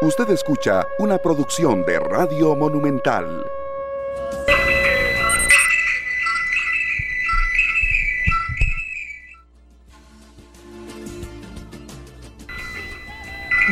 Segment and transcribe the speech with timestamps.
[0.00, 3.44] Usted escucha una producción de Radio Monumental.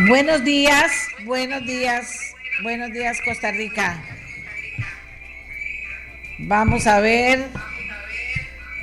[0.09, 0.91] Buenos días,
[1.25, 2.35] buenos días,
[2.65, 4.03] buenos días Costa Rica.
[6.41, 7.47] Vamos a ver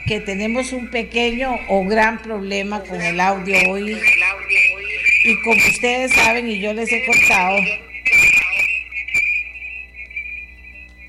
[0.07, 3.99] que tenemos un pequeño o gran problema con el audio hoy.
[5.23, 7.57] Y como ustedes saben y yo les he contado,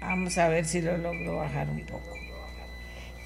[0.01, 2.15] vamos a ver si lo logro bajar un poco.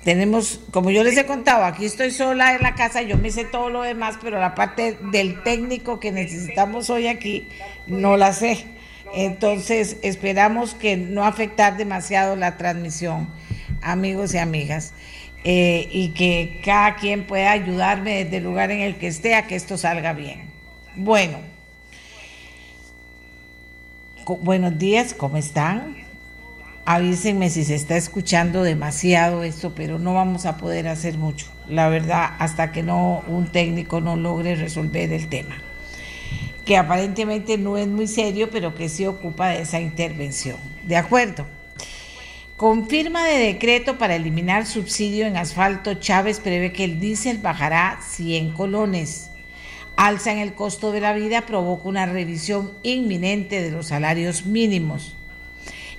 [0.02, 3.44] Tenemos, como yo les he contado, aquí estoy sola en la casa, yo me sé
[3.44, 7.48] todo lo demás, pero la parte del técnico que necesitamos hoy aquí
[7.86, 8.64] no la sé.
[9.14, 13.28] Entonces esperamos que no afectar demasiado la transmisión,
[13.82, 14.94] amigos y amigas,
[15.44, 19.46] eh, y que cada quien pueda ayudarme desde el lugar en el que esté a
[19.46, 20.57] que esto salga bien.
[21.00, 21.38] Bueno,
[24.26, 25.94] buenos días, ¿cómo están?
[26.84, 31.88] Avísenme si se está escuchando demasiado esto, pero no vamos a poder hacer mucho, la
[31.88, 35.62] verdad, hasta que no un técnico no logre resolver el tema,
[36.64, 40.56] que aparentemente no es muy serio, pero que sí ocupa de esa intervención.
[40.82, 41.46] ¿De acuerdo?
[42.56, 48.00] Con firma de decreto para eliminar subsidio en asfalto, Chávez prevé que el diésel bajará
[48.02, 49.30] 100 colones
[49.98, 55.16] alza en el costo de la vida provoca una revisión inminente de los salarios mínimos.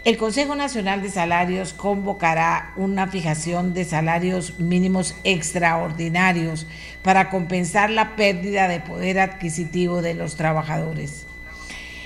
[0.06, 6.66] El Consejo Nacional de Salarios convocará una fijación de salarios mínimos extraordinarios
[7.04, 11.28] para compensar la pérdida de poder adquisitivo de los trabajadores.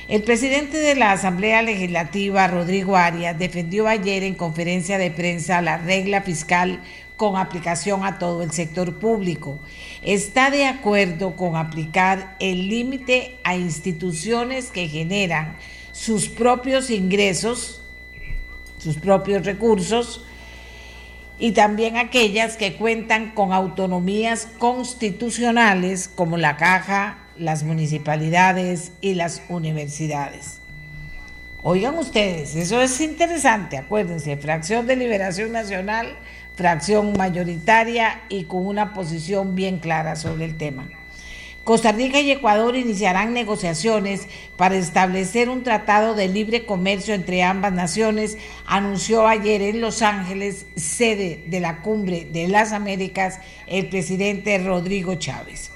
[0.08, 5.78] El presidente de la Asamblea Legislativa, Rodrigo Arias, defendió ayer en conferencia de prensa la
[5.78, 6.82] regla fiscal
[7.16, 9.60] con aplicación a todo el sector público.
[10.06, 15.56] Está de acuerdo con aplicar el límite a instituciones que generan
[15.94, 17.82] sus propios ingresos,
[18.80, 20.26] sus propios recursos,
[21.40, 29.42] y también aquellas que cuentan con autonomías constitucionales como la caja, las municipalidades y las
[29.48, 30.60] universidades.
[31.64, 36.18] Oigan ustedes, eso es interesante, acuérdense, fracción de liberación nacional
[36.56, 40.90] fracción mayoritaria y con una posición bien clara sobre el tema.
[41.64, 44.28] Costa Rica y Ecuador iniciarán negociaciones
[44.58, 50.66] para establecer un tratado de libre comercio entre ambas naciones, anunció ayer en Los Ángeles,
[50.76, 55.72] sede de la Cumbre de las Américas, el presidente Rodrigo Chávez.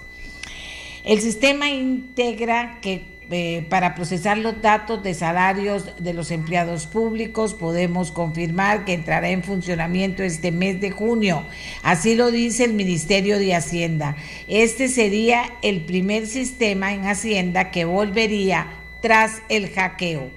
[1.06, 7.54] El sistema integra que eh, para procesar los datos de salarios de los empleados públicos.
[7.54, 11.44] Podemos confirmar que entrará en funcionamiento este mes de junio.
[11.84, 14.16] Así lo dice el Ministerio de Hacienda.
[14.48, 18.68] Este sería el primer sistema en Hacienda que volvería
[19.02, 20.30] tras el hackeo.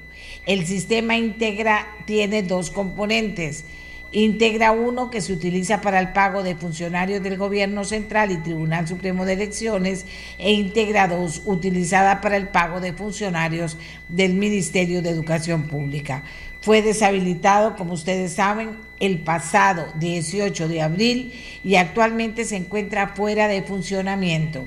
[0.47, 3.65] El sistema integra tiene dos componentes
[4.13, 8.89] Integra uno que se utiliza para el pago de funcionarios del Gobierno Central y Tribunal
[8.89, 10.05] Supremo de Elecciones
[10.37, 13.77] e integra dos utilizada para el pago de funcionarios
[14.09, 16.25] del Ministerio de Educación Pública.
[16.61, 21.33] Fue deshabilitado, como ustedes saben, el pasado 18 de abril
[21.63, 24.67] y actualmente se encuentra fuera de funcionamiento.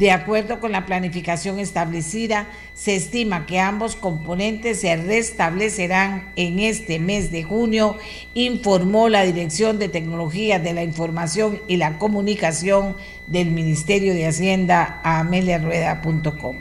[0.00, 6.98] De acuerdo con la planificación establecida, se estima que ambos componentes se restablecerán en este
[6.98, 7.98] mes de junio,
[8.32, 12.96] informó la Dirección de Tecnologías de la Información y la Comunicación
[13.26, 16.56] del Ministerio de Hacienda a ameliarueda.com.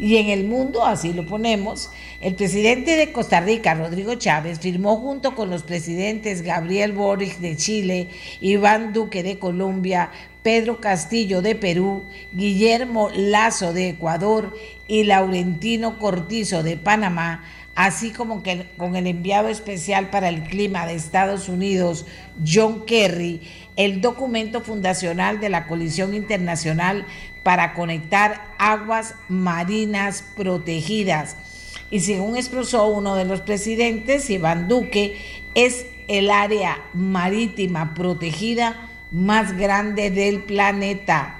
[0.00, 4.96] Y en el mundo, así lo ponemos, el presidente de Costa Rica, Rodrigo Chávez, firmó
[4.96, 8.08] junto con los presidentes Gabriel Boric de Chile,
[8.40, 10.10] Iván Duque de Colombia,
[10.42, 14.56] Pedro Castillo de Perú, Guillermo Lazo de Ecuador
[14.88, 17.44] y Laurentino Cortizo de Panamá,
[17.74, 18.42] así como
[18.76, 22.06] con el enviado especial para el clima de Estados Unidos,
[22.44, 23.40] John Kerry,
[23.76, 27.06] el documento fundacional de la Coalición Internacional
[27.42, 31.36] para conectar aguas marinas protegidas.
[31.90, 35.16] Y según expresó uno de los presidentes, Iván Duque,
[35.54, 41.38] es el área marítima protegida más grande del planeta.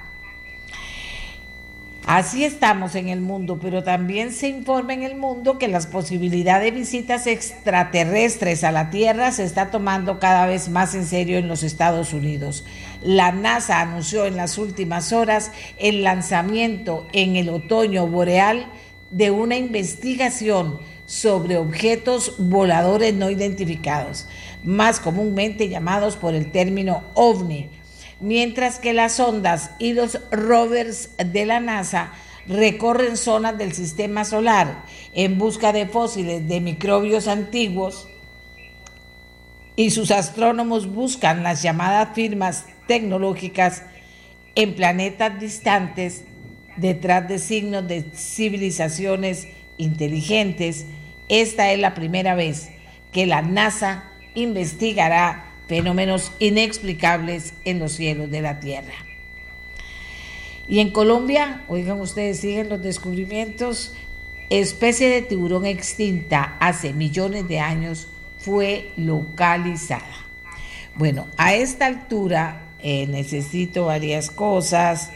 [2.04, 6.64] Así estamos en el mundo, pero también se informa en el mundo que las posibilidades
[6.64, 11.46] de visitas extraterrestres a la Tierra se está tomando cada vez más en serio en
[11.46, 12.64] los Estados Unidos.
[13.02, 18.66] La NASA anunció en las últimas horas el lanzamiento en el otoño boreal
[19.12, 24.26] de una investigación sobre objetos voladores no identificados
[24.62, 27.70] más comúnmente llamados por el término ovni.
[28.20, 32.12] mientras que las ondas y los rovers de la NASA
[32.46, 38.08] recorren zonas del sistema solar en busca de fósiles de microbios antiguos
[39.74, 43.82] y sus astrónomos buscan las llamadas firmas tecnológicas
[44.54, 46.24] en planetas distantes
[46.76, 49.48] detrás de signos de civilizaciones
[49.78, 50.86] inteligentes,
[51.28, 52.70] esta es la primera vez
[53.12, 58.94] que la NASA investigará fenómenos inexplicables en los cielos de la Tierra.
[60.68, 63.94] Y en Colombia, oigan ustedes, siguen los descubrimientos,
[64.48, 68.08] especie de tiburón extinta hace millones de años
[68.38, 70.26] fue localizada.
[70.94, 75.10] Bueno, a esta altura eh, necesito varias cosas,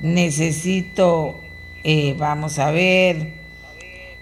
[0.00, 1.40] necesito,
[1.84, 3.34] eh, vamos a ver,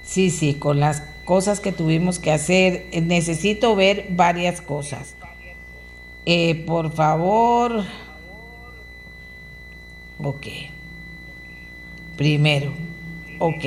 [0.02, 5.14] sí, sí, con las cosas que tuvimos que hacer, eh, necesito ver varias cosas.
[6.66, 7.84] por favor,
[10.18, 10.46] ok,
[12.16, 12.72] primero,
[13.38, 13.64] ok.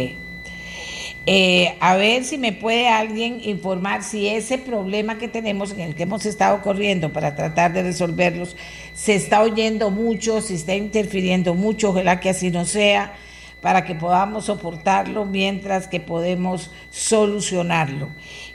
[1.28, 5.94] Eh, a ver si me puede alguien informar si ese problema que tenemos, en el
[5.94, 8.56] que hemos estado corriendo para tratar de resolverlos,
[8.96, 13.14] se está oyendo mucho, si está interfiriendo mucho, ojalá que así no sea,
[13.62, 18.10] para que podamos soportarlo mientras que podemos solucionarlo.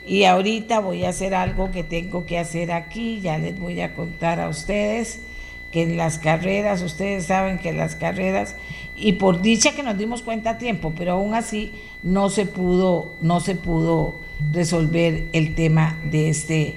[0.05, 3.95] Y ahorita voy a hacer algo que tengo que hacer aquí, ya les voy a
[3.95, 5.21] contar a ustedes
[5.71, 8.55] que en las carreras, ustedes saben que en las carreras
[8.95, 11.73] y por dicha que nos dimos cuenta a tiempo, pero aún así
[12.03, 14.19] no se pudo, no se pudo
[14.51, 16.75] resolver el tema de este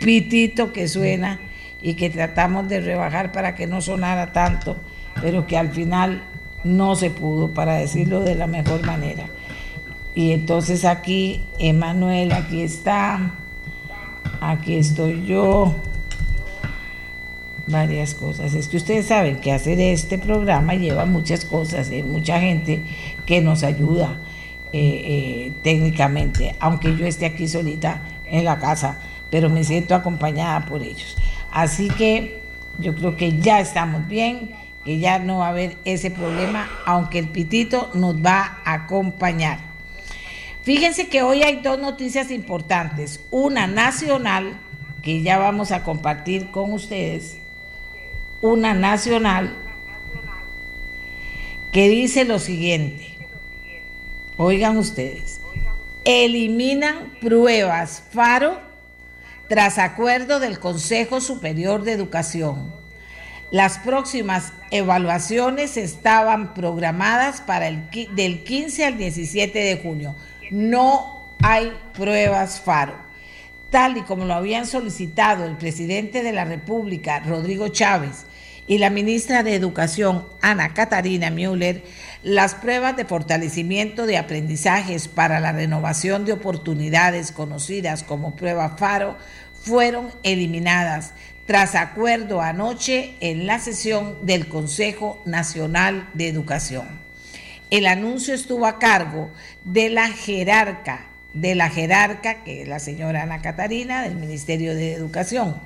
[0.00, 1.40] pitito que suena
[1.82, 4.76] y que tratamos de rebajar para que no sonara tanto,
[5.20, 6.22] pero que al final
[6.64, 9.26] no se pudo, para decirlo de la mejor manera.
[10.14, 13.32] Y entonces aquí, Emanuel, aquí está,
[14.40, 15.74] aquí estoy yo
[17.66, 18.54] varias cosas.
[18.54, 22.82] Es que ustedes saben que hacer este programa lleva muchas cosas, hay mucha gente
[23.24, 24.18] que nos ayuda
[24.72, 28.98] eh, eh, técnicamente, aunque yo esté aquí solita en la casa,
[29.30, 31.16] pero me siento acompañada por ellos.
[31.52, 32.40] Así que
[32.78, 34.50] yo creo que ya estamos bien,
[34.84, 39.60] que ya no va a haber ese problema, aunque el pitito nos va a acompañar.
[40.62, 44.58] Fíjense que hoy hay dos noticias importantes, una nacional
[45.02, 47.38] que ya vamos a compartir con ustedes
[48.42, 49.54] una nacional
[51.72, 53.16] que dice lo siguiente.
[54.36, 55.40] Oigan ustedes,
[56.04, 58.58] eliminan pruebas FARO
[59.48, 62.79] tras acuerdo del Consejo Superior de Educación.
[63.50, 70.14] Las próximas evaluaciones estaban programadas para el del 15 al 17 de junio.
[70.50, 73.10] No hay pruebas FARO
[73.70, 78.26] tal y como lo habían solicitado el presidente de la República, Rodrigo Chávez,
[78.66, 81.82] y la ministra de Educación, Ana Catarina Müller,
[82.22, 89.16] las pruebas de fortalecimiento de aprendizajes para la renovación de oportunidades conocidas como prueba FARO
[89.54, 91.14] fueron eliminadas
[91.50, 96.86] tras acuerdo anoche en la sesión del Consejo Nacional de Educación.
[97.70, 99.30] El anuncio estuvo a cargo
[99.64, 104.92] de la jerarca de la jerarca, que es la señora Ana Catarina, del Ministerio de
[104.92, 105.56] Educación.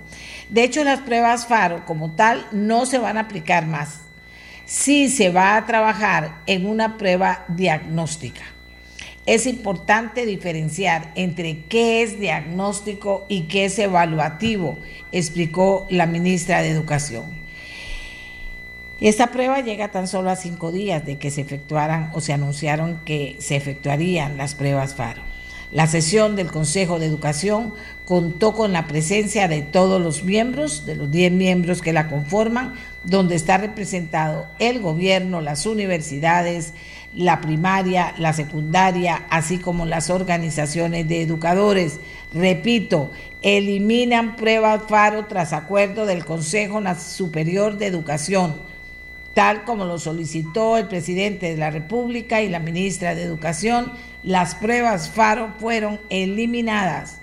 [0.48, 4.00] De hecho, las pruebas FARO como tal no se van a aplicar más.
[4.64, 8.53] Sí se va a trabajar en una prueba diagnóstica.
[9.26, 14.78] Es importante diferenciar entre qué es diagnóstico y qué es evaluativo,
[15.12, 17.44] explicó la ministra de Educación.
[19.00, 23.00] Esta prueba llega tan solo a cinco días de que se efectuaran o se anunciaron
[23.04, 25.22] que se efectuarían las pruebas FARO.
[25.72, 30.94] La sesión del Consejo de Educación contó con la presencia de todos los miembros, de
[30.94, 36.74] los 10 miembros que la conforman, donde está representado el gobierno, las universidades,
[37.14, 42.00] la primaria, la secundaria, así como las organizaciones de educadores.
[42.32, 43.10] Repito,
[43.42, 48.54] eliminan pruebas FARO tras acuerdo del Consejo Superior de Educación,
[49.34, 53.92] tal como lo solicitó el presidente de la República y la ministra de Educación
[54.24, 57.20] las pruebas FARO fueron eliminadas.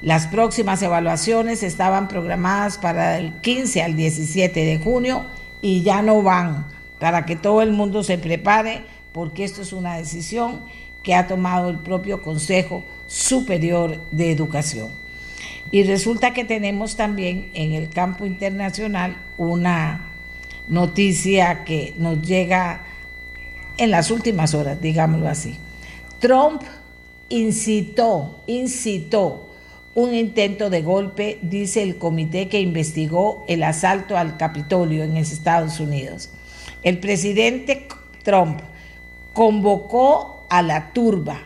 [0.00, 5.26] Las próximas evaluaciones estaban programadas para el 15 al 17 de junio
[5.60, 6.66] y ya no van,
[6.98, 10.62] para que todo el mundo se prepare, porque esto es una decisión
[11.02, 14.90] que ha tomado el propio Consejo Superior de Educación.
[15.70, 20.12] Y resulta que tenemos también en el campo internacional una
[20.66, 22.84] noticia que nos llega
[23.76, 25.56] en las últimas horas, digámoslo así.
[26.18, 26.62] Trump
[27.28, 29.48] incitó, incitó
[29.94, 35.80] un intento de golpe, dice el comité que investigó el asalto al Capitolio en Estados
[35.80, 36.30] Unidos.
[36.82, 37.88] El presidente
[38.22, 38.60] Trump
[39.32, 41.42] convocó a la turba,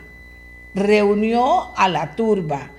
[0.74, 2.70] reunió a la turba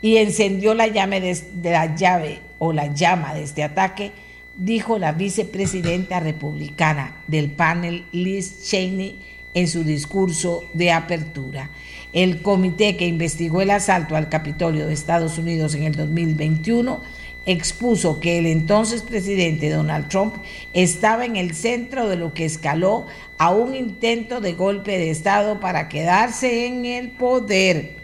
[0.00, 4.12] y encendió la llave de, la llave o la llama de este ataque,
[4.56, 9.20] dijo la vicepresidenta republicana del panel Liz Cheney
[9.54, 11.70] en su discurso de apertura.
[12.12, 17.00] El comité que investigó el asalto al Capitolio de Estados Unidos en el 2021
[17.46, 20.36] expuso que el entonces presidente Donald Trump
[20.72, 23.06] estaba en el centro de lo que escaló
[23.38, 27.96] a un intento de golpe de Estado para quedarse en el poder.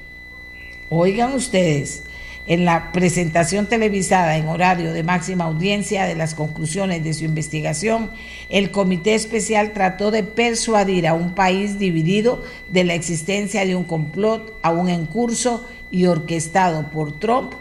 [0.91, 2.05] Oigan ustedes,
[2.49, 8.11] en la presentación televisada en horario de máxima audiencia de las conclusiones de su investigación,
[8.49, 13.85] el comité especial trató de persuadir a un país dividido de la existencia de un
[13.85, 17.53] complot aún en curso y orquestado por Trump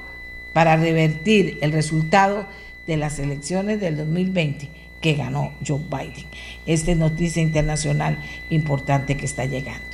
[0.58, 2.48] para revertir el resultado
[2.88, 4.68] de las elecciones del 2020
[5.00, 6.26] que ganó Joe Biden.
[6.66, 8.18] Esta es noticia internacional
[8.50, 9.86] importante que está llegando.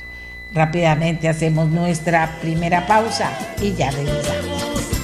[0.54, 3.30] Rápidamente hacemos nuestra primera pausa
[3.60, 5.03] y ya regresamos.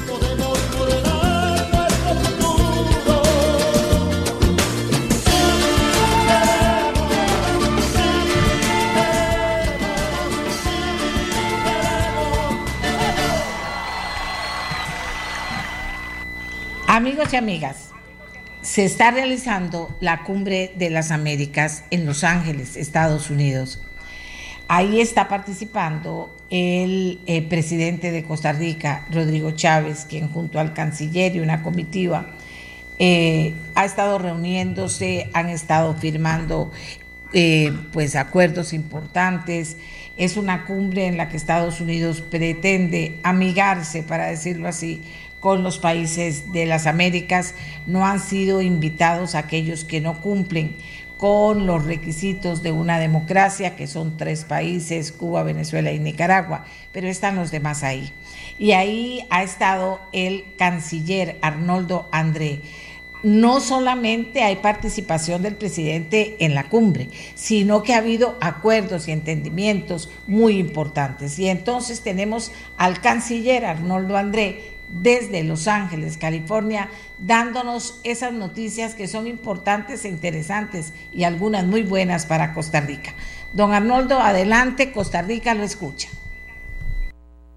[16.93, 17.91] Amigos y amigas,
[18.63, 23.81] se está realizando la cumbre de las Américas en Los Ángeles, Estados Unidos.
[24.67, 31.37] Ahí está participando el eh, presidente de Costa Rica, Rodrigo Chávez, quien junto al canciller
[31.37, 32.27] y una comitiva
[32.99, 36.73] eh, ha estado reuniéndose, han estado firmando
[37.33, 39.77] eh, pues acuerdos importantes.
[40.17, 45.05] Es una cumbre en la que Estados Unidos pretende amigarse, para decirlo así,
[45.41, 47.55] con los países de las Américas,
[47.87, 50.77] no han sido invitados aquellos que no cumplen
[51.21, 57.09] con los requisitos de una democracia, que son tres países, Cuba, Venezuela y Nicaragua, pero
[57.09, 58.11] están los demás ahí.
[58.59, 62.63] Y ahí ha estado el canciller Arnoldo André.
[63.23, 69.13] No solamente hay participación del presidente en la cumbre, sino que ha habido acuerdos y
[69.13, 71.39] entendimientos muy importantes.
[71.39, 79.07] Y entonces tenemos al canciller Arnoldo André desde Los Ángeles, California, dándonos esas noticias que
[79.07, 83.15] son importantes e interesantes y algunas muy buenas para Costa Rica.
[83.55, 86.09] Don Arnoldo, adelante, Costa Rica lo escucha.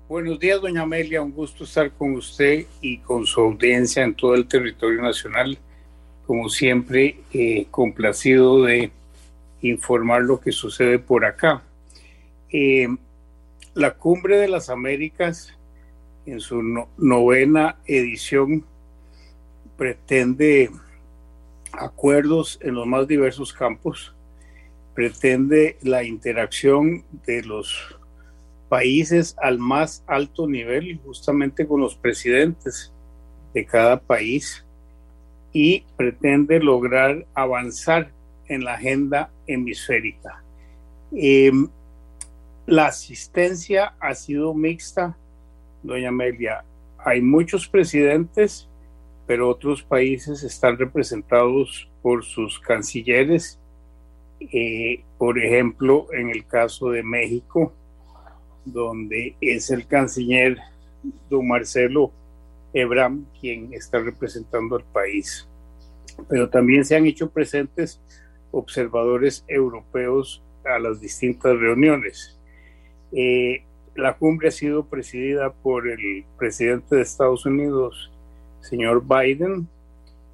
[0.07, 4.35] Buenos días, doña Amelia, un gusto estar con usted y con su audiencia en todo
[4.35, 5.57] el territorio nacional.
[6.27, 8.91] Como siempre, eh, complacido de
[9.61, 11.63] informar lo que sucede por acá.
[12.51, 12.87] Eh,
[13.73, 15.53] la Cumbre de las Américas
[16.25, 16.61] en su
[16.97, 18.65] novena edición
[19.77, 20.69] pretende
[21.71, 24.13] acuerdos en los más diversos campos,
[24.93, 27.97] pretende la interacción de los
[28.69, 32.91] países al más alto nivel, justamente con los presidentes
[33.53, 34.65] de cada país,
[35.51, 38.11] y pretende lograr avanzar
[38.47, 40.43] en la agenda hemisférica.
[41.11, 41.69] Em,
[42.65, 45.17] la asistencia ha sido mixta
[45.83, 46.63] doña Amelia,
[46.97, 48.69] hay muchos presidentes,
[49.27, 53.59] pero otros países están representados por sus cancilleres.
[54.39, 57.73] Eh, por ejemplo, en el caso de México,
[58.65, 60.57] donde es el canciller
[61.29, 62.11] don Marcelo
[62.73, 65.47] Ebram quien está representando al país.
[66.29, 68.01] Pero también se han hecho presentes
[68.51, 72.39] observadores europeos a las distintas reuniones.
[73.11, 73.63] Eh,
[73.95, 78.11] la cumbre ha sido presidida por el presidente de Estados Unidos,
[78.61, 79.67] señor Biden,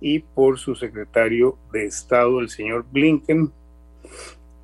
[0.01, 3.51] y por su secretario de Estado, el señor Blinken.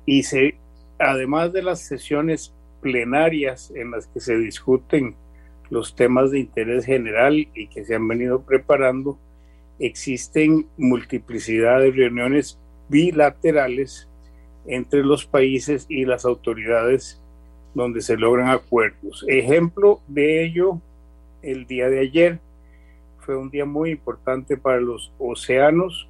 [0.06, 0.56] Y se,
[0.98, 5.14] además de las sesiones plenarias en las que se discuten
[5.68, 9.18] los temas de interés general y que se han venido preparando,
[9.78, 14.08] existen multiplicidad de reuniones bilaterales
[14.66, 17.20] entre los países y las autoridades
[17.76, 19.22] donde se logran acuerdos.
[19.28, 20.80] Ejemplo de ello,
[21.42, 22.40] el día de ayer
[23.18, 26.08] fue un día muy importante para los océanos.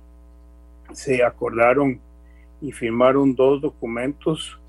[0.92, 2.00] Se acordaron
[2.60, 4.60] y firmaron dos documentos.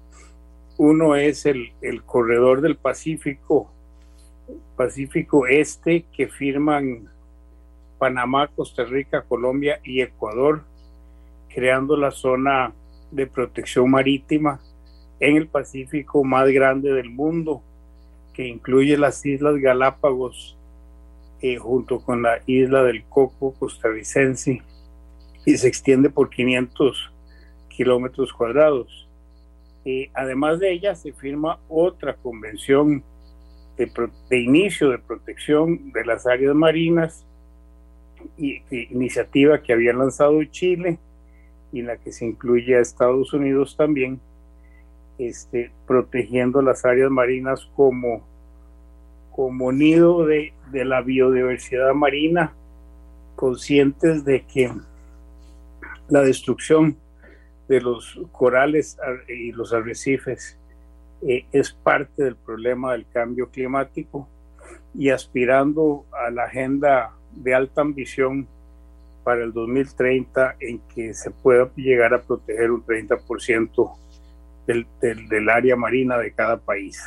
[0.79, 3.69] Uno es el, el corredor del Pacífico,
[4.75, 7.09] Pacífico Este, que firman
[7.99, 10.63] Panamá, Costa Rica, Colombia y Ecuador,
[11.47, 12.73] creando la zona
[13.11, 14.59] de protección marítima
[15.19, 17.61] en el Pacífico más grande del mundo,
[18.33, 20.57] que incluye las Islas Galápagos
[21.41, 24.61] eh, junto con la isla del Coco costarricense
[25.45, 27.11] y se extiende por 500
[27.69, 29.07] kilómetros cuadrados.
[29.85, 33.03] Eh, además de ella, se firma otra convención
[33.77, 33.91] de,
[34.29, 37.27] de, inicio de protección de las áreas marinas,
[38.37, 40.97] y, iniciativa que había lanzado Chile
[41.71, 44.19] y en la que se incluye a Estados Unidos también,
[45.17, 48.21] este, protegiendo las áreas marinas como,
[49.31, 52.53] como nido de, de la biodiversidad marina,
[53.35, 54.71] conscientes de que
[56.09, 56.97] la destrucción
[57.67, 58.97] de los corales
[59.27, 60.57] y los arrecifes
[61.21, 64.27] eh, es parte del problema del cambio climático
[64.93, 68.47] y aspirando a la agenda de alta ambición
[69.23, 73.95] para el 2030 en que se pueda llegar a proteger un 30%
[74.67, 77.01] del, área marina de cada país.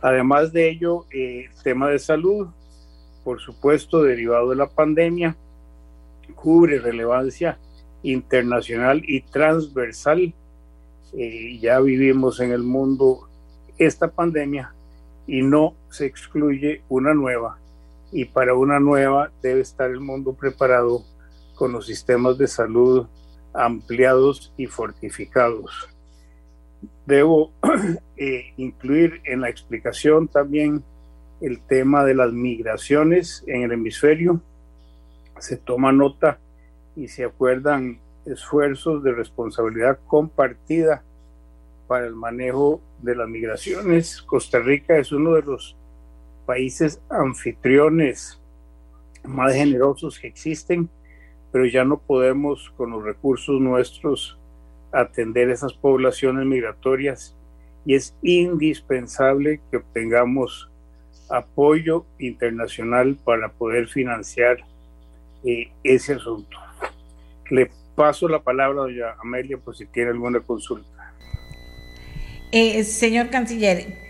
[0.00, 2.48] Además de ello, eh, tema de salud,
[3.22, 5.36] por supuesto, derivado de la pandemia,
[6.34, 7.58] cubre relevancia
[8.02, 10.34] internacional y transversal.
[11.16, 13.28] Eh, ya vivimos en el mundo
[13.78, 14.74] esta pandemia
[15.26, 17.58] y no se excluye una nueva.
[18.12, 21.02] Y para una nueva debe estar el mundo preparado
[21.54, 23.06] con los sistemas de salud
[23.54, 25.88] ampliados y fortificados.
[27.06, 27.52] Debo
[28.16, 30.82] eh, incluir en la explicación también
[31.40, 34.40] el tema de las migraciones en el hemisferio.
[35.38, 36.38] Se toma nota
[36.96, 41.02] y se acuerdan esfuerzos de responsabilidad compartida
[41.86, 44.22] para el manejo de las migraciones.
[44.22, 45.76] Costa Rica es uno de los
[46.46, 48.40] países anfitriones
[49.24, 50.88] más generosos que existen,
[51.52, 54.38] pero ya no podemos con los recursos nuestros
[54.94, 57.36] atender esas poblaciones migratorias
[57.84, 60.70] y es indispensable que obtengamos
[61.28, 64.58] apoyo internacional para poder financiar
[65.44, 66.58] eh, ese asunto.
[67.50, 71.14] Le paso la palabra a doña Amelia por si tiene alguna consulta.
[72.52, 74.03] Eh, señor canciller,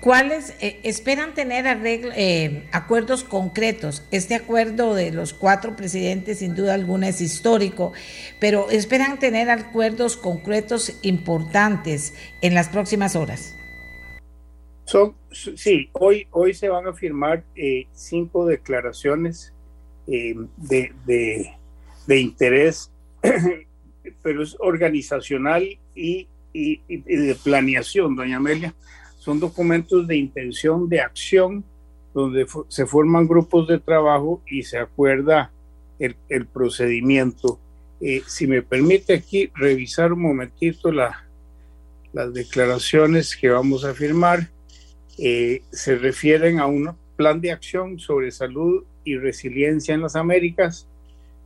[0.00, 4.02] ¿cuáles eh, esperan tener arreglo, eh, acuerdos concretos?
[4.10, 7.92] Este acuerdo de los cuatro presidentes sin duda alguna es histórico,
[8.40, 13.54] pero esperan tener acuerdos concretos importantes en las próximas horas.
[14.84, 19.52] Son, sí, hoy, hoy se van a firmar eh, cinco declaraciones
[20.06, 20.92] eh, de,
[22.08, 22.90] de interés,
[24.22, 25.62] pero es organizacional
[25.94, 28.74] y, y, y, de planeación, doña Amelia.
[29.28, 31.62] Son documentos de intención de acción
[32.14, 35.50] donde se forman grupos de trabajo y se acuerda
[35.98, 37.60] el, el procedimiento.
[38.00, 41.26] Eh, si me permite aquí revisar un momentito la,
[42.14, 44.48] las declaraciones que vamos a firmar,
[45.18, 50.86] eh, se refieren a un plan de acción sobre salud y resiliencia en las Américas,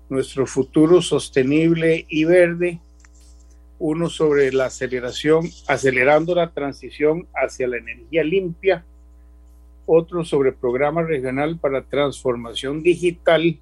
[0.09, 2.79] nuestro futuro sostenible y verde,
[3.85, 8.85] uno sobre la aceleración, acelerando la transición hacia la energía limpia,
[9.87, 13.59] otro sobre programa regional para transformación digital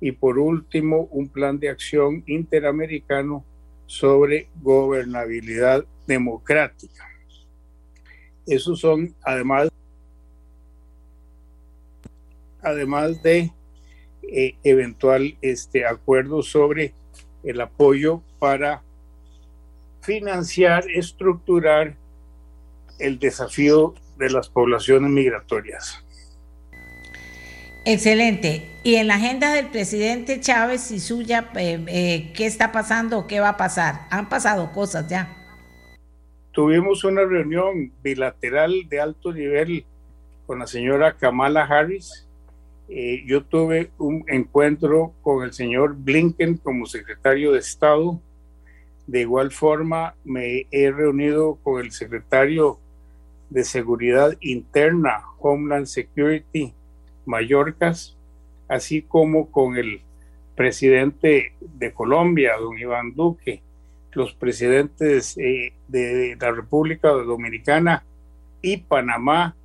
[0.00, 3.44] y por último un plan de acción interamericano
[3.86, 7.08] sobre gobernabilidad democrática.
[8.46, 9.68] Esos son además
[12.62, 13.50] además de
[14.22, 16.94] eh, eventual este acuerdo sobre
[17.42, 18.84] el apoyo para
[20.00, 21.96] financiar, estructurar
[22.98, 26.04] el desafío de las poblaciones migratorias.
[27.86, 28.68] Excelente.
[28.82, 33.26] Y en la agenda del presidente Chávez y suya, eh, eh, ¿qué está pasando o
[33.26, 34.06] qué va a pasar?
[34.10, 35.36] Han pasado cosas ya.
[36.52, 39.86] Tuvimos una reunión bilateral de alto nivel
[40.46, 42.26] con la señora Kamala Harris,
[42.92, 48.20] eh, yo tuve un encuentro con el señor Blinken como secretario de Estado.
[49.10, 52.78] De igual forma, me he reunido con el secretario
[53.48, 56.72] de Seguridad Interna, Homeland Security,
[57.26, 58.16] Mallorcas,
[58.68, 60.00] así como con el
[60.54, 63.62] presidente de Colombia, don Iván Duque,
[64.12, 68.04] los presidentes eh, de la República Dominicana
[68.62, 69.56] y Panamá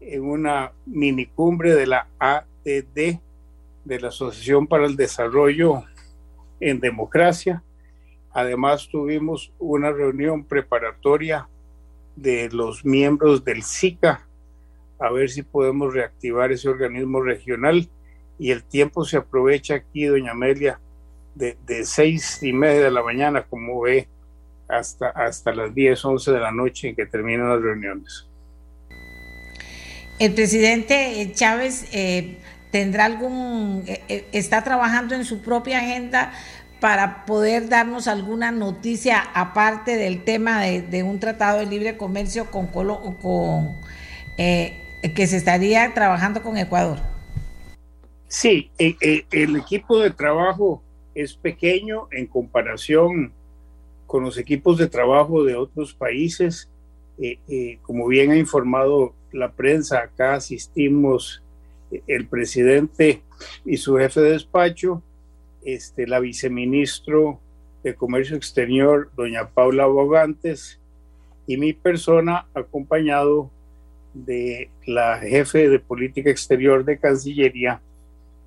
[0.00, 3.20] en una minicumbre de la A de,
[3.84, 5.82] de la Asociación para el Desarrollo
[6.58, 7.62] en Democracia.
[8.34, 11.48] Además tuvimos una reunión preparatoria
[12.16, 14.26] de los miembros del SICA
[14.98, 17.88] a ver si podemos reactivar ese organismo regional
[18.38, 20.80] y el tiempo se aprovecha aquí, doña Amelia,
[21.34, 24.08] de, de seis y media de la mañana, como ve,
[24.68, 28.26] hasta, hasta las 10, 11 de la noche en que terminan las reuniones.
[30.18, 32.38] El presidente Chávez eh,
[32.74, 36.32] ¿Tendrá algún, eh, eh, está trabajando en su propia agenda
[36.84, 42.66] para poder darnos alguna noticia aparte del tema de, un tratado de libre comercio con,
[42.66, 43.78] con
[44.36, 46.98] eh, que se estaría trabajando con Ecuador?
[48.28, 50.82] Sí, el equipo de trabajo
[51.14, 53.32] es pequeño en comparación
[54.06, 56.68] con los equipos de trabajo de otros países.
[57.80, 61.42] como bien ha informado la prensa, acá asistimos
[62.06, 63.22] el presidente
[63.64, 65.02] y su jefe de despacho,
[65.64, 67.40] este, la viceministro
[67.82, 70.80] de Comercio Exterior, doña Paula Bogantes,
[71.46, 73.50] y mi persona acompañado
[74.14, 77.80] de la jefe de política exterior de Cancillería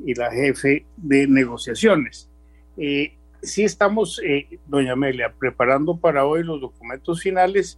[0.04, 2.30] y la jefe de negociaciones.
[2.78, 7.78] Eh, sí estamos, eh, doña Amelia, preparando para hoy los documentos finales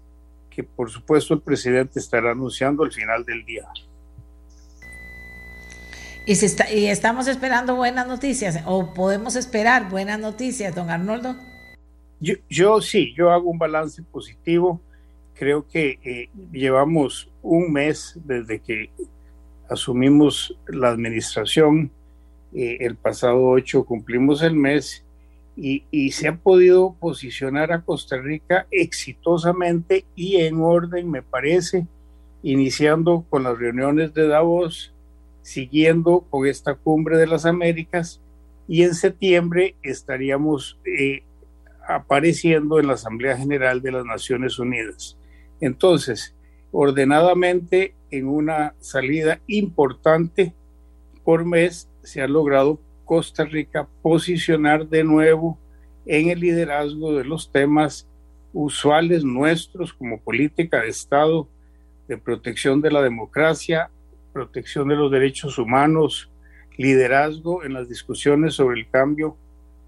[0.50, 3.68] que por supuesto el presidente estará anunciando al final del día.
[6.30, 11.36] Y, está, y estamos esperando buenas noticias, o podemos esperar buenas noticias, don Arnoldo.
[12.20, 14.80] Yo, yo sí, yo hago un balance positivo.
[15.34, 18.92] Creo que eh, llevamos un mes desde que
[19.72, 21.90] asumimos la administración.
[22.54, 25.04] Eh, el pasado 8 cumplimos el mes
[25.58, 31.88] y, y, se ha podido posicionar a Costa Rica exitosamente y en orden, me parece,
[32.44, 34.94] iniciando con las reuniones de Davos,
[35.42, 38.22] siguiendo con esta cumbre de las Américas
[38.68, 41.24] y en septiembre estaríamos eh,
[41.88, 45.18] apareciendo en la Asamblea General de las Naciones Unidas.
[45.60, 46.36] Entonces,
[46.72, 50.54] ordenadamente, en una salida importante
[51.24, 55.58] por mes, se ha logrado Costa Rica posicionar de nuevo
[56.06, 58.08] en el liderazgo de los temas
[58.54, 61.48] usuales nuestros como política de Estado,
[62.08, 63.90] de protección de la democracia,
[64.34, 66.30] protección de los derechos humanos,
[66.78, 69.38] liderazgo en las discusiones sobre el cambio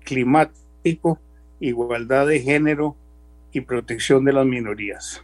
[0.04, 1.20] climático,
[1.60, 2.96] igualdad de género
[3.52, 5.24] y protección de las minorías.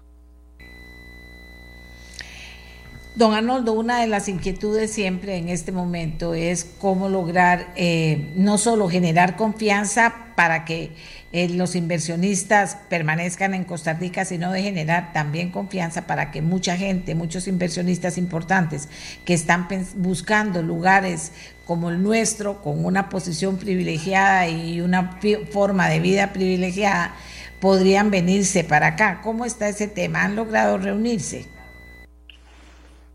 [3.18, 8.60] Don Arnoldo, una de las inquietudes siempre en este momento es cómo lograr eh, no
[8.60, 10.92] solo generar confianza para que
[11.32, 16.78] eh, los inversionistas permanezcan en Costa Rica, sino de generar también confianza para que mucha
[16.78, 18.88] gente, muchos inversionistas importantes
[19.26, 21.32] que están buscando lugares
[21.66, 25.18] como el nuestro, con una posición privilegiada y una
[25.50, 27.16] forma de vida privilegiada,
[27.60, 29.22] podrían venirse para acá.
[29.24, 30.24] ¿Cómo está ese tema?
[30.24, 31.57] ¿Han logrado reunirse?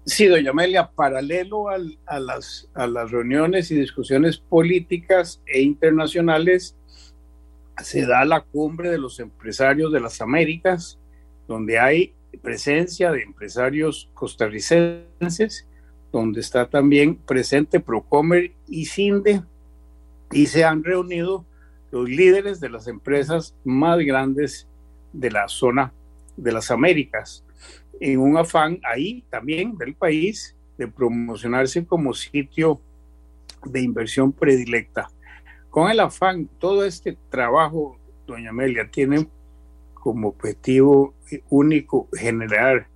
[0.05, 1.79] Sí, doña Amelia, paralelo a,
[2.19, 6.77] las, a las reuniones y discusiones políticas e internacionales,
[7.81, 10.99] se da la cumbre de los empresarios de las Américas,
[11.47, 15.69] donde hay presencia de empresarios costarricenses,
[16.11, 19.43] donde está también presente Procomer y CINDE,
[20.33, 21.45] y se han reunido
[21.93, 24.67] los líderes de las empresas más grandes
[25.13, 25.93] de la zona
[26.37, 27.45] de las Américas
[28.01, 32.81] en un afán ahí también del país de promocionarse como sitio
[33.65, 35.09] de inversión predilecta.
[35.71, 39.29] Con el afán, todo este trabajo, doña Amelia, tiene
[39.95, 41.15] como objetivo
[41.49, 42.89] único generar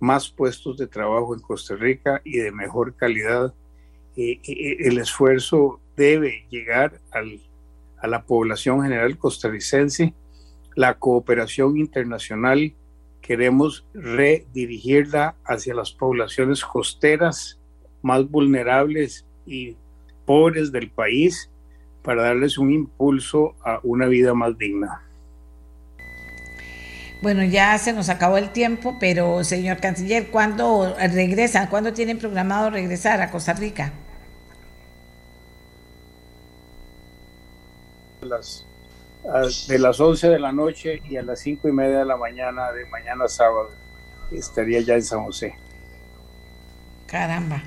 [0.00, 3.54] más puestos de trabajo en Costa Rica y de mejor calidad.
[4.16, 7.40] Eh, eh, el esfuerzo debe llegar al,
[7.98, 10.12] a la población general costarricense.
[10.74, 12.74] La cooperación internacional
[13.20, 17.60] queremos redirigirla hacia las poblaciones costeras
[18.02, 19.76] más vulnerables y
[20.26, 21.50] pobres del país
[22.02, 25.02] para darles un impulso a una vida más digna.
[27.22, 31.68] Bueno, ya se nos acabó el tiempo, pero señor canciller, ¿cuándo regresan?
[31.68, 33.92] ¿Cuándo tienen programado regresar a Costa Rica?
[38.22, 38.66] Las
[39.68, 42.72] de las 11 de la noche y a las 5 y media de la mañana
[42.72, 43.70] de mañana sábado
[44.32, 45.54] estaría ya en San José.
[47.06, 47.62] Caramba.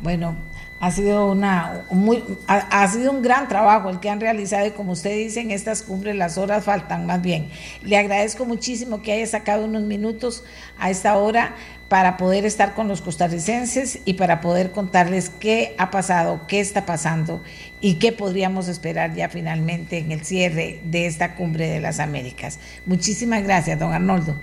[0.00, 0.36] Bueno,
[0.80, 4.92] ha sido una muy ha, sido un gran trabajo el que han realizado y como
[4.92, 7.50] usted dice en estas cumbres las horas faltan más bien.
[7.82, 10.44] Le agradezco muchísimo que haya sacado unos minutos
[10.78, 11.54] a esta hora
[11.92, 16.86] para poder estar con los costarricenses y para poder contarles qué ha pasado, qué está
[16.86, 17.42] pasando
[17.82, 22.58] y qué podríamos esperar ya finalmente en el cierre de esta cumbre de las Américas.
[22.86, 24.40] Muchísimas gracias, don Arnoldo.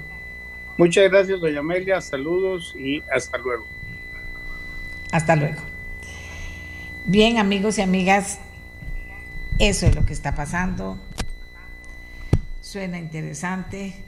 [0.77, 1.99] Muchas gracias, doña Amelia.
[2.01, 3.67] Saludos y hasta luego.
[5.11, 5.63] Hasta luego.
[7.05, 8.39] Bien, amigos y amigas,
[9.57, 10.99] eso es lo que está pasando.
[12.61, 14.03] Suena interesante.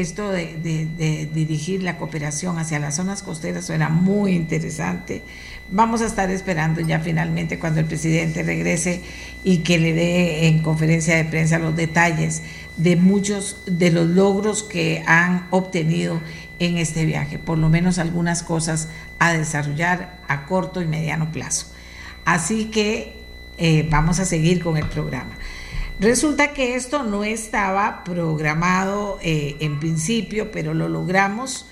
[0.00, 5.22] Esto de, dirigir la cooperación hacia las zonas costeras suena muy interesante.
[5.70, 9.02] Vamos a estar esperando ya finalmente cuando el presidente regrese
[9.44, 12.42] y que le dé en conferencia de prensa los detalles
[12.76, 16.20] de muchos de los logros que han obtenido
[16.58, 21.66] en este viaje, por lo menos algunas cosas a desarrollar a corto y mediano plazo.
[22.24, 23.20] Así que
[23.58, 25.36] eh, vamos a seguir con el programa.
[26.00, 31.66] Resulta que esto no estaba programado eh, en principio, pero lo logramos,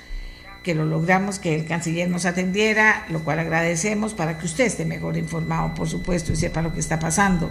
[0.62, 4.84] que lo logramos que el canciller nos atendiera, lo cual agradecemos para que usted esté
[4.84, 7.50] mejor informado, por supuesto, y sepa lo que está pasando.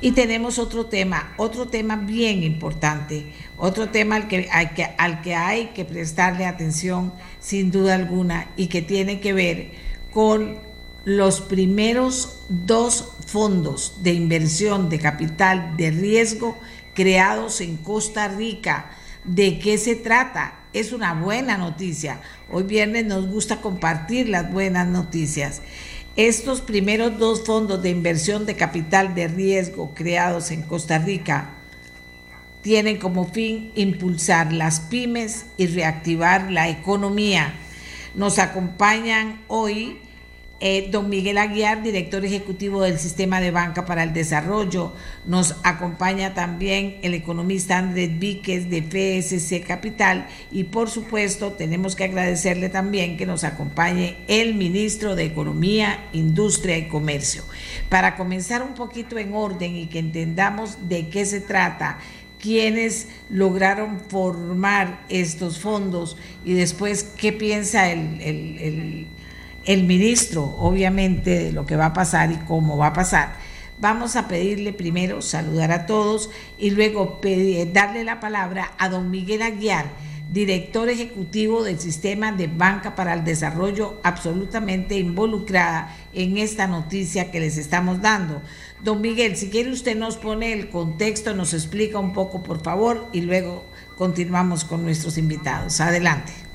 [0.00, 3.26] Y tenemos otro tema, otro tema bien importante,
[3.58, 8.48] otro tema al que hay que, al que, hay que prestarle atención sin duda alguna
[8.56, 9.70] y que tiene que ver
[10.10, 10.56] con
[11.04, 16.58] los primeros dos fondos de inversión de capital de riesgo
[16.94, 18.90] creados en Costa Rica.
[19.24, 20.60] ¿De qué se trata?
[20.72, 22.20] Es una buena noticia.
[22.50, 25.60] Hoy viernes nos gusta compartir las buenas noticias.
[26.16, 31.50] Estos primeros dos fondos de inversión de capital de riesgo creados en Costa Rica
[32.62, 37.54] tienen como fin impulsar las pymes y reactivar la economía.
[38.14, 40.00] Nos acompañan hoy
[40.58, 44.94] eh, don Miguel Aguiar, director ejecutivo del Sistema de Banca para el Desarrollo.
[45.26, 50.28] Nos acompaña también el economista Andrés Víquez de PSC Capital.
[50.50, 56.78] Y por supuesto, tenemos que agradecerle también que nos acompañe el ministro de Economía, Industria
[56.78, 57.42] y Comercio.
[57.90, 61.98] Para comenzar un poquito en orden y que entendamos de qué se trata
[62.38, 69.08] quiénes lograron formar estos fondos y después qué piensa el
[69.84, 73.34] ministro, obviamente, de lo que va a pasar y cómo va a pasar.
[73.78, 77.20] Vamos a pedirle primero saludar a todos y luego
[77.72, 79.90] darle la palabra a don Miguel Aguiar,
[80.32, 87.40] director ejecutivo del Sistema de Banca para el Desarrollo, absolutamente involucrada en esta noticia que
[87.40, 88.40] les estamos dando.
[88.82, 93.08] Don Miguel, si quiere usted nos pone el contexto, nos explica un poco, por favor,
[93.12, 95.80] y luego continuamos con nuestros invitados.
[95.80, 96.45] Adelante.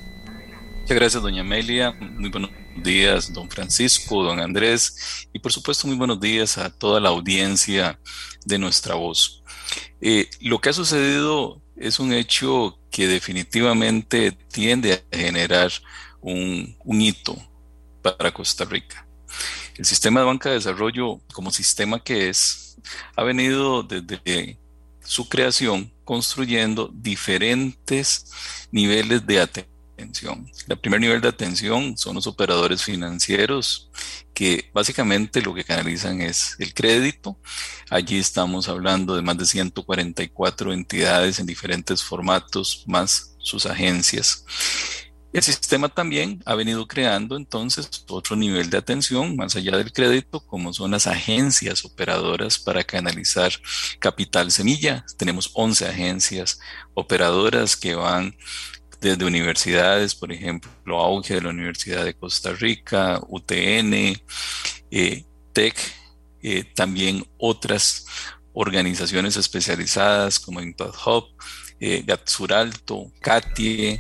[0.92, 1.94] Muchas gracias, doña Amelia.
[1.94, 2.52] Muy buenos
[2.84, 7.98] días, don Francisco, don Andrés, y por supuesto muy buenos días a toda la audiencia
[8.44, 9.42] de nuestra voz.
[10.02, 15.72] Eh, lo que ha sucedido es un hecho que definitivamente tiende a generar
[16.20, 17.38] un, un hito
[18.02, 19.08] para Costa Rica.
[19.78, 22.76] El sistema de banca de desarrollo, como sistema que es,
[23.16, 24.60] ha venido desde
[25.06, 28.30] su creación construyendo diferentes
[28.74, 29.71] niveles de atención
[30.68, 33.90] el primer nivel de atención son los operadores financieros
[34.34, 37.38] que básicamente lo que canalizan es el crédito.
[37.90, 44.46] Allí estamos hablando de más de 144 entidades en diferentes formatos, más sus agencias.
[45.34, 50.42] El sistema también ha venido creando entonces otro nivel de atención más allá del crédito,
[50.42, 53.54] como son las agencias operadoras para canalizar
[54.00, 55.06] capital semilla.
[55.18, 56.60] Tenemos 11 agencias
[56.96, 58.36] operadoras que van
[59.02, 64.16] desde universidades, por ejemplo, Auge de la Universidad de Costa Rica, UTN,
[64.92, 65.76] eh, TEC,
[66.44, 68.06] eh, también otras
[68.54, 71.26] organizaciones especializadas como Impact Hub,
[71.80, 74.00] eh, Gatsuralto, CATIE,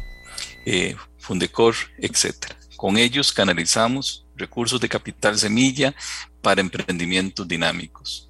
[0.66, 2.54] eh, Fundecor, etc.
[2.78, 5.96] Con ellos canalizamos recursos de capital semilla
[6.42, 8.28] para emprendimientos dinámicos.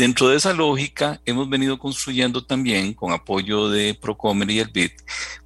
[0.00, 4.92] Dentro de esa lógica, hemos venido construyendo también, con apoyo de Procomer y el BID,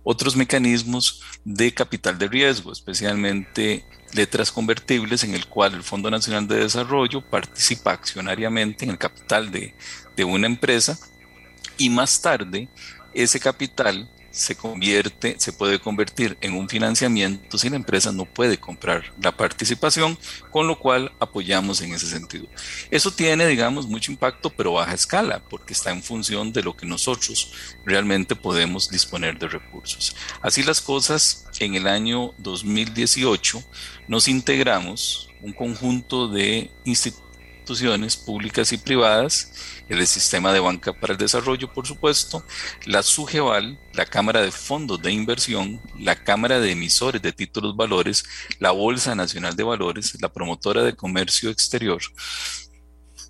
[0.05, 6.47] otros mecanismos de capital de riesgo, especialmente letras convertibles, en el cual el Fondo Nacional
[6.47, 9.75] de Desarrollo participa accionariamente en el capital de,
[10.17, 10.97] de una empresa.
[11.77, 12.69] Y más tarde
[13.13, 18.59] ese capital se convierte, se puede convertir en un financiamiento si la empresa no puede
[18.59, 20.19] comprar la participación,
[20.51, 22.47] con lo cual apoyamos en ese sentido.
[22.91, 26.85] Eso tiene, digamos, mucho impacto, pero baja escala, porque está en función de lo que
[26.85, 27.53] nosotros
[27.85, 30.17] realmente podemos disponer de recursos.
[30.43, 33.63] Así las cosas, en el año 2018
[34.09, 39.53] nos integramos un conjunto de instituciones públicas y privadas,
[39.89, 42.45] el Sistema de Banca para el Desarrollo, por supuesto,
[42.87, 48.25] la SUGEVAL, la Cámara de Fondos de Inversión, la Cámara de Emisores de Títulos Valores,
[48.59, 52.01] la Bolsa Nacional de Valores, la Promotora de Comercio Exterior.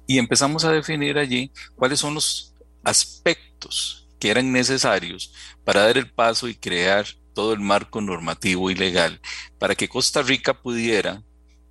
[0.06, 5.32] Y empezamos a definir allí cuáles son los aspectos que eran necesarios
[5.64, 9.20] para dar el paso y crear todo el marco normativo y legal
[9.58, 11.22] para que Costa Rica pudiera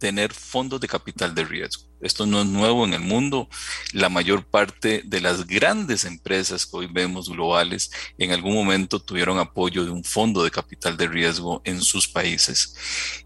[0.04, 1.84] tener fondos de capital de riesgo.
[2.02, 3.48] Esto no es nuevo en el mundo.
[3.94, 9.40] La mayor parte de las grandes empresas que hoy vemos globales en algún momento tuvieron
[9.40, 12.76] apoyo de un fondo de capital de riesgo en sus países.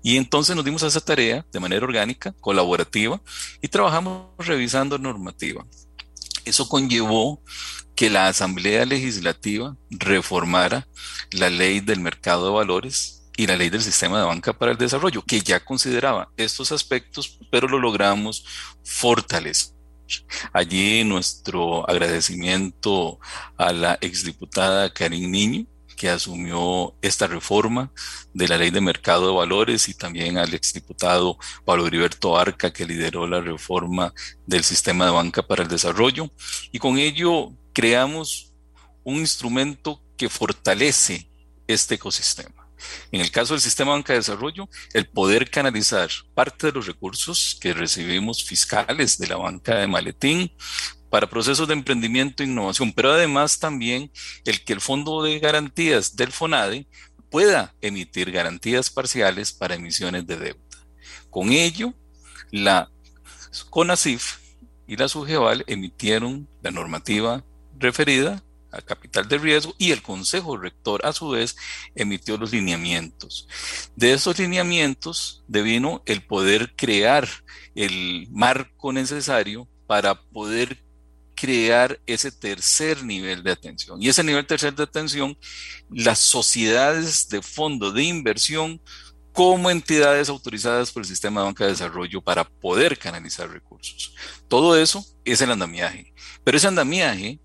[0.04, 3.20] Y entonces nos dimos a esa tarea de manera orgánica, colaborativa,
[3.60, 5.66] y trabajamos revisando normativa.
[6.46, 7.42] Eso conllevó
[7.96, 10.88] que la Asamblea Legislativa reformara
[11.32, 14.78] la ley del mercado de valores y la ley del sistema de banca para el
[14.78, 18.44] desarrollo, que ya consideraba estos aspectos, pero lo logramos
[18.84, 19.78] fortalecer.
[20.52, 23.20] Allí nuestro agradecimiento
[23.58, 27.92] a la exdiputada Karin Niño, que asumió esta reforma
[28.34, 32.86] de la ley de mercado de valores y también al exdiputado Pablo Heriberto Arca, que
[32.86, 34.14] lideró la reforma
[34.46, 36.32] del sistema de banca para el desarrollo.
[36.72, 38.54] Y con ello creamos
[39.04, 41.30] un instrumento que fortalece
[41.68, 42.67] este ecosistema.
[43.12, 47.58] En el caso del sistema banca de desarrollo, el poder canalizar parte de los recursos
[47.60, 50.52] que recibimos fiscales de la banca de maletín
[51.10, 54.12] para procesos de emprendimiento e innovación, pero además también
[54.46, 56.88] el que el Fondo de Garantías del FONADE
[57.30, 60.62] pueda emitir garantías parciales para emisiones de deuda.
[61.30, 61.94] Con ello,
[62.52, 62.90] la
[63.70, 64.38] CONACIF
[64.88, 67.44] y la SUGEVAL emitieron la normativa
[67.78, 71.56] referida a capital de riesgo y el Consejo Rector a su vez
[71.96, 73.48] emitió los lineamientos.
[73.96, 77.28] De esos lineamientos devino el poder crear
[77.76, 80.84] el marco necesario para poder
[81.36, 84.02] crear ese tercer nivel de atención.
[84.02, 85.38] Y ese nivel tercer de atención,
[85.90, 88.82] las sociedades de fondo de inversión
[89.32, 94.16] como entidades autorizadas por el sistema de banca de desarrollo para poder canalizar recursos.
[94.48, 96.12] Todo eso es el andamiaje.
[96.44, 97.40] Pero ese andamiaje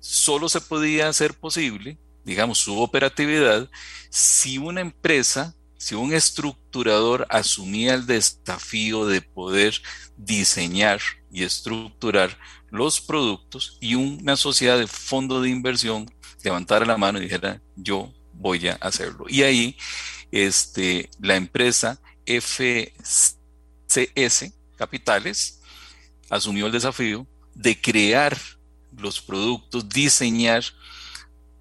[0.00, 3.70] solo se podía hacer posible, digamos, su operatividad,
[4.10, 9.80] si una empresa, si un estructurador asumía el desafío de poder
[10.16, 12.38] diseñar y estructurar
[12.70, 16.10] los productos y una sociedad de fondo de inversión
[16.42, 19.26] levantara la mano y dijera, yo voy a hacerlo.
[19.28, 19.76] Y ahí
[20.30, 23.06] este, la empresa FCS
[24.76, 25.60] Capitales
[26.28, 28.36] asumió el desafío de crear
[28.98, 30.64] los productos, diseñar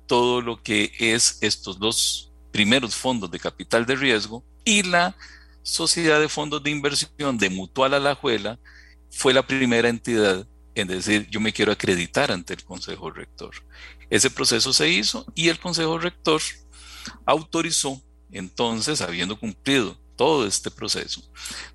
[0.08, 5.16] todo lo que es estos dos primeros fondos de capital de riesgo y la
[5.64, 8.60] sociedad de fondos de inversión de Mutual Alajuela
[9.10, 13.56] fue la primera entidad en decir yo me quiero acreditar ante el Consejo Rector.
[14.10, 16.42] Ese proceso se hizo y el Consejo Rector
[17.26, 21.22] autorizó entonces, habiendo cumplido todo este proceso,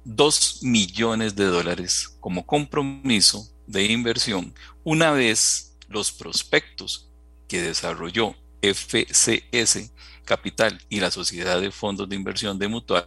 [0.05, 4.53] dos millones de dólares como compromiso de inversión
[4.83, 7.09] una vez los prospectos
[7.47, 9.93] que desarrolló FCS
[10.25, 13.07] Capital y la Sociedad de Fondos de Inversión de Mutual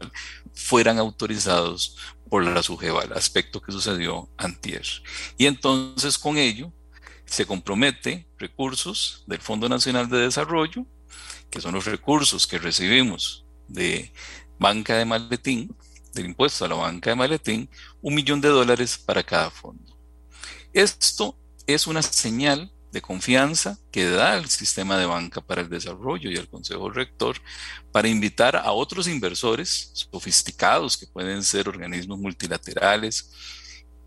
[0.53, 1.97] fueran autorizados
[2.29, 4.85] por la SUGEVAL, aspecto que sucedió antier.
[5.37, 6.71] Y entonces con ello
[7.25, 10.85] se compromete recursos del Fondo Nacional de Desarrollo,
[11.49, 14.11] que son los recursos que recibimos de
[14.59, 15.75] banca de maletín,
[16.13, 17.69] del impuesto a la banca de maletín,
[18.01, 19.92] un millón de dólares para cada fondo.
[20.73, 26.31] Esto es una señal de confianza que da el sistema de banca para el desarrollo
[26.31, 27.37] y el Consejo Rector
[27.91, 33.31] para invitar a otros inversores sofisticados que pueden ser organismos multilaterales,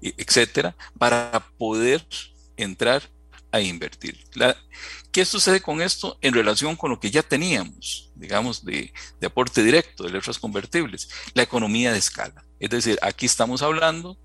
[0.03, 2.05] e, etcétera, para poder
[2.57, 3.03] entrar
[3.53, 4.25] a invertir.
[5.13, 9.63] ¿Qué sucede con esto en relación con lo que ya teníamos, digamos, de, de aporte
[9.63, 11.09] directo de letras convertibles?
[11.33, 12.45] La economía de escala.
[12.59, 14.19] Es decir, aquí estamos hablando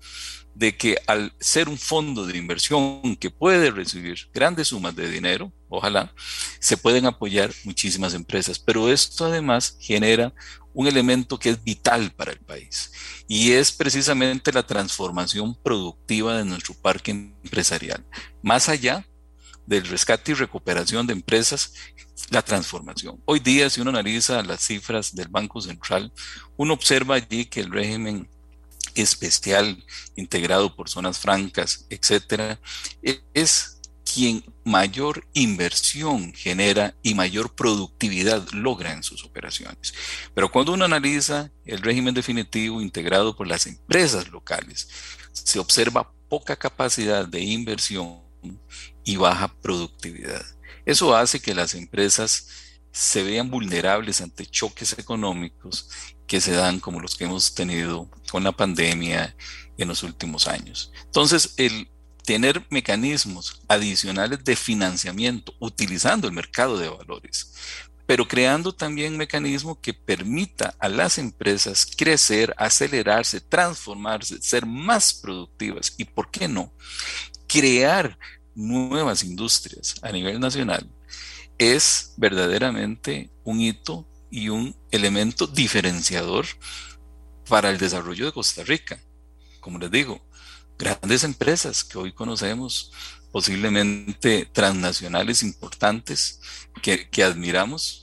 [0.54, 5.52] de que al ser un fondo de inversión que puede recibir grandes sumas de dinero,
[5.68, 6.12] ojalá,
[6.60, 8.58] se pueden apoyar muchísimas empresas.
[8.58, 10.32] Pero esto además genera
[10.74, 12.92] un elemento que es vital para el país
[13.28, 18.04] y es precisamente la transformación productiva de nuestro parque empresarial.
[18.42, 19.06] Más allá
[19.66, 21.72] del rescate y recuperación de empresas,
[22.30, 23.20] la transformación.
[23.24, 26.12] Hoy día, si uno analiza las cifras del Banco Central,
[26.56, 28.28] uno observa allí que el régimen
[28.94, 29.84] especial
[30.16, 32.60] integrado por zonas francas, etcétera,
[33.34, 39.94] es quien mayor inversión genera y mayor productividad logra en sus operaciones.
[40.34, 44.88] Pero cuando uno analiza el régimen definitivo integrado por las empresas locales,
[45.32, 48.20] se observa poca capacidad de inversión
[49.04, 50.44] y baja productividad.
[50.84, 52.48] Eso hace que las empresas
[52.90, 55.88] se vean vulnerables ante choques económicos
[56.32, 59.36] que se dan como los que hemos tenido con la pandemia
[59.76, 60.90] en los últimos años.
[61.04, 61.90] Entonces, el
[62.24, 67.52] tener mecanismos adicionales de financiamiento utilizando el mercado de valores
[68.06, 75.14] pero creando también un mecanismo que permita a las empresas crecer, acelerarse, transformarse, ser más
[75.14, 76.72] productivas y, ¿por qué no?,
[77.46, 78.18] crear
[78.54, 80.86] nuevas industrias a nivel nacional
[81.58, 86.46] es verdaderamente un hito y un elemento diferenciador
[87.46, 88.98] para el desarrollo de Costa Rica.
[89.60, 90.26] Como les digo,
[90.78, 92.92] grandes empresas que hoy conocemos,
[93.30, 96.40] posiblemente transnacionales importantes,
[96.80, 98.00] que, que admiramos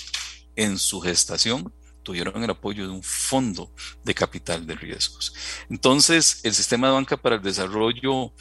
[0.55, 1.73] en su gestación,
[2.03, 3.73] tuvieron el apoyo de un fondo
[4.03, 5.33] de capital de riesgos.
[5.67, 8.33] Entonces, el sistema de banca para el desarrollo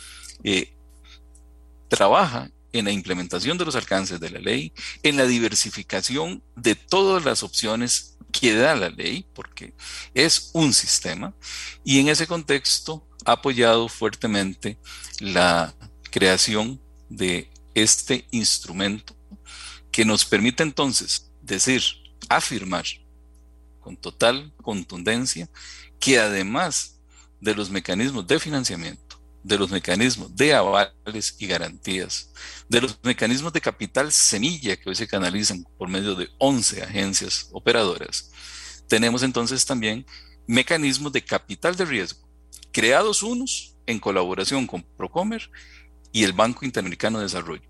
[0.45, 0.77] eh,
[1.89, 4.73] trabaja en la implementación de los alcances de la ley,
[5.03, 9.75] en la diversificación de todas las opciones que da la ley, porque
[10.15, 11.35] es un sistema,
[11.85, 14.79] y en ese contexto ha apoyado fuertemente
[15.21, 15.75] la
[16.11, 19.17] creación de este instrumento
[19.91, 21.83] que nos permite entonces decir,
[22.29, 22.85] afirmar
[23.81, 25.49] con total contundencia
[25.99, 27.01] que además
[27.41, 29.08] de los mecanismos de financiamiento,
[29.43, 32.31] de los mecanismos de avales y garantías,
[32.69, 37.49] de los mecanismos de capital semilla que hoy se canalizan por medio de 11 agencias
[37.53, 38.31] operadoras,
[38.89, 40.05] tenemos entonces también
[40.47, 42.29] mecanismos de capital de riesgo,
[42.73, 45.51] creados unos en colaboración con Procomer
[46.13, 47.69] y el Banco Interamericano de Desarrollo.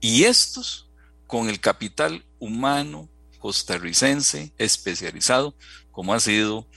[0.00, 0.90] Y estos
[1.26, 3.08] con el capital humano
[3.38, 5.56] costarricense especializado,
[5.90, 6.68] como ha sido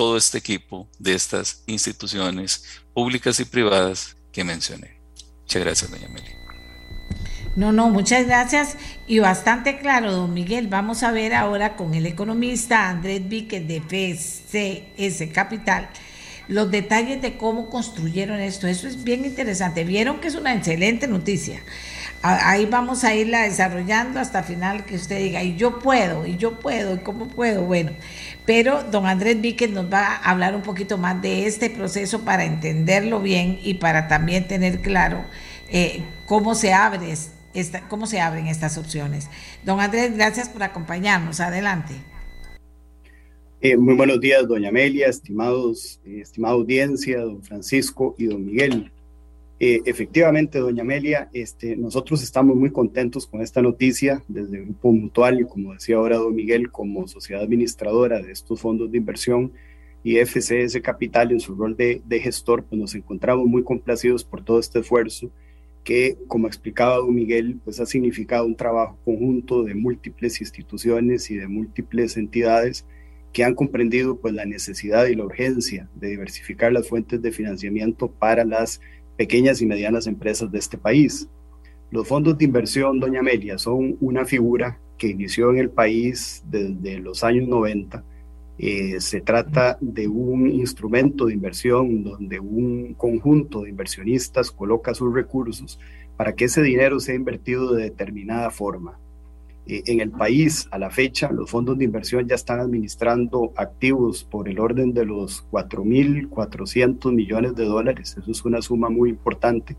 [0.00, 4.98] todo este equipo de estas instituciones públicas y privadas que mencioné.
[5.42, 6.30] Muchas gracias, doña Meli.
[7.54, 10.68] No, no, muchas gracias y bastante claro, don Miguel.
[10.68, 15.90] Vamos a ver ahora con el economista Andrés Víquez de FCS Capital
[16.48, 18.66] los detalles de cómo construyeron esto.
[18.66, 19.84] Eso es bien interesante.
[19.84, 21.62] Vieron que es una excelente noticia
[22.22, 26.58] ahí vamos a irla desarrollando hasta final que usted diga, y yo puedo, y yo
[26.58, 27.92] puedo, y cómo puedo, bueno.
[28.46, 32.44] Pero don Andrés Víquez nos va a hablar un poquito más de este proceso para
[32.44, 35.24] entenderlo bien y para también tener claro
[35.70, 36.72] eh, cómo se
[37.88, 39.28] cómo se abren estas opciones.
[39.64, 41.40] Don Andrés, gracias por acompañarnos.
[41.40, 41.94] Adelante.
[43.62, 48.90] Eh, muy buenos días, doña Amelia, estimados, eh, estimada audiencia, don Francisco y don Miguel.
[49.62, 54.90] Eh, efectivamente, doña Amelia, este, nosotros estamos muy contentos con esta noticia desde el Grupo
[54.90, 59.52] Mutual y como decía ahora don Miguel, como sociedad administradora de estos fondos de inversión
[60.02, 64.42] y FCS Capital en su rol de, de gestor, pues nos encontramos muy complacidos por
[64.42, 65.30] todo este esfuerzo
[65.84, 71.36] que, como explicaba don Miguel, pues ha significado un trabajo conjunto de múltiples instituciones y
[71.36, 72.86] de múltiples entidades
[73.34, 78.10] que han comprendido pues la necesidad y la urgencia de diversificar las fuentes de financiamiento
[78.10, 78.80] para las
[79.20, 81.28] pequeñas y medianas empresas de este país.
[81.90, 87.00] Los fondos de inversión, doña Amelia, son una figura que inició en el país desde
[87.00, 88.02] los años 90.
[88.56, 95.12] Eh, se trata de un instrumento de inversión donde un conjunto de inversionistas coloca sus
[95.12, 95.78] recursos
[96.16, 98.98] para que ese dinero sea invertido de determinada forma.
[99.66, 104.24] Eh, en el país, a la fecha, los fondos de inversión ya están administrando activos
[104.24, 108.16] por el orden de los 4.400 millones de dólares.
[108.18, 109.76] Eso es una suma muy importante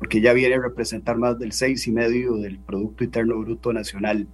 [0.00, 4.26] porque ya viene a representar más del 6,5% del Producto Interno Bruto Nacional.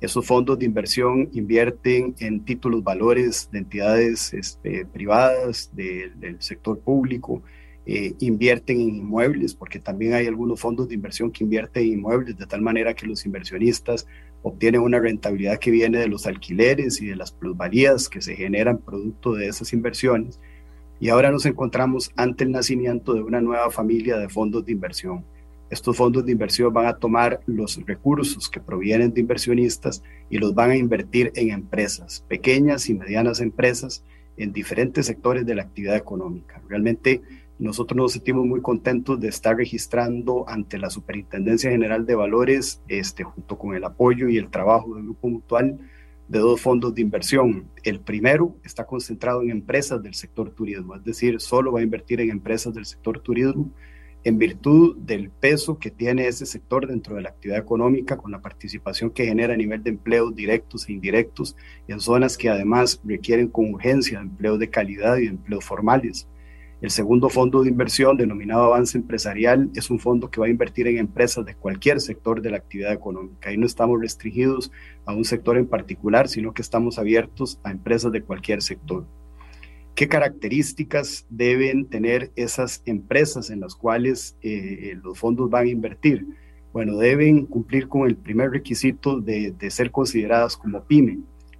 [0.00, 7.42] Esos fondos de inversión invierten en títulos valores de entidades este, privadas, del sector público,
[7.84, 12.38] eh, invierten en inmuebles, porque también hay algunos fondos de inversión que invierten en inmuebles
[12.38, 14.06] de tal manera que los inversionistas
[14.42, 18.78] obtienen una rentabilidad que viene de los alquileres y de las plusvalías que se generan
[18.78, 20.40] producto de esas inversiones.
[21.00, 25.24] Y ahora nos encontramos ante el nacimiento de una nueva familia de fondos de inversión.
[25.70, 30.54] Estos fondos de inversión van a tomar los recursos que provienen de inversionistas y los
[30.54, 34.02] van a invertir en empresas, pequeñas y medianas empresas,
[34.38, 36.62] en diferentes sectores de la actividad económica.
[36.68, 37.20] Realmente
[37.58, 43.24] nosotros nos sentimos muy contentos de estar registrando ante la Superintendencia General de Valores, este,
[43.24, 45.78] junto con el apoyo y el trabajo del Grupo Mutual,
[46.28, 47.68] de dos fondos de inversión.
[47.82, 52.20] El primero está concentrado en empresas del sector turismo, es decir, solo va a invertir
[52.20, 53.70] en empresas del sector turismo
[54.24, 58.40] en virtud del peso que tiene ese sector dentro de la actividad económica, con la
[58.40, 61.56] participación que genera a nivel de empleos directos e indirectos,
[61.86, 66.28] en zonas que además requieren con urgencia empleos de calidad y empleos formales.
[66.80, 70.86] El segundo fondo de inversión, denominado Avance Empresarial, es un fondo que va a invertir
[70.86, 73.48] en empresas de cualquier sector de la actividad económica.
[73.48, 74.70] Ahí no estamos restringidos
[75.04, 79.04] a un sector en particular, sino que estamos abiertos a empresas de cualquier sector.
[79.96, 86.26] ¿Qué características deben tener esas empresas en las cuales eh, los fondos van a invertir?
[86.72, 91.18] bueno, deben cumplir con el primer requisito de, ser consideradas como pyme.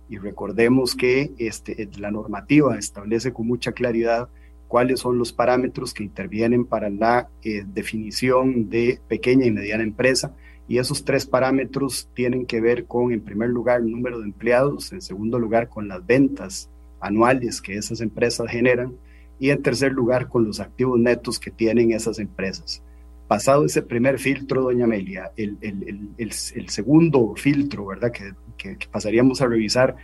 [0.08, 4.28] Y recordemos que este, la normativa establece con mucha claridad
[4.68, 10.34] cuáles son los parámetros que intervienen para la eh, definición de pequeña y mediana empresa.
[10.68, 14.92] Y esos tres parámetros tienen que ver con, en primer lugar, el número de empleados,
[14.92, 18.92] en segundo lugar, con las ventas anuales que esas empresas generan
[19.40, 22.82] y en tercer lugar, con los activos netos que tienen esas empresas.
[23.28, 28.10] Pasado ese primer filtro, doña Amelia, el, segundo filtro, ¿verdad?
[28.10, 29.96] Que pasaríamos a revisar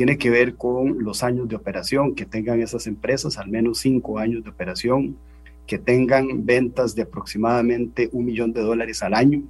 [0.00, 4.18] tiene que ver con los años de operación que tengan esas empresas, al menos cinco
[4.18, 5.18] años de operación,
[5.66, 9.42] que tengan ventas de aproximadamente un millón de dólares al año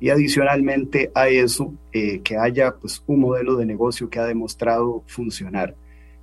[0.00, 5.04] y adicionalmente a eso eh, que haya pues un modelo de negocio que ha demostrado
[5.08, 5.74] funcionar.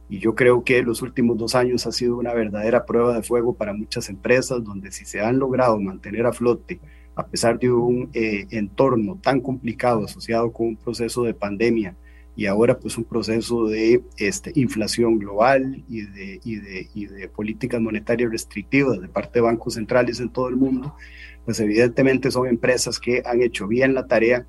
[0.10, 3.54] Y yo creo que los últimos dos años ha sido una verdadera prueba de fuego
[3.54, 6.80] para muchas empresas donde si se han logrado mantener a flote
[7.14, 11.96] a pesar de un eh, entorno tan complicado asociado con un proceso de pandemia,
[12.40, 17.28] y ahora pues un proceso de este, inflación global y de, y, de, y de
[17.28, 20.96] políticas monetarias restrictivas de parte de bancos centrales en todo el mundo,
[21.44, 24.48] pues evidentemente son empresas que han hecho bien la tarea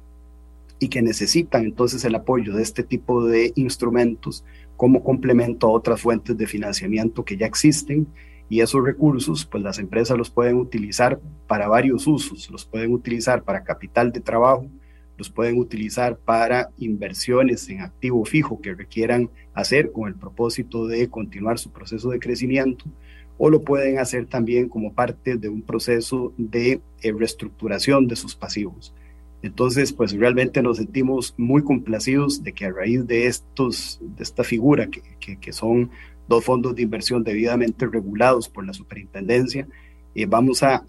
[0.79, 4.45] y que necesitan entonces el apoyo de este tipo de instrumentos
[4.77, 8.07] como complemento a otras fuentes de financiamiento que ya existen
[8.49, 11.19] y esos recursos pues las empresas los pueden utilizar
[11.49, 14.69] para varios usos, los pueden utilizar para capital de trabajo,
[15.21, 21.11] los pueden utilizar para inversiones en activo fijo que requieran hacer con el propósito de
[21.11, 22.87] continuar su proceso de crecimiento
[23.37, 28.35] o lo pueden hacer también como parte de un proceso de eh, reestructuración de sus
[28.35, 28.95] pasivos.
[29.43, 34.43] Entonces, pues realmente nos sentimos muy complacidos de que a raíz de, estos, de esta
[34.43, 35.91] figura, que, que, que son
[36.29, 39.69] dos fondos de inversión debidamente regulados por la superintendencia,
[40.15, 40.85] eh, vamos a,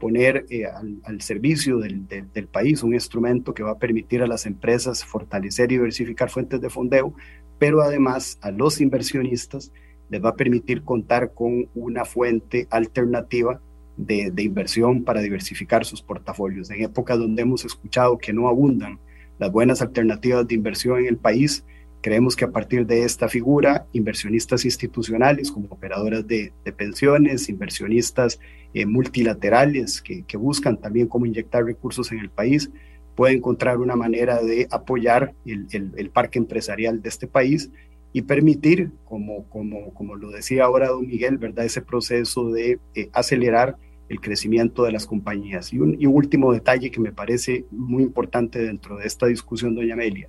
[0.00, 0.64] poner eh,
[1.04, 5.70] al, servicio del, del, país un instrumento que va a permitir a las empresas fortalecer
[5.70, 7.14] y diversificar fuentes de fondeo,
[7.58, 9.70] pero además a los inversionistas
[10.08, 13.60] les va a permitir contar con una fuente alternativa
[13.96, 16.70] de, de inversión para diversificar sus portafolios.
[16.70, 18.98] En épocas donde hemos escuchado que no abundan
[19.38, 21.64] las buenas alternativas de inversión en el país,
[22.04, 28.38] Creemos que a partir de esta figura, inversionistas institucionales como operadoras de, pensiones, inversionistas
[28.74, 32.70] eh, multilaterales que, buscan también cómo inyectar recursos en el país,
[33.14, 37.70] pueden encontrar una manera de apoyar el, parque empresarial de este país
[38.12, 41.64] y permitir, como, como, como lo decía ahora don Miguel, ¿verdad?
[41.64, 43.78] ese proceso de eh, acelerar
[44.10, 45.72] el crecimiento de las compañías.
[45.72, 50.28] Y un último detalle que me parece muy importante dentro de esta discusión, doña Amelia,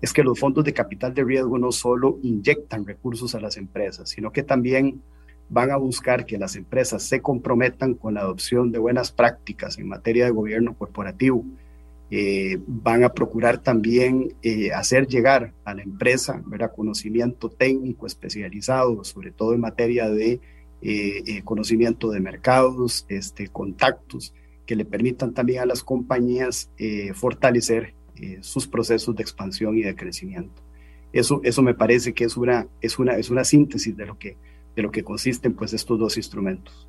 [0.00, 4.10] es que los fondos de capital de riesgo no solo inyectan recursos a las empresas,
[4.10, 5.02] sino que también
[5.48, 9.88] van a buscar que las empresas se comprometan con la adopción de buenas prácticas en
[9.88, 11.44] materia de gobierno corporativo.
[12.10, 16.72] Eh, van a procurar también eh, hacer llegar a la empresa ¿verdad?
[16.74, 20.40] conocimiento técnico especializado, sobre todo en materia de
[20.80, 24.32] eh, conocimiento de mercados, este, contactos,
[24.64, 26.70] que le permitan también a las compañías
[27.14, 30.62] fortalecer eh, sus procesos de expansión y de crecimiento.
[31.12, 34.36] Eso, eso me parece que es una, es una, es una síntesis de lo que,
[34.76, 36.88] de lo que consisten pues, estos dos instrumentos.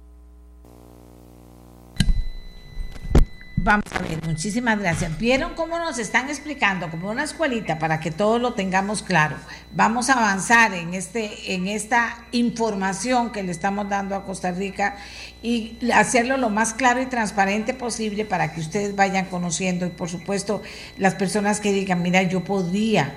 [3.69, 5.15] Vamos a ver, muchísimas gracias.
[5.19, 9.35] ¿Vieron cómo nos están explicando como una escuelita para que todos lo tengamos claro?
[9.75, 14.97] Vamos a avanzar en, este, en esta información que le estamos dando a Costa Rica
[15.43, 20.09] y hacerlo lo más claro y transparente posible para que ustedes vayan conociendo y por
[20.09, 20.63] supuesto
[20.97, 23.13] las personas que digan, mira, yo podría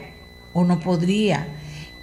[0.53, 1.47] o no podría,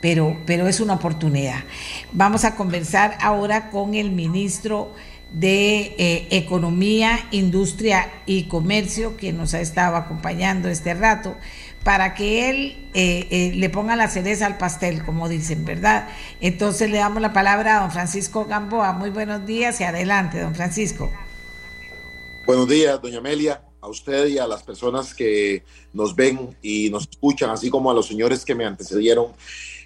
[0.02, 1.66] pero, pero es una oportunidad.
[2.14, 4.96] Vamos a conversar ahora con el ministro
[5.32, 11.36] de eh, Economía, Industria y Comercio, que nos ha estado acompañando este rato,
[11.84, 16.10] para que él eh, eh, le ponga la cereza al pastel, como dicen, ¿verdad?
[16.42, 18.94] Entonces le damos la palabra a don Francisco Gamboa.
[18.94, 21.10] Muy buenos días y adelante, don Francisco.
[22.46, 25.64] Buenos días, doña Amelia, a usted y a las personas que
[25.94, 29.28] nos ven y nos escuchan, así como a los señores que me antecedieron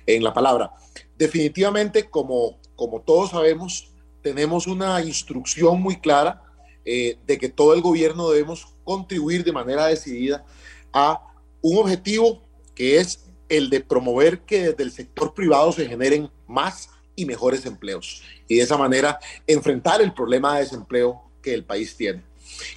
[0.06, 0.72] en la palabra.
[1.18, 3.93] Definitivamente, como, como todos sabemos,
[4.24, 6.42] tenemos una instrucción muy clara
[6.86, 10.44] eh, de que todo el gobierno debemos contribuir de manera decidida
[10.92, 11.22] a
[11.62, 12.42] un objetivo
[12.74, 17.66] que es el de promover que desde el sector privado se generen más y mejores
[17.66, 22.24] empleos y de esa manera enfrentar el problema de desempleo que el país tiene.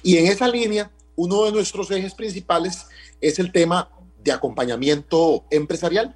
[0.03, 2.85] Y en esa línea, uno de nuestros ejes principales
[3.21, 3.89] es el tema
[4.23, 6.15] de acompañamiento empresarial.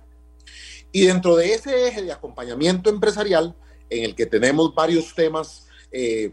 [0.92, 3.56] Y dentro de ese eje de acompañamiento empresarial,
[3.92, 6.32] en el que tenemos varios temas eh,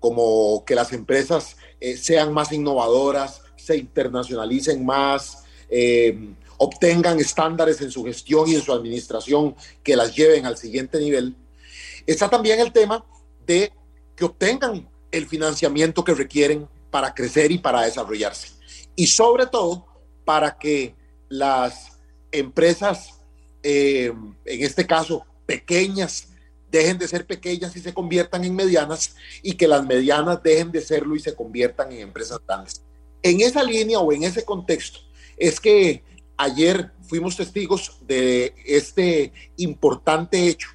[0.00, 7.90] como que las empresas eh, sean más innovadoras, se internacionalicen más, eh, obtengan estándares en
[7.90, 11.36] su gestión y en su administración que las lleven al siguiente nivel.
[12.06, 13.04] Está también el tema
[13.46, 13.72] de
[14.16, 18.48] que obtengan el financiamiento que requieren para crecer y para desarrollarse.
[18.96, 19.86] Y sobre todo,
[20.24, 20.94] para que
[21.28, 21.98] las
[22.32, 23.20] empresas,
[23.62, 24.12] eh,
[24.44, 26.27] en este caso pequeñas,
[26.70, 30.80] dejen de ser pequeñas y se conviertan en medianas y que las medianas dejen de
[30.80, 32.82] serlo y se conviertan en empresas grandes.
[33.22, 35.00] En esa línea o en ese contexto
[35.36, 36.04] es que
[36.36, 40.68] ayer fuimos testigos de este importante hecho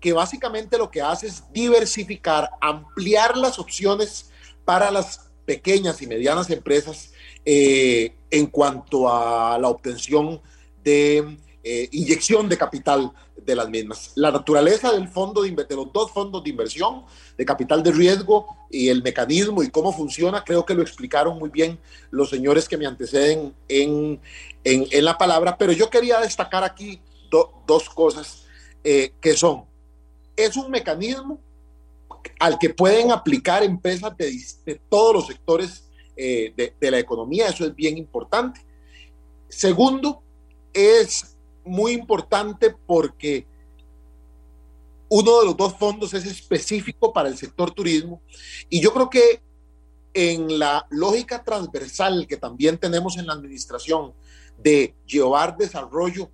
[0.00, 4.30] que básicamente lo que hace es diversificar, ampliar las opciones
[4.64, 7.12] para las pequeñas y medianas empresas
[7.44, 10.40] eh, en cuanto a la obtención
[10.82, 13.12] de eh, inyección de capital
[13.44, 14.12] de las mismas.
[14.14, 17.04] La naturaleza del fondo de, de, los dos fondos de inversión,
[17.36, 21.50] de capital de riesgo y el mecanismo y cómo funciona, creo que lo explicaron muy
[21.50, 21.78] bien
[22.10, 24.20] los señores que me anteceden en,
[24.64, 28.44] en, en la palabra, pero yo quería destacar aquí dos cosas
[28.82, 29.64] eh, que son,
[30.36, 31.38] es un mecanismo
[32.38, 34.32] al que pueden aplicar empresas de,
[34.66, 35.84] de todos los sectores
[36.16, 38.60] eh, de, de la economía, eso es bien importante.
[39.48, 40.22] Segundo,
[40.72, 41.29] es
[41.70, 43.46] muy importante porque
[45.08, 48.20] uno de los dos fondos es específico para el sector turismo.
[48.68, 49.42] Y yo creo que
[50.12, 54.12] en la lógica transversal que también tenemos en la administración
[54.58, 56.30] de llevar desarrollo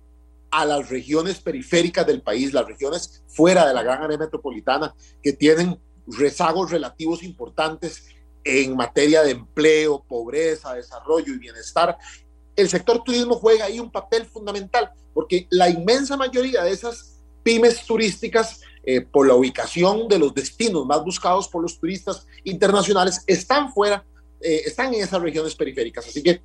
[0.49, 5.33] a las regiones periféricas del país, las regiones fuera de la gran área metropolitana, que
[5.33, 8.05] tienen rezagos relativos importantes
[8.43, 11.97] en materia de empleo, pobreza, desarrollo y bienestar,
[12.57, 17.85] el sector turismo juega ahí un papel fundamental, porque la inmensa mayoría de esas pymes
[17.85, 23.71] turísticas, eh, por la ubicación de los destinos más buscados por los turistas internacionales, están
[23.73, 24.05] fuera,
[24.41, 26.07] eh, están en esas regiones periféricas.
[26.07, 26.41] Así que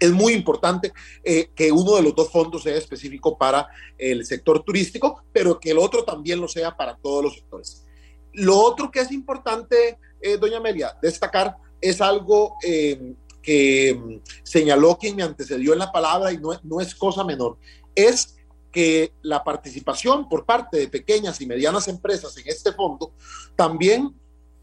[0.00, 0.92] es muy importante
[1.22, 5.70] eh, que uno de los dos fondos sea específico para el sector turístico, pero que
[5.70, 7.84] el otro también lo sea para todos los sectores.
[8.32, 13.14] Lo otro que es importante, eh, doña Amelia, destacar es algo eh,
[13.44, 17.58] que mm, señaló quien me antecedió en la palabra y no, no es cosa menor,
[17.94, 18.36] es
[18.72, 23.12] que la participación por parte de pequeñas y medianas empresas en este fondo
[23.54, 24.12] también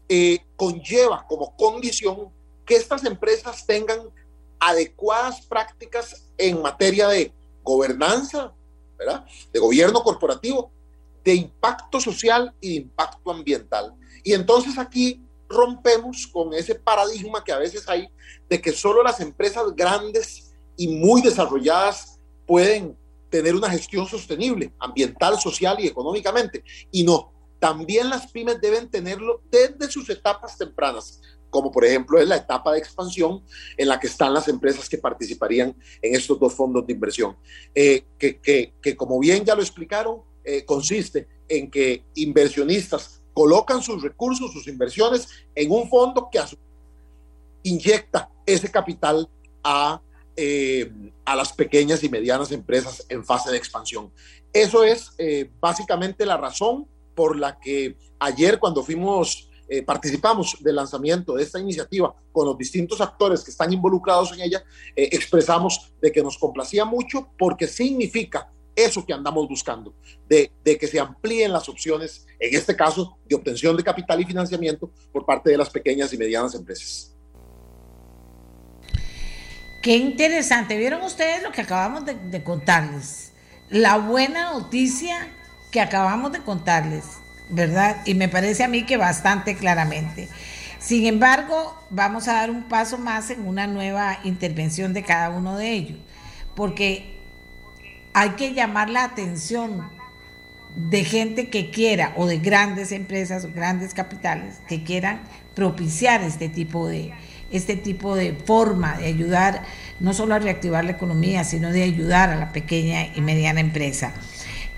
[0.08, 2.28] eh, conlleva como condición
[2.66, 4.00] que estas empresas tengan
[4.60, 8.52] adecuadas prácticas en materia de gobernanza,
[9.52, 10.70] de gobierno corporativo,
[11.24, 13.94] de impacto social y de impacto ambiental.
[14.22, 15.21] Y entonces aquí
[15.52, 18.08] rompemos con ese paradigma que a veces hay
[18.48, 22.96] de que solo las empresas grandes y muy desarrolladas pueden
[23.30, 26.62] tener una gestión sostenible, ambiental, social y económicamente.
[26.90, 32.28] Y no, también las pymes deben tenerlo desde sus etapas tempranas, como por ejemplo es
[32.28, 33.42] la etapa de expansión
[33.76, 37.36] en la que están las empresas que participarían en estos dos fondos de inversión,
[37.74, 43.82] eh, que, que, que, como bien ya lo explicaron, eh, consiste en que inversionistas colocan
[43.82, 46.40] sus recursos, sus inversiones en un fondo que
[47.62, 49.28] inyecta ese capital
[49.62, 50.00] a,
[50.36, 50.90] eh,
[51.24, 54.10] a las pequeñas y medianas empresas en fase de expansión.
[54.52, 60.76] Eso es eh, básicamente la razón por la que ayer cuando fuimos, eh, participamos del
[60.76, 64.64] lanzamiento de esta iniciativa con los distintos actores que están involucrados en ella,
[64.96, 69.94] expresamos de que nos complacía mucho porque significa eso que andamos buscando,
[70.28, 74.90] de, que se amplíen las opciones, en este caso, de obtención de capital y financiamiento
[75.12, 77.14] por parte de las pequeñas y medianas empresas.
[79.82, 80.76] Qué interesante.
[80.76, 83.32] ¿Vieron ustedes lo que acabamos de, de contarles?
[83.68, 85.28] La buena noticia
[85.72, 87.04] que acabamos de contarles,
[87.50, 88.02] ¿verdad?
[88.06, 90.28] Y me parece a mí que bastante claramente.
[90.78, 95.56] Sin embargo, vamos a dar un paso más en una nueva intervención de cada uno
[95.56, 95.98] de ellos,
[96.56, 97.11] porque
[98.12, 99.88] hay que llamar la atención
[100.76, 105.20] de gente que quiera, o de grandes empresas o grandes capitales, que quieran
[105.54, 107.12] propiciar este tipo de,
[107.50, 109.64] este tipo de forma de ayudar
[110.00, 114.14] no solo a reactivar la economía, sino de ayudar a la pequeña y mediana empresa.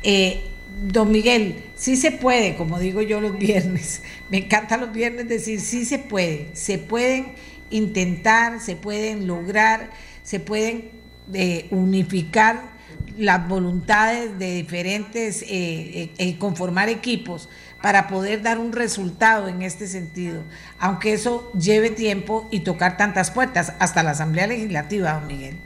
[0.02, 0.42] Eh,
[0.82, 5.60] don Miguel, sí se puede, como digo yo los viernes, me encanta los viernes decir
[5.60, 7.32] sí se puede, se pueden
[7.70, 9.90] intentar, se pueden lograr,
[10.24, 10.90] se pueden
[11.32, 12.73] eh, unificar
[13.16, 17.48] las voluntades de diferentes, eh, eh, conformar equipos
[17.82, 20.42] para poder dar un resultado en este sentido,
[20.78, 25.60] aunque eso lleve tiempo y tocar tantas puertas, hasta la Asamblea Legislativa, don Miguel.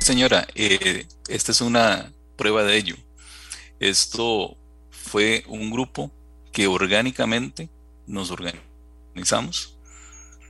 [0.00, 2.96] Señora, eh, esta es una prueba de ello.
[3.78, 4.56] Esto
[4.90, 6.10] fue un grupo
[6.52, 7.68] que orgánicamente
[8.06, 9.78] nos organizamos.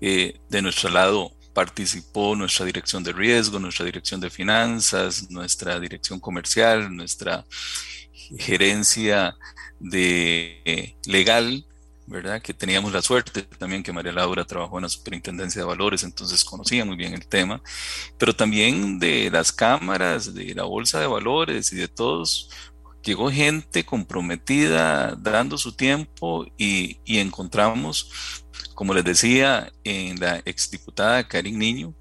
[0.01, 6.21] Eh, de nuestro lado participó nuestra dirección de riesgo, nuestra dirección de finanzas, nuestra dirección
[6.21, 7.45] comercial, nuestra
[8.39, 9.37] gerencia
[9.81, 11.67] de legal,
[12.07, 12.41] ¿verdad?
[12.41, 16.45] Que teníamos la suerte también que María Laura trabajó en la Superintendencia de Valores, entonces
[16.45, 17.61] conocía muy bien el tema,
[18.19, 22.51] pero también de las cámaras, de la Bolsa de Valores y de todos.
[23.03, 28.13] Llegó gente comprometida, dando su tiempo y encontramos,
[28.75, 31.95] como les decía, en la exdiputada Karin Niño,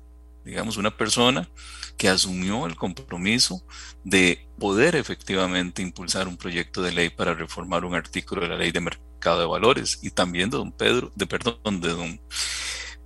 [0.45, 1.49] digamos, una persona
[1.97, 3.64] que asumió el compromiso
[4.03, 8.72] de poder efectivamente impulsar un proyecto de ley para reformar un artículo de la ley
[8.72, 12.22] de mercado de valores y también de don Pedro, de perdón, de don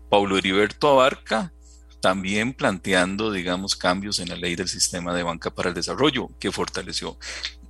[0.09, 1.53] Paulo Heriberto Abarca,
[2.01, 6.51] también planteando, digamos, cambios en la ley del sistema de banca para el desarrollo que
[6.51, 7.17] fortaleció.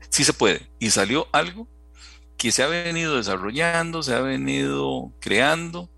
[0.10, 0.70] Sí se puede.
[0.80, 1.68] Y salió algo
[2.42, 5.92] que se ha venido desarrollando, se ha venido creando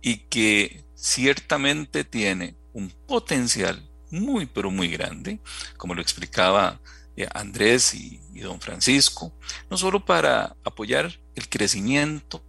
[0.00, 5.40] y que ciertamente tiene un potencial muy, pero muy grande,
[5.76, 6.80] como lo explicaba
[7.16, 9.32] eh, Andrés y, don Francisco,
[9.68, 12.40] no solo para apoyar el crecimiento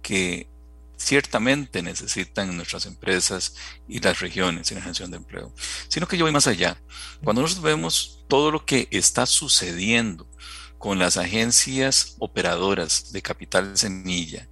[0.00, 0.48] que
[0.96, 3.56] ciertamente necesitan nuestras empresas
[3.86, 5.52] y las regiones en generación de empleo,
[5.86, 6.80] sino que yo voy más allá.
[7.22, 10.31] Cuando nosotros vemos todo lo que está sucediendo
[10.82, 14.48] con las agencias operadoras de capital semilla.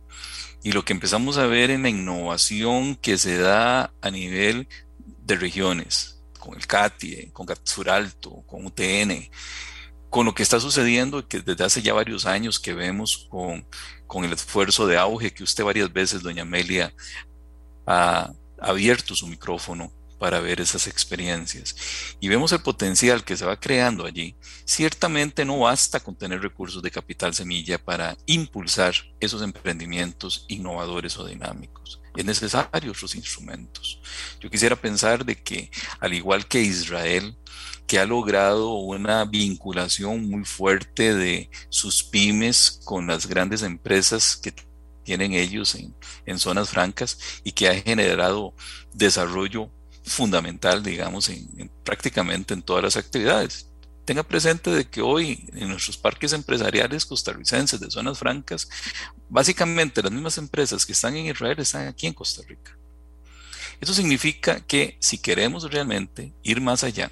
[0.62, 4.68] Y lo que empezamos a ver en la innovación que se da a nivel
[5.24, 7.48] de regiones, con el CATIE, con
[7.88, 9.28] Alto, con UTN,
[10.08, 13.66] con lo que está sucediendo que desde hace ya varios años que vemos con,
[14.06, 16.94] con el esfuerzo de auge que usted varias veces, doña Amelia,
[17.88, 19.90] ha abierto su micrófono
[20.20, 21.74] para ver esas experiencias
[22.20, 26.82] y vemos el potencial que se va creando allí, ciertamente no basta con tener recursos
[26.82, 32.02] de capital semilla para impulsar esos emprendimientos innovadores o dinámicos.
[32.14, 34.02] Es necesario otros instrumentos.
[34.40, 37.38] Yo quisiera pensar de que, al igual que Israel,
[37.86, 44.52] que ha logrado una vinculación muy fuerte de sus pymes con las grandes empresas que
[45.02, 45.94] tienen ellos en,
[46.26, 48.54] en zonas francas y que ha generado
[48.92, 49.70] desarrollo
[50.10, 53.66] fundamental, digamos, en, prácticamente en todas las actividades.
[54.04, 58.68] Tenga presente de que hoy en nuestros parques empresariales costarricenses de zonas francas,
[59.28, 62.76] básicamente las mismas empresas que están en Israel están aquí en Costa Rica.
[63.80, 67.10] Eso significa que si queremos realmente ir más allá,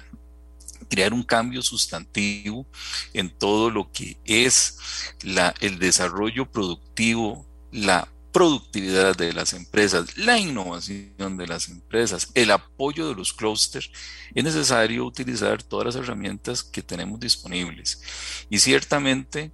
[0.89, 2.67] crear un cambio sustantivo
[3.13, 4.77] en todo lo que es
[5.21, 12.51] la, el desarrollo productivo, la productividad de las empresas, la innovación de las empresas, el
[12.51, 13.91] apoyo de los clústeres,
[14.33, 18.01] es necesario utilizar todas las herramientas que tenemos disponibles.
[18.49, 19.51] Y ciertamente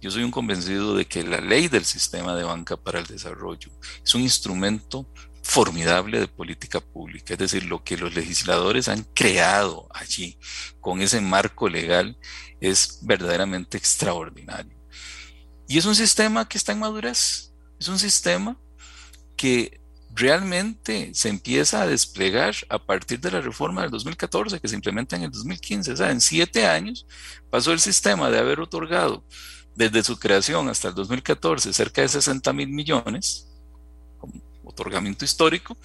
[0.00, 3.70] yo soy un convencido de que la ley del sistema de banca para el desarrollo
[4.04, 5.08] es un instrumento
[5.42, 10.38] formidable de política pública, es decir, lo que los legisladores han creado allí
[10.80, 12.18] con ese marco legal
[12.60, 14.76] es verdaderamente extraordinario.
[15.68, 17.45] Y es un sistema que está en madurez,
[17.78, 18.56] es un sistema
[19.36, 19.80] que
[20.14, 25.14] realmente se empieza a desplegar a partir de la reforma del 2014 que se implementa
[25.14, 25.92] en el 2015.
[25.92, 27.06] O sea, en siete años
[27.50, 29.24] pasó el sistema de haber otorgado
[29.74, 33.46] desde su creación hasta el 2014 cerca de 60 mil millones,
[34.18, 35.76] como otorgamiento histórico,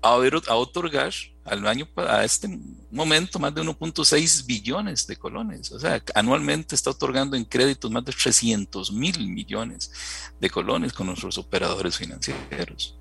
[0.00, 1.12] a, a otorgar
[1.48, 2.48] al año, a este
[2.90, 5.72] momento más de 1.6 billones de colones.
[5.72, 9.92] O sea, anualmente está otorgando en créditos más de 300 mil millones
[10.40, 12.98] de colones con nuestros operadores financieros.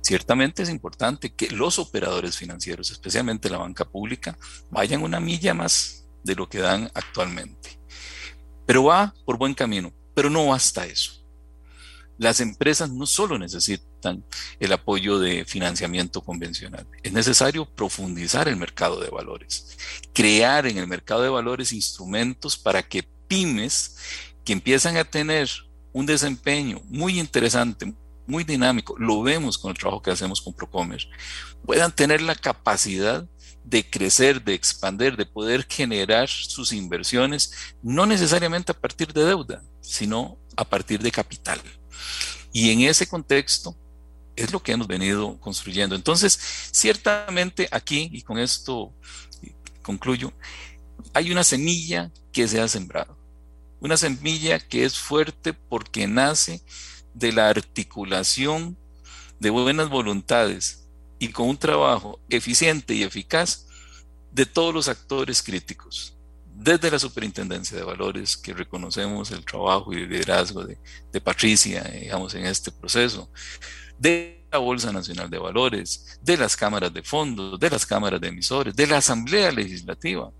[0.00, 4.38] Ciertamente es importante que los operadores financieros, especialmente la banca pública,
[4.70, 7.80] vayan una milla más de lo que dan actualmente.
[8.66, 11.25] Pero va por buen camino, pero no basta eso.
[12.18, 14.24] Las empresas no solo necesitan
[14.58, 19.76] el apoyo de financiamiento convencional, es necesario profundizar el mercado de valores,
[20.12, 23.96] crear en el mercado de valores instrumentos para que pymes
[24.44, 25.50] que empiezan a tener
[25.92, 27.92] un desempeño muy interesante,
[28.26, 31.06] muy dinámico, lo vemos con el trabajo que hacemos con Procomer,
[31.64, 33.26] puedan tener la capacidad
[33.64, 37.52] de crecer, de expandir, de poder generar sus inversiones,
[37.82, 41.60] no necesariamente a partir de deuda, sino a partir de capital.
[42.52, 43.76] Y en ese contexto
[44.34, 45.94] es lo que hemos venido construyendo.
[45.94, 46.38] Entonces,
[46.72, 48.94] ciertamente aquí, y con esto
[49.82, 50.32] concluyo,
[51.12, 53.16] hay una semilla que se ha sembrado.
[53.80, 56.62] Una semilla que es fuerte porque nace
[57.14, 58.76] de la articulación
[59.38, 60.88] de buenas voluntades
[61.18, 63.66] y con un trabajo eficiente y eficaz
[64.32, 66.15] de todos los actores críticos
[66.58, 72.34] desde la Superintendencia de Valores, que reconocemos el trabajo y el liderazgo de, Patricia, digamos,
[72.34, 73.30] en este proceso,
[73.98, 78.28] de la Bolsa Nacional de Valores, de las cámaras de fondos, de las cámaras de
[78.28, 80.30] emisores, de la Asamblea Legislativa,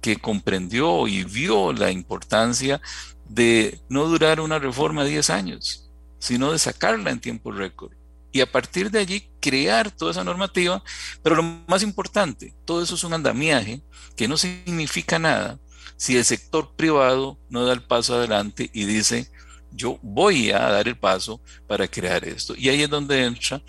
[0.00, 2.80] que comprendió y vio la importancia
[3.26, 7.92] de no durar una reforma 10 años, sino de sacarla en tiempo récord.
[8.34, 10.82] Y a partir de allí crear toda esa normativa,
[11.22, 13.80] pero lo más importante, todo eso es un andamiaje
[14.16, 15.60] que no significa nada
[15.96, 19.30] si el sector privado no da el paso adelante y dice,
[19.70, 22.56] yo voy a dar el paso para crear esto.
[22.56, 23.62] Y ahí es donde entra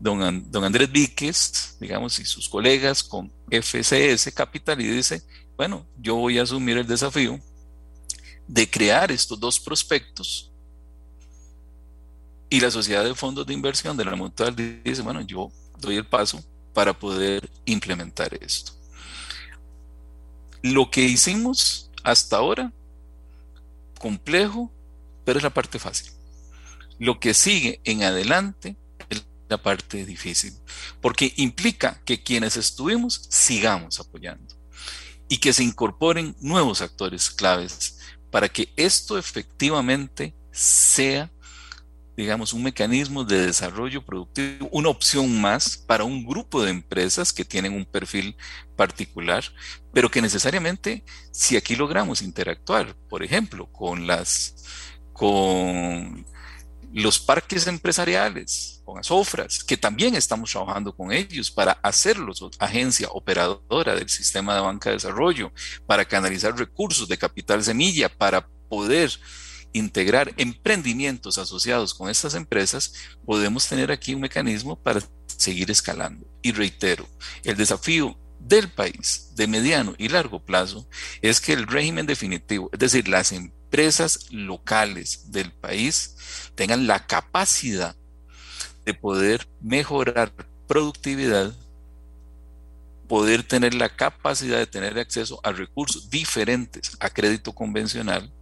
[0.00, 5.22] don, don Andrés Víquez, digamos, y sus colegas con FCS Capital y dice,
[5.54, 7.38] bueno, yo voy a asumir el desafío
[8.46, 10.47] de crear estos dos prospectos.
[12.50, 16.06] Y la sociedad de fondos de inversión de la mutual dice, bueno, yo doy el
[16.06, 16.42] paso
[16.72, 18.72] para poder implementar esto.
[20.62, 22.72] Lo que hicimos hasta ahora,
[23.98, 24.72] complejo,
[25.24, 26.12] pero es la parte fácil.
[26.98, 28.76] Lo que sigue en adelante
[29.08, 30.54] es la parte difícil,
[31.00, 34.54] porque implica que quienes estuvimos sigamos apoyando
[35.28, 37.98] y que se incorporen nuevos actores claves
[38.30, 41.30] para que esto efectivamente sea,
[42.18, 47.44] digamos, un mecanismo de desarrollo productivo, una opción más para un grupo de empresas que
[47.44, 48.36] tienen un perfil
[48.74, 49.44] particular,
[49.92, 54.56] pero que necesariamente, si aquí logramos interactuar, por ejemplo, con las
[55.12, 56.26] con
[56.92, 63.94] los parques empresariales, con Asofras, que también estamos trabajando con ellos para hacerlos agencia operadora
[63.94, 65.52] del sistema de banca de desarrollo,
[65.86, 69.12] para canalizar recursos de capital semilla, para poder
[69.72, 72.94] integrar emprendimientos asociados con estas empresas,
[73.24, 76.26] podemos tener aquí un mecanismo para seguir escalando.
[76.42, 77.06] Y reitero,
[77.44, 80.88] el desafío del país de mediano y largo plazo
[81.22, 87.96] es que el régimen definitivo, es decir, las empresas locales del país tengan la capacidad
[88.84, 90.32] de poder mejorar
[90.66, 91.54] productividad,
[93.06, 98.32] poder tener la capacidad de tener acceso a recursos diferentes a crédito convencional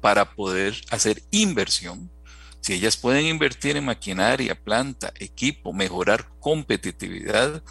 [0.00, 2.10] para poder hacer inversión.
[2.60, 7.62] Si ellas pueden invertir en maquinaria, planta, equipo, mejorar competitividad,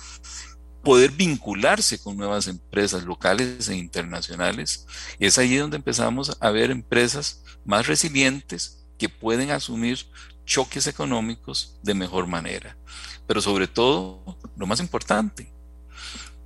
[0.84, 4.86] poder vincularse con nuevas empresas locales e internacionales.
[5.18, 10.06] Es ahí donde empezamos a ver empresas más resilientes que pueden asumir
[10.46, 12.78] choques económicos de mejor manera.
[13.26, 15.54] Pero sobre todo, lo más importante,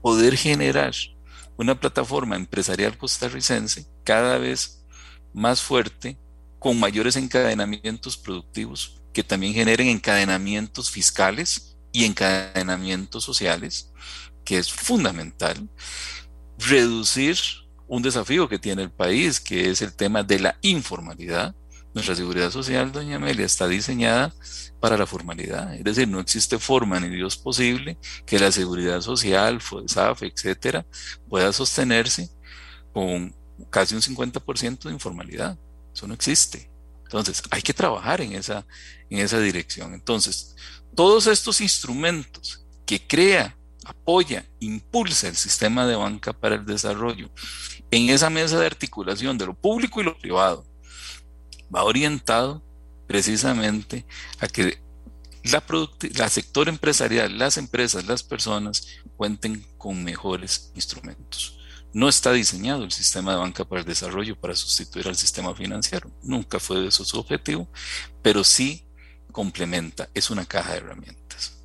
[0.01, 0.93] poder generar
[1.57, 4.76] una plataforma empresarial costarricense cada vez
[5.37, 6.17] más fuerte,
[6.57, 13.91] con mayores encadenamientos productivos, que también generen encadenamientos fiscales y encadenamientos sociales,
[14.43, 15.69] que es fundamental,
[16.57, 17.37] reducir
[17.87, 21.55] un desafío que tiene el país, que es el tema de la informalidad.
[21.93, 24.33] Nuestra seguridad social, doña Amelia, está diseñada
[24.79, 25.75] para la formalidad.
[25.75, 30.83] Es decir, no existe forma ni Dios posible que la seguridad social, FODESAF, etcétera,
[31.29, 32.29] pueda sostenerse
[32.91, 33.36] con
[33.69, 35.57] casi un 50% de informalidad.
[35.93, 36.69] Eso no existe.
[37.03, 38.65] Entonces, hay que trabajar en esa,
[39.09, 39.93] en esa dirección.
[39.93, 40.55] Entonces,
[40.95, 47.29] todos estos instrumentos que crea apoya, impulsa el sistema de banca para el desarrollo
[47.89, 50.65] en esa mesa de articulación de lo público y lo privado,
[51.73, 52.61] va orientado
[53.07, 54.05] precisamente
[54.39, 54.77] a que
[55.43, 55.63] la,
[56.15, 61.56] la sector empresarial, las empresas, las personas cuenten con mejores instrumentos.
[61.97, 66.11] No está diseñado el sistema de banca para el desarrollo para sustituir al sistema financiero.
[66.21, 67.67] Nunca fue eso su objetivo,
[68.21, 68.85] pero sí
[69.31, 71.57] complementa, es una caja de herramientas.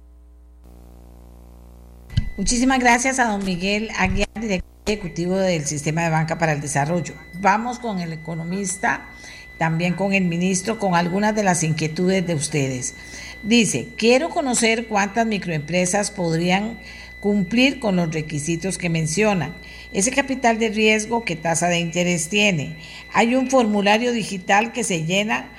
[2.38, 7.12] Muchísimas gracias a don Miguel Aguiar, director ejecutivo del Sistema de Banca para el Desarrollo.
[7.42, 9.10] Vamos con el economista,
[9.58, 12.94] también con el ministro, con algunas de las inquietudes de ustedes.
[13.42, 16.78] Dice, quiero conocer cuántas microempresas podrían
[17.20, 19.54] cumplir con los requisitos que mencionan.
[19.92, 22.78] Ese capital de riesgo, ¿qué tasa de interés tiene?
[23.12, 25.50] Hay un formulario digital que se llena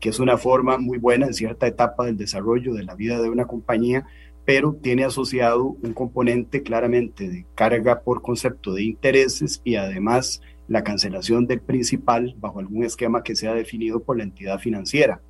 [0.00, 3.30] que es una forma muy buena en cierta etapa del desarrollo de la vida de
[3.30, 4.04] una compañía,
[4.44, 10.82] pero tiene asociado un componente claramente de carga por concepto de intereses y además la
[10.82, 15.20] cancelación del principal bajo algún esquema que sea definido por la entidad financiera.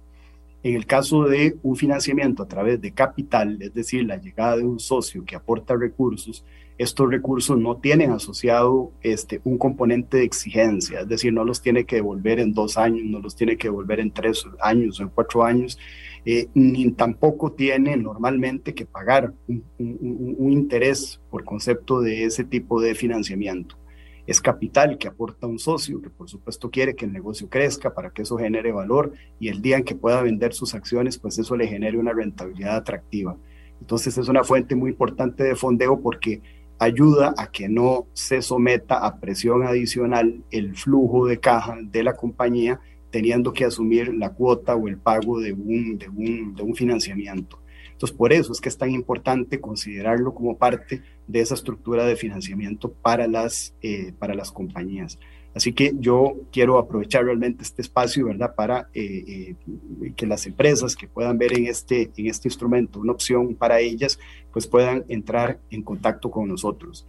[0.63, 4.65] En el caso de un financiamiento a través de capital, es decir, la llegada de
[4.65, 6.45] un socio que aporta recursos,
[6.79, 11.85] estos recursos no tienen asociado este, un componente de exigencia, es decir, no los tiene
[11.85, 15.09] que devolver en dos años, no los tiene que devolver en tres años o en
[15.09, 15.79] cuatro años,
[16.25, 22.81] eh, ni tampoco tiene normalmente que pagar un, un, interés por concepto de ese tipo
[22.81, 23.77] de financiamiento.
[24.25, 28.11] Es capital que aporta un socio que por supuesto quiere que el negocio crezca para
[28.11, 31.57] que eso genere valor y el día en que pueda vender sus acciones, pues eso
[31.57, 33.37] le genere una rentabilidad atractiva.
[33.81, 36.41] Entonces es una fuente muy importante de fondeo porque
[36.79, 42.15] ayuda a que no se someta a presión adicional el flujo de caja de la
[42.15, 42.81] compañía
[43.13, 47.61] teniendo que asumir la cuota o el pago de un, de un, de un financiamiento.
[47.93, 52.17] Entonces, por eso es que es tan importante considerarlo como parte de esa estructura de
[52.17, 55.21] financiamiento para las, eh, para las compañías.
[55.55, 59.55] Así que yo quiero aprovechar realmente este espacio, ¿verdad?, para eh,
[60.03, 63.79] eh, que las empresas que puedan ver en este, en este instrumento una opción para
[63.79, 64.19] ellas,
[64.53, 67.07] pues puedan entrar en contacto con nosotros.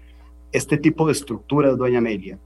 [0.52, 2.38] Este tipo de estructuras, doña Amelia,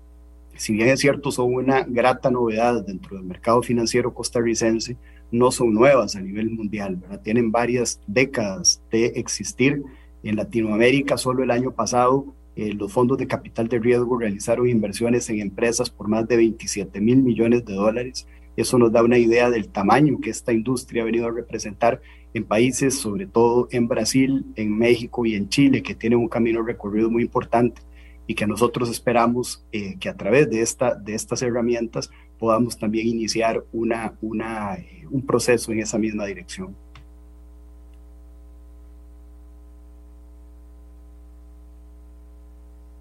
[0.58, 4.98] si bien es cierto, son una grata novedad dentro del mercado financiero costarricense,
[5.32, 9.84] no son nuevas a nivel mundial, tienen varias décadas de existir.
[10.24, 15.30] En Latinoamérica, solo el año pasado, eh, los fondos de capital de riesgo realizaron inversiones
[15.30, 18.28] en empresas por más de 27 mil millones de dólares.
[18.56, 22.02] Eso nos da una idea del tamaño que esta industria ha venido a representar
[22.34, 26.64] en países, sobre todo en Brasil, en México y en Chile, que tienen un camino
[26.64, 27.82] recorrido muy importante
[28.28, 33.08] y que nosotros esperamos eh, que a través de, esta, de estas herramientas podamos también
[33.08, 36.76] iniciar una, una, eh, un proceso en esa misma dirección.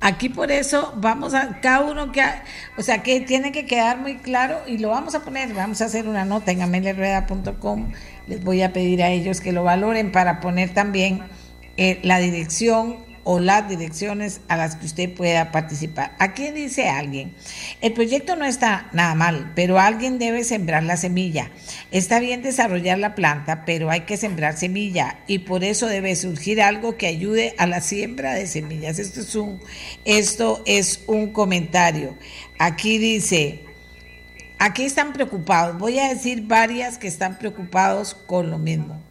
[0.01, 2.23] Aquí por eso vamos a, cada uno que,
[2.79, 5.87] o sea, que tiene que quedar muy claro y lo vamos a poner, vamos a
[5.87, 7.91] hacer una nota en ameliarueda.com,
[8.29, 11.23] les voy a pedir a ellos que lo valoren para poner también
[11.77, 16.15] eh, la dirección o las direcciones a las que usted pueda participar.
[16.21, 17.35] Aquí dice alguien,
[17.81, 21.51] el proyecto no está nada mal, pero alguien debe sembrar la semilla.
[21.91, 26.63] Está bien desarrollar la planta, pero hay que sembrar semilla y por eso debe surgir
[26.63, 29.01] algo que ayude a la siembra de semillas.
[29.01, 29.61] Esto es un,
[30.05, 32.17] esto es un comentario.
[32.61, 33.65] Aquí dice,
[34.61, 35.77] aquí están preocupados.
[35.79, 39.03] Voy a decir varias que están preocupados con lo mismo.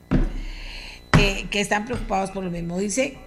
[1.12, 2.78] que están preocupados por lo mismo.
[2.78, 3.25] Dice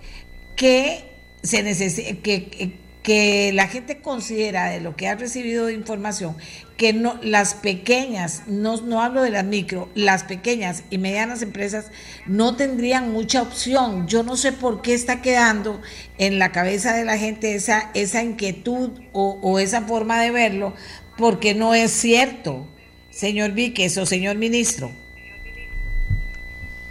[0.58, 1.04] que,
[1.42, 6.36] se que, que la gente considera de lo que ha recibido de información
[6.76, 11.92] que no, las pequeñas, no, no hablo de las micro, las pequeñas y medianas empresas
[12.26, 14.08] no tendrían mucha opción.
[14.08, 15.80] Yo no sé por qué está quedando
[16.18, 20.74] en la cabeza de la gente esa, esa inquietud o, o esa forma de verlo,
[21.16, 22.68] porque no es cierto,
[23.10, 24.92] señor Víquez o señor ministro.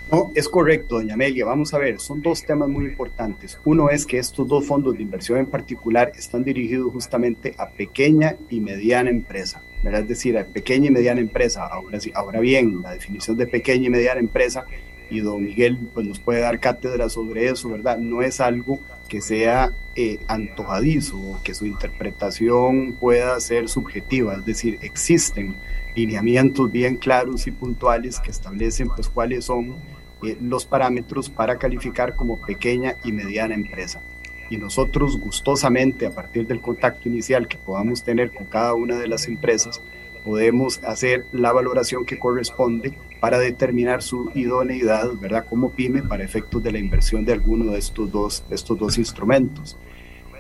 [0.10, 1.46] No, es correcto, doña Amelia.
[1.46, 3.60] Vamos a ver, son dos temas muy importantes.
[3.66, 8.38] Uno es que estos dos fondos de inversión en particular están dirigidos justamente a pequeña
[8.50, 10.04] y mediana empresa, ¿verdad?
[10.04, 11.68] Es decir, a pequeña y mediana empresa.
[11.68, 14.66] Ahora, ahora bien, la definición de pequeña y mediana empresa,
[15.10, 17.98] y don Miguel pues, nos puede dar cátedra sobre eso, ¿verdad?
[17.98, 18.80] No es algo
[19.10, 25.56] que sea eh, antojadizo que su interpretación pueda ser subjetiva, es decir, existen
[25.96, 29.76] lineamientos bien claros y puntuales que establecen pues cuáles son
[30.24, 34.02] eh, los parámetros para calificar como pequeña y mediana empresa.
[34.50, 39.08] Y nosotros gustosamente, a partir del contacto inicial que podamos tener con cada una de
[39.08, 39.82] las empresas,
[40.24, 45.46] podemos hacer la valoración que corresponde para determinar su idoneidad, ¿verdad?
[45.50, 49.78] Como pyme para efectos de la inversión de alguno de estos dos, estos dos instrumentos.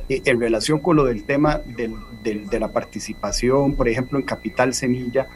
[0.09, 5.27] En relación con lo del tema de la participación, por ejemplo, en Capital Semilla,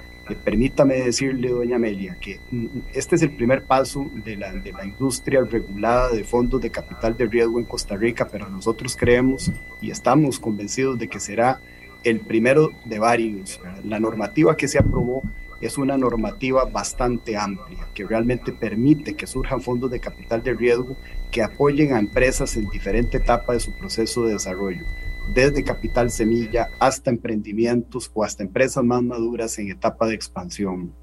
[0.43, 4.85] permítame decirle, doña Amelia, que mm, este es el primer paso de la, de la
[4.85, 9.51] industria regulada de fondos de capital de riesgo en Costa Rica, pero nosotros creemos
[9.81, 11.59] y estamos convencidos de que será
[12.03, 13.59] el primero de varios.
[13.83, 15.23] La normativa que se aprobó
[15.61, 20.95] es una normativa bastante amplia que realmente permite que surjan fondos de capital de riesgo
[21.29, 24.85] que apoyen a empresas en diferente etapa de su proceso de desarrollo,
[25.33, 30.93] desde capital semilla hasta emprendimientos o hasta empresas más maduras en etapa de expansión.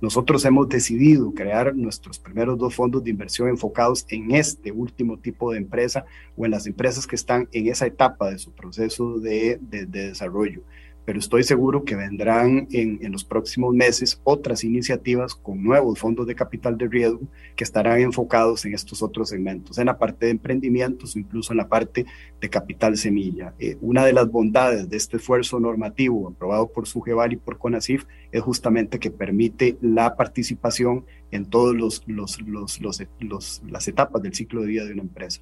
[0.00, 5.52] Nosotros hemos decidido crear nuestros primeros dos fondos de inversión enfocados en este último tipo
[5.52, 6.04] de empresa
[6.36, 10.62] o en las empresas que están en esa etapa de su proceso de, de desarrollo
[11.06, 16.34] pero estoy seguro que vendrán en, los próximos meses otras iniciativas con nuevos fondos de
[16.34, 17.20] capital de riesgo
[17.54, 21.58] que estarán enfocados en estos otros segmentos, en la parte de emprendimientos o incluso en
[21.58, 22.04] la parte
[22.40, 23.54] de capital semilla.
[23.60, 28.04] Eh, una de las bondades de este esfuerzo normativo aprobado por SUGEVAL y por CONACIF
[28.32, 34.84] es justamente que permite la participación en todas los, las etapas del ciclo de vida
[34.84, 35.40] de una empresa.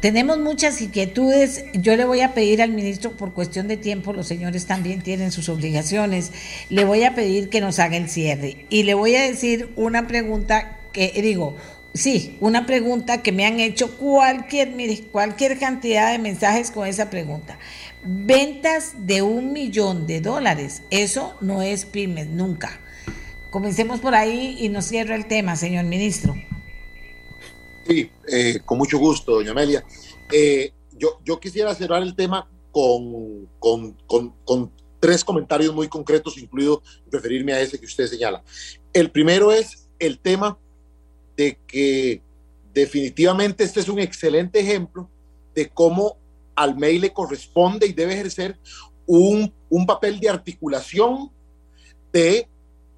[0.00, 1.64] Tenemos muchas inquietudes.
[1.72, 5.32] Yo le voy a pedir al ministro, por cuestión de tiempo, los señores también tienen
[5.32, 6.30] sus obligaciones,
[6.68, 8.66] le voy a pedir que nos haga el cierre.
[8.70, 11.56] Y le voy a decir una pregunta que, digo,
[11.94, 14.72] sí, una pregunta que me han hecho cualquier,
[15.10, 17.58] cualquier cantidad de mensajes con esa pregunta.
[18.04, 22.80] Ventas de un millón de dólares, eso no es pymes, nunca.
[23.50, 26.36] Comencemos por ahí y nos cierra el tema, señor ministro.
[27.88, 29.82] Sí, eh, con mucho gusto, doña Amelia.
[30.30, 33.96] Eh, yo, yo quisiera cerrar el tema con, con,
[34.44, 34.70] con,
[35.00, 38.42] tres comentarios muy concretos, incluido referirme a ese que usted señala.
[38.92, 40.58] El primero es el tema
[41.36, 42.20] de que
[42.74, 45.08] definitivamente este es un excelente ejemplo
[45.54, 46.18] de cómo
[46.56, 48.58] al MEI le corresponde y debe ejercer
[49.06, 51.30] un, un papel de articulación
[52.12, 52.48] de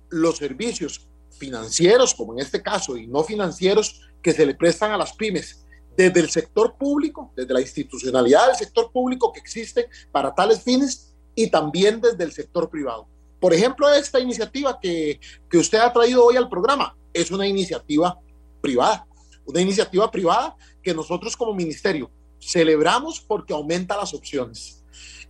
[0.09, 1.07] los servicios
[1.41, 5.65] financieros, como en este caso, y no financieros, que se le prestan a las pymes
[5.97, 11.15] desde el sector público, desde la institucionalidad del sector público que existe para tales fines
[11.35, 13.09] y también desde el sector privado.
[13.41, 15.19] Por ejemplo, esta iniciativa que,
[15.49, 18.19] que usted ha traído hoy al programa es una iniciativa
[18.61, 19.07] privada,
[19.47, 24.83] una iniciativa privada que nosotros como ministerio celebramos porque aumenta las opciones.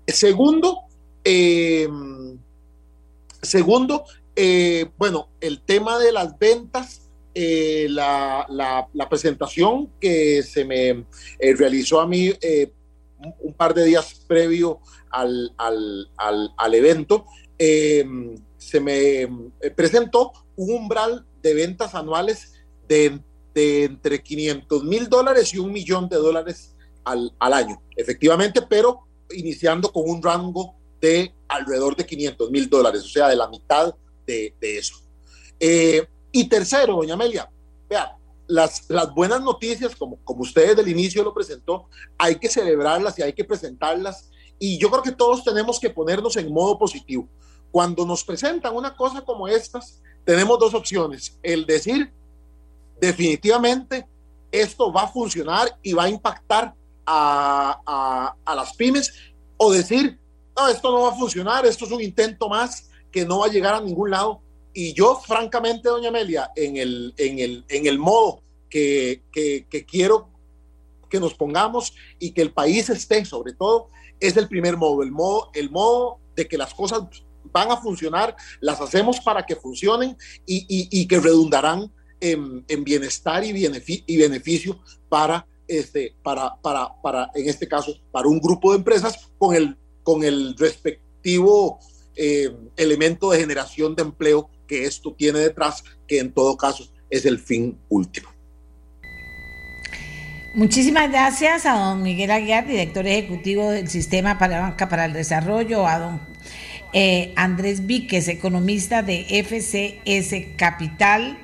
[0.07, 0.81] Segundo,
[1.25, 1.89] eh,
[3.43, 4.05] segundo,
[4.37, 10.89] eh, bueno, el tema de las ventas eh, la, la, presentación que se me
[11.39, 12.73] eh, realizó a mí eh,
[13.39, 16.09] un, par de días previo al, al,
[16.57, 17.27] al, evento,
[17.57, 19.29] se me
[19.77, 22.55] presentó un umbral de ventas anuales
[22.89, 23.21] de,
[23.55, 26.75] de entre 500 mil dólares y un millón de dólares
[27.05, 33.05] al, al, año, efectivamente, pero iniciando con un rango de alrededor de 500 mil dólares,
[33.05, 33.95] o sea, de la mitad
[34.61, 34.95] de, eso.
[35.59, 37.51] Eh, y tercero, doña Amelia,
[37.89, 38.17] vea,
[38.47, 43.19] las, las buenas noticias, como, como usted desde el inicio lo presentó, hay que celebrarlas
[43.19, 44.31] y hay que presentarlas.
[44.59, 47.29] Y yo creo que todos tenemos que ponernos en modo positivo.
[47.71, 51.39] Cuando nos presentan una cosa como estas, tenemos dos opciones.
[51.43, 52.13] El decir,
[53.01, 54.07] definitivamente,
[54.51, 56.75] esto va a funcionar y va a impactar
[57.07, 59.13] a, a, a las pymes,
[59.57, 60.19] o decir,
[60.57, 63.51] no, esto no va a funcionar, esto es un intento más que no va a
[63.51, 64.41] llegar a ningún lado.
[64.73, 69.85] Y yo, francamente, doña Amelia, en el, en el, en el modo que, que, que
[69.85, 70.29] quiero
[71.09, 73.89] que nos pongamos y que el país esté, sobre todo,
[74.21, 77.03] es el primer modo, el modo, el modo de que las cosas
[77.53, 82.85] van a funcionar, las hacemos para que funcionen y, y, y que redundarán en, en
[82.85, 88.39] bienestar y, beneficio, y beneficio para, este, para, para, para, en este caso, para un
[88.39, 91.81] grupo de empresas con el, con el respectivo
[92.17, 97.25] eh, elemento de generación de empleo que esto tiene detrás, que en todo caso es
[97.27, 98.31] el fin último.
[100.55, 105.87] Muchísimas gracias a don Miguel Aguiar, director ejecutivo del Sistema para Banca para el Desarrollo,
[105.87, 106.21] a don
[106.93, 111.39] eh, Andrés Víquez, economista de FCS Capital,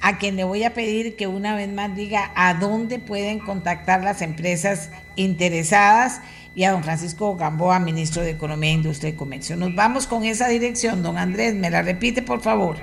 [0.00, 4.02] a quien le voy a pedir que una vez más diga a dónde pueden contactar
[4.02, 6.22] las empresas interesadas
[6.56, 9.56] y a don Francisco Gamboa, ministro de Economía, Industria y Comercio.
[9.56, 12.78] Nos vamos con esa dirección, don Andrés, me la repite, por favor.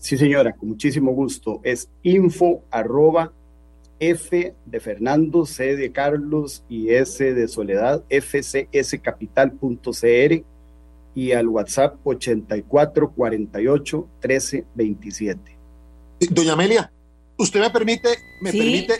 [0.00, 1.60] Sí, señora, con muchísimo gusto.
[1.62, 3.32] Es info arroba
[4.00, 10.44] F de Fernando, C de Carlos y S de Soledad, fcscapital.cr
[11.14, 15.56] y al WhatsApp 8448 1327.
[16.28, 16.90] Doña Amelia,
[17.42, 18.08] Usted me permite,
[18.40, 18.94] me permite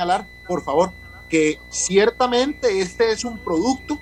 [0.00, 0.92] señalar, por favor,
[1.28, 4.00] que ciertamente este es un producto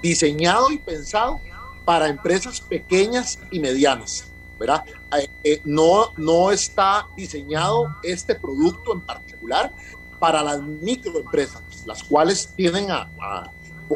[0.00, 1.40] diseñado y pensado
[1.84, 4.84] para empresas pequeñas y medianas, ¿verdad?
[5.18, 9.72] Eh, eh, no, no está diseñado este producto en particular
[10.20, 13.10] para las microempresas, las cuales tienen a,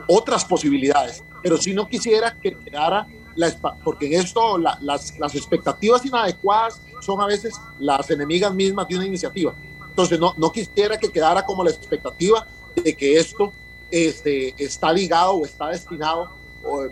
[0.08, 3.06] otras posibilidades, pero si no quisiera que quedara
[3.36, 3.48] la,
[3.84, 9.06] porque en esto las, las expectativas inadecuadas son a veces las enemigas mismas de una
[9.06, 9.54] iniciativa.
[9.94, 13.52] Entonces no, quisiera que quedara como la expectativa de que esto
[13.92, 16.32] este, está ligado o está destinado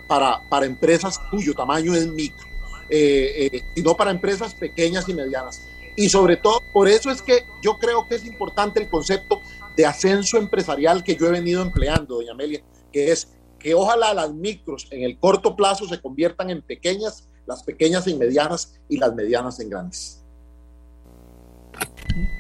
[0.06, 2.46] para, para empresas cuyo tamaño es micro,
[2.88, 5.66] eh, eh, sino para empresas pequeñas y medianas.
[5.96, 9.42] Y sobre todo, por eso es que yo creo que es importante el concepto
[9.76, 12.62] de ascenso empresarial que yo he venido empleando, doña Amelia,
[12.92, 17.64] que es que ojalá las micros en el corto plazo se conviertan en pequeñas, las
[17.64, 20.21] pequeñas en medianas y las medianas en grandes.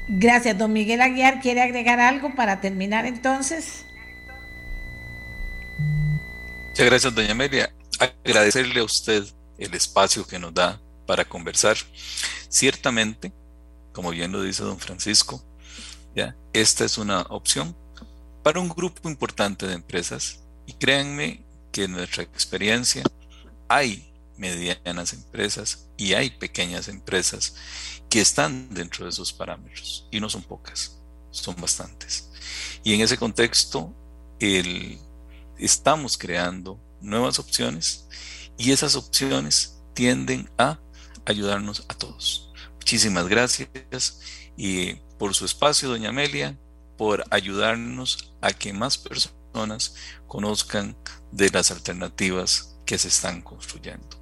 [0.08, 1.40] Gracias, don Miguel Aguiar.
[1.40, 3.84] ¿Quiere agregar algo para terminar entonces?
[6.68, 7.72] Muchas gracias, doña Amelia.
[8.24, 9.24] Agradecerle a usted
[9.58, 11.76] el espacio que nos da para conversar.
[12.48, 13.32] Ciertamente,
[13.92, 15.42] como bien lo dice don Francisco,
[16.52, 17.74] esta es una opción
[18.42, 23.02] para un grupo importante de empresas y créanme que en nuestra experiencia
[23.68, 27.54] hay medianas empresas y hay pequeñas empresas
[28.12, 32.30] que están dentro de esos parámetros y no son pocas, son bastantes.
[32.84, 33.90] Y en ese contexto,
[34.38, 34.98] el,
[35.56, 38.06] estamos creando nuevas opciones
[38.58, 40.78] y esas opciones tienden a
[41.24, 42.52] ayudarnos a todos.
[42.74, 44.20] Muchísimas gracias
[44.58, 46.58] y por su espacio, doña Amelia,
[46.98, 49.94] por ayudarnos a que más personas
[50.26, 50.98] conozcan
[51.30, 54.18] de las alternativas que se están construyendo.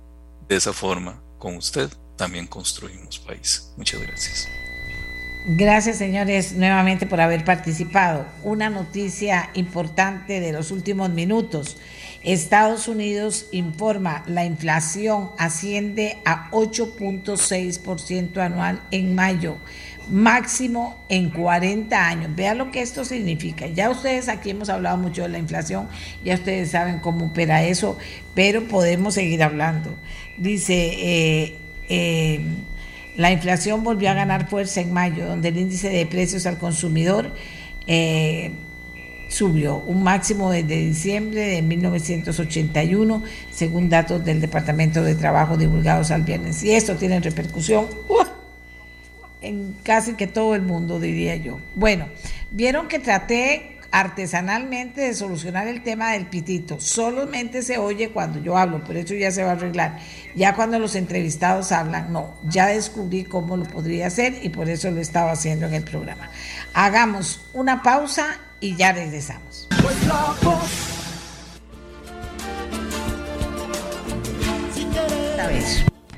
[0.47, 1.91] De esa forma, con usted
[2.21, 3.73] también construimos país.
[3.79, 4.47] Muchas gracias.
[5.47, 8.27] Gracias, señores, nuevamente por haber participado.
[8.43, 11.79] Una noticia importante de los últimos minutos.
[12.23, 19.57] Estados Unidos informa la inflación asciende a 8.6% anual en mayo,
[20.11, 22.37] máximo en 40 años.
[22.37, 23.67] Vean lo que esto significa.
[23.67, 25.89] Ya ustedes aquí hemos hablado mucho de la inflación,
[26.23, 27.97] ya ustedes saben cómo opera eso,
[28.35, 29.97] pero podemos seguir hablando.
[30.37, 31.60] Dice, eh,
[31.91, 32.41] eh,
[33.17, 37.31] la inflación volvió a ganar fuerza en mayo, donde el índice de precios al consumidor
[37.87, 38.53] eh,
[39.29, 46.23] subió un máximo desde diciembre de 1981, según datos del Departamento de Trabajo divulgados al
[46.23, 46.63] viernes.
[46.63, 47.87] Y esto tiene repercusión
[49.41, 51.59] en casi que todo el mundo, diría yo.
[51.75, 52.07] Bueno,
[52.53, 56.81] vieron que traté artesanalmente de solucionar el tema del pitito.
[56.81, 59.99] Solamente se oye cuando yo hablo, pero eso ya se va a arreglar.
[60.35, 64.91] Ya cuando los entrevistados hablan, no, ya descubrí cómo lo podría hacer y por eso
[64.91, 66.31] lo estaba haciendo en el programa.
[66.75, 69.69] Hagamos una pausa y ya regresamos.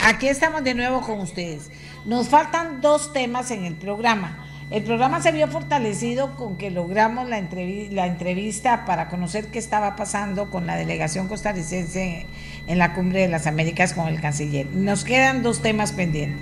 [0.05, 1.70] Aquí estamos de nuevo con ustedes.
[2.05, 4.41] Nos faltan dos temas en el programa.
[4.73, 10.49] El programa se vio fortalecido con que logramos la, entrevista para conocer qué estaba pasando
[10.49, 12.24] con la delegación costarricense
[12.66, 14.65] en la Cumbre de las Américas con el canciller.
[14.73, 16.40] Nos quedan dos temas pendientes.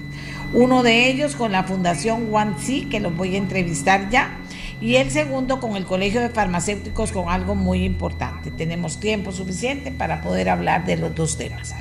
[0.52, 4.38] Uno de ellos con la Fundación One C, que los voy a entrevistar ya,
[4.80, 8.52] y el segundo con el Colegio de Farmacéuticos con algo muy importante.
[8.52, 11.74] Tenemos tiempo suficiente para poder hablar de los dos temas.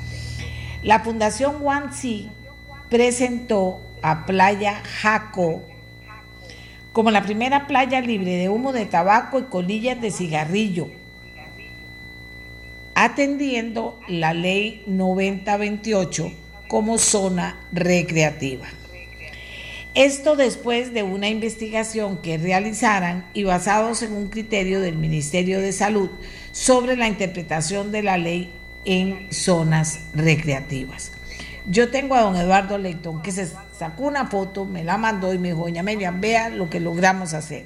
[0.81, 2.25] La Fundación One C
[2.89, 5.68] presentó a Playa Jaco
[6.93, 10.89] como la primera playa libre de humo de tabaco y colillas de cigarrillo,
[12.95, 16.31] atendiendo la ley 9028
[16.67, 18.67] como zona recreativa.
[19.95, 25.71] Esto después de una investigación que realizaran y basados en un criterio del Ministerio de
[25.71, 26.09] Salud
[26.51, 28.51] sobre la interpretación de la ley
[28.85, 31.11] en zonas recreativas.
[31.69, 33.47] Yo tengo a don Eduardo Lecton que se
[33.77, 37.35] sacó una foto, me la mandó y me dijo, doña Amelia, vea lo que logramos
[37.35, 37.65] hacer.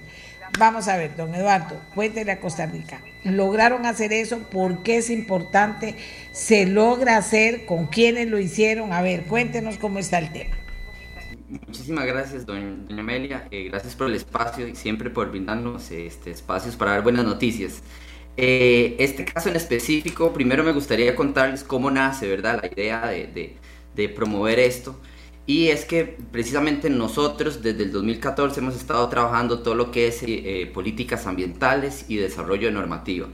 [0.59, 3.01] Vamos a ver, don Eduardo, cuéntele a Costa Rica.
[3.23, 4.39] ¿Lograron hacer eso?
[4.39, 5.95] ¿Por qué es importante?
[6.34, 7.65] ¿Se logra hacer?
[7.65, 8.91] ¿Con quiénes lo hicieron?
[8.91, 10.57] A ver, cuéntenos cómo está el tema.
[11.47, 13.47] Muchísimas gracias, doña, Amelia.
[13.51, 17.81] Eh, gracias por el espacio y siempre por brindarnos este, espacios para dar buenas noticias.
[18.35, 22.59] Eh, este caso en específico, primero me gustaría contarles cómo nace, ¿verdad?
[22.61, 23.57] La idea de, de
[24.15, 24.95] promover esto.
[25.45, 30.24] Y es que precisamente nosotros desde el 2014 hemos estado trabajando todo lo que es
[30.24, 33.28] eh, políticas ambientales y desarrollo normativo.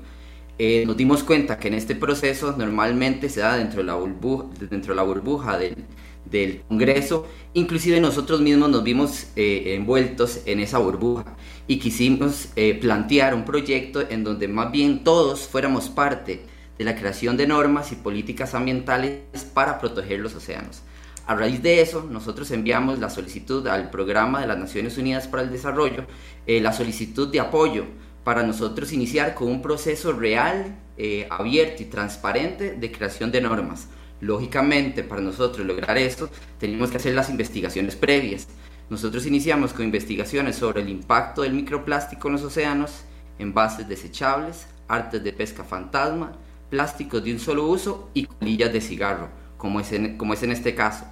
[0.62, 4.48] Eh, nos dimos cuenta que en este proceso normalmente se da dentro de la burbuja,
[4.70, 5.86] dentro de la burbuja del,
[6.26, 12.76] del Congreso, inclusive nosotros mismos nos vimos eh, envueltos en esa burbuja y quisimos eh,
[12.76, 16.42] plantear un proyecto en donde más bien todos fuéramos parte
[16.80, 19.22] de la creación de normas y políticas ambientales
[19.54, 20.82] para proteger los océanos.
[21.28, 25.44] A raíz de eso, nosotros enviamos la solicitud al Programa de las Naciones Unidas para
[25.44, 26.08] el Desarrollo,
[26.48, 27.86] eh, la solicitud de apoyo
[28.24, 30.76] para nosotros iniciar con un proceso real,
[31.30, 33.88] abierto y transparente de creación de normas
[34.22, 36.30] Lógicamente, para nosotros lograr esto,
[36.60, 38.48] tenemos que hacer las investigaciones previas.
[38.90, 43.04] Nosotros iniciamos con investigaciones sobre el impacto del microplástico en los océanos,
[43.38, 46.34] envases desechables, artes de pesca fantasma,
[46.70, 51.06] plásticos de un solo uso y colillas de cigarro, como es en, este caso.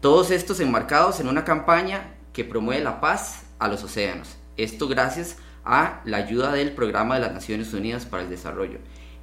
[0.00, 4.36] Todos estos enmarcados en una campaña que promueve la paz a los océanos.
[4.56, 8.78] Esto gracias a la ayuda del Programa de las Naciones Unidas para el Desarrollo.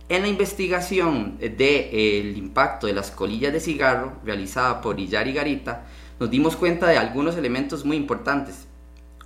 [0.09, 5.33] En la investigación del de, impacto de las colillas de cigarro realizada por Illar y
[5.33, 5.85] Garita,
[6.19, 8.67] nos dimos cuenta de algunos elementos muy importantes.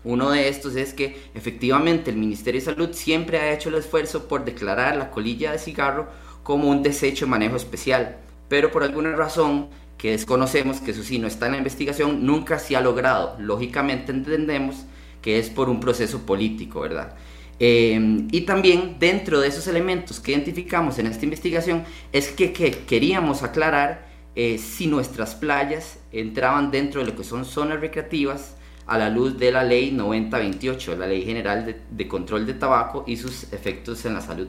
[0.03, 4.27] Uno de estos es que efectivamente el Ministerio de Salud siempre ha hecho el esfuerzo
[4.27, 6.07] por declarar la colilla de cigarro
[6.43, 11.19] como un desecho de manejo especial, pero por alguna razón que desconocemos, que eso sí
[11.19, 13.35] no está en la investigación, nunca se ha logrado.
[13.39, 14.85] Lógicamente entendemos
[15.21, 17.15] que es por un proceso político, ¿verdad?
[17.59, 23.43] Em, y también dentro de esos elementos que identificamos en esta investigación es que, queríamos
[23.43, 28.55] aclarar eh, si nuestras playas entraban dentro de lo que son zonas recreativas
[28.87, 33.03] a la luz de la ley 9028, la ley general de, de control de tabaco
[33.05, 34.47] y sus efectos en la salud.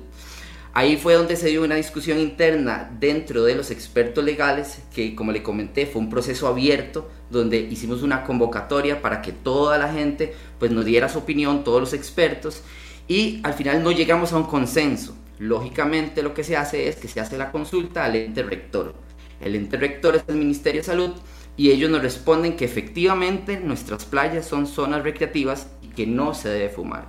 [0.74, 5.30] Ahí fue donde se dio una discusión interna dentro de los expertos legales, que como
[5.30, 10.34] le comenté fue un proceso abierto, donde hicimos una convocatoria para que toda la gente
[10.58, 12.62] pues nos diera su opinión, todos los expertos,
[13.06, 15.14] y al final no llegamos a un consenso.
[15.38, 18.94] Lógicamente lo que se hace es que se hace la consulta al ente rector.
[19.42, 21.10] El ente rector es el Ministerio de Salud
[21.54, 26.48] y ellos nos responden que efectivamente nuestras playas son zonas recreativas y que no se
[26.48, 27.08] debe fumar.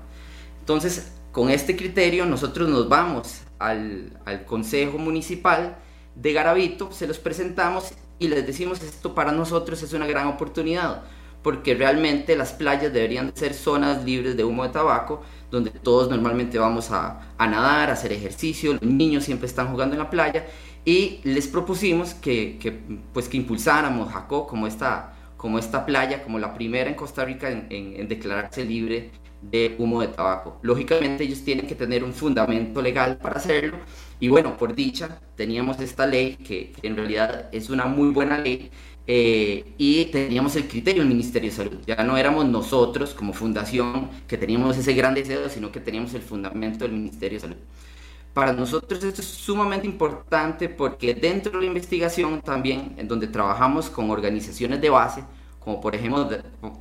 [0.60, 5.78] Entonces, con este criterio nosotros nos vamos al, Consejo Municipal
[6.16, 11.04] de Garavito, se los presentamos y les decimos esto para nosotros es una gran oportunidad
[11.44, 15.22] porque realmente las playas deberían ser zonas libres de humo de tabaco,
[15.52, 20.00] donde todos normalmente vamos a, nadar, a hacer ejercicio, los niños siempre están jugando en
[20.00, 20.46] la playa
[20.86, 22.82] y les propusimos que,
[23.12, 27.50] pues, que impulsáramos Jacó como esta, como esta playa, como la primera en Costa Rica
[27.50, 29.12] en, declararse libre
[29.50, 30.60] de humo de tabaco.
[30.62, 33.78] Lógicamente ellos tienen que tener un fundamento legal para hacerlo
[34.20, 38.72] y bueno, por dicha teníamos esta ley que en realidad es una muy buena ley
[39.06, 41.80] eh, y teníamos el criterio del Ministerio de Salud.
[41.86, 46.22] Ya no éramos nosotros como fundación que teníamos ese gran deseo, sino que teníamos el
[46.22, 47.58] fundamento del Ministerio de Salud.
[48.34, 53.90] Para nosotros esto es sumamente importante porque dentro de la investigación también, en donde trabajamos
[53.90, 55.24] con organizaciones de base,
[55.60, 56.28] como por ejemplo,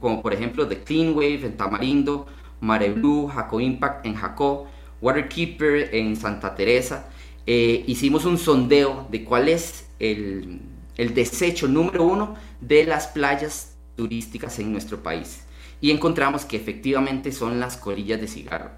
[0.01, 2.27] como por ejemplo The Clean Wave en Tamarindo,
[2.63, 4.69] Mare Blue, Jaco Impact en Jacó,
[5.01, 7.09] Waterkeeper en Santa Teresa,
[7.45, 10.61] eh, hicimos un sondeo de cuál es el,
[10.97, 15.43] el desecho número uno de las playas turísticas en nuestro país.
[15.81, 18.71] Y encontramos que efectivamente son las colillas de cigarro.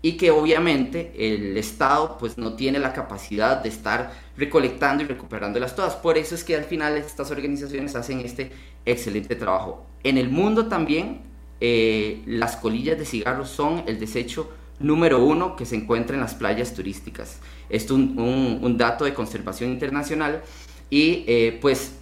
[0.00, 5.76] Y que obviamente el Estado pues no tiene la capacidad de estar recolectando y recuperándolas
[5.76, 5.94] todas.
[5.96, 8.50] Por eso es que al final estas organizaciones hacen este
[8.86, 9.86] excelente trabajo.
[10.04, 11.20] En el mundo también
[11.60, 16.34] eh, las colillas de cigarro son el desecho número uno que se encuentra en las
[16.34, 17.40] playas turísticas.
[17.68, 20.42] Esto es un, un dato de conservación internacional
[20.90, 21.92] y eh, pues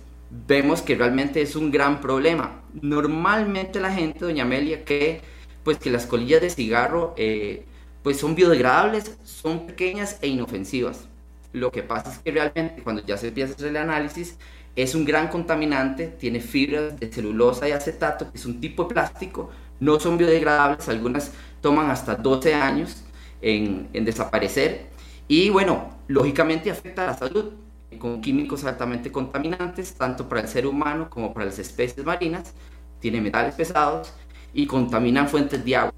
[0.47, 2.63] vemos que realmente es un gran problema.
[2.81, 5.21] Normalmente la gente, doña Amelia, que
[5.63, 7.65] pues que las colillas de cigarro eh,
[8.03, 11.09] pues son biodegradables, son pequeñas e inofensivas.
[11.53, 14.37] Lo que pasa es que realmente cuando ya se empieza a hacer el análisis
[14.77, 18.95] es un gran contaminante, tiene fibras de celulosa y acetato, que es un tipo de
[18.95, 23.05] plástico, no son biodegradables, algunas toman hasta 12 años
[23.41, 24.87] en, en desaparecer
[25.29, 27.53] y bueno, lógicamente afecta a la salud
[27.99, 32.53] con químicos altamente contaminantes, tanto para el ser humano como para las especies marinas,
[33.01, 34.13] tiene metales pesados
[34.53, 35.95] y contaminan fuentes de agua.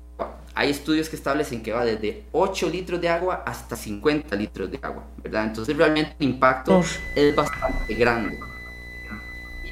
[0.54, 4.78] Hay estudios que establecen que va desde 8 litros de agua hasta 50 litros de
[4.80, 5.44] agua, ¿verdad?
[5.44, 6.82] Entonces realmente el impacto
[7.14, 8.38] es bastante grande.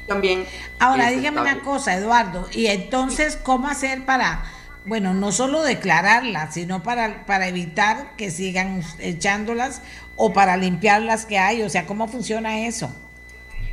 [0.07, 0.45] También...
[0.79, 4.43] Ahora dígame una cosa, Eduardo, y entonces, ¿cómo hacer para
[4.85, 9.81] bueno, no solo declararlas, sino para, para evitar que sigan echándolas
[10.15, 12.93] o para limpiar las que hay, o sea, ¿cómo funciona eso?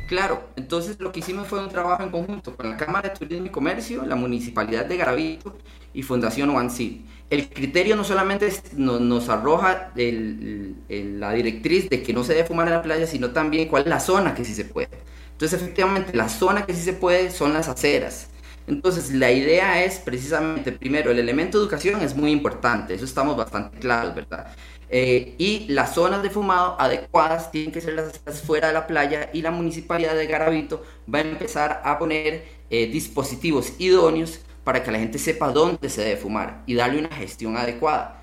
[0.07, 3.45] Claro, entonces lo que hicimos fue un trabajo en conjunto con la Cámara de Turismo
[3.45, 5.57] y Comercio, la Municipalidad de Garavito
[5.93, 7.01] y Fundación One Seed.
[7.29, 12.73] El criterio no solamente nos, arroja la directriz de que no se debe fumar en
[12.73, 14.89] la playa, sino también cuál es la zona que sí se puede.
[15.33, 18.29] Entonces, efectivamente, la zona que sí se puede son las aceras.
[18.65, 23.77] Entonces, la idea es precisamente, primero, el elemento educación es muy importante, eso estamos bastante
[23.79, 24.47] claros, ¿verdad?
[24.89, 29.29] Eh, y las zonas de fumado adecuadas tienen que ser las fuera de la playa
[29.33, 30.83] y la municipalidad de Garavito
[31.13, 36.03] va a empezar a poner eh, dispositivos idóneos para que la gente sepa dónde se
[36.03, 38.21] debe fumar y darle una gestión adecuada.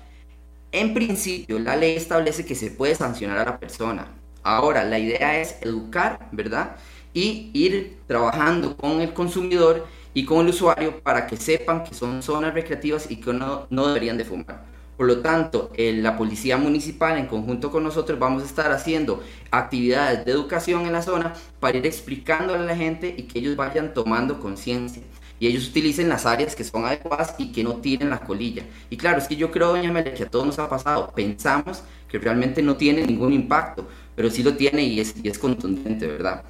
[0.71, 4.07] En principio, la ley establece que se puede sancionar a la persona.
[4.41, 6.77] Ahora, la idea es educar, ¿verdad?
[7.13, 12.21] Y ir trabajando con el consumidor y con el usuario para que sepan que son
[12.23, 14.65] zonas recreativas y que no, no deberían de fumar.
[14.97, 20.25] Por lo tanto, la Policía Municipal en conjunto con nosotros vamos a estar haciendo actividades
[20.25, 23.93] de educación en la zona para ir explicándole a la gente y que ellos vayan
[23.93, 25.01] tomando conciencia
[25.39, 28.63] y ellos utilicen las áreas que son adecuadas y que no tiren la colilla.
[28.91, 31.81] Y claro, es que yo creo, doña Amelia, que a todos nos ha pasado, pensamos
[32.07, 36.05] que realmente no tiene ningún impacto, pero sí lo tiene y es, y es contundente,
[36.05, 36.43] ¿verdad?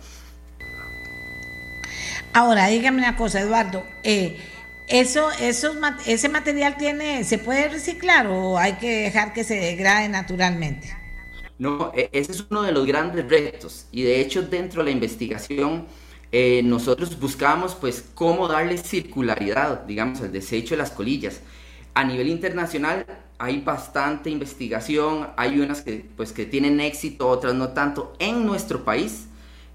[2.34, 4.38] Ahora, dígame una cosa, Eduardo, eh,
[4.88, 10.96] eso, ese material tiene, ¿se puede reciclar o hay que dejar que se degrade naturalmente?
[11.60, 14.92] No, e, ese es uno de los grandes retos y de hecho dentro de la
[14.92, 15.88] investigación
[16.32, 21.42] eh, nosotros buscamos pues cómo darle circularidad, digamos, al desecho de las colillas.
[21.94, 23.06] A nivel internacional
[23.38, 28.14] hay bastante investigación, hay unas que pues que tienen éxito, otras no tanto.
[28.20, 29.28] En nuestro país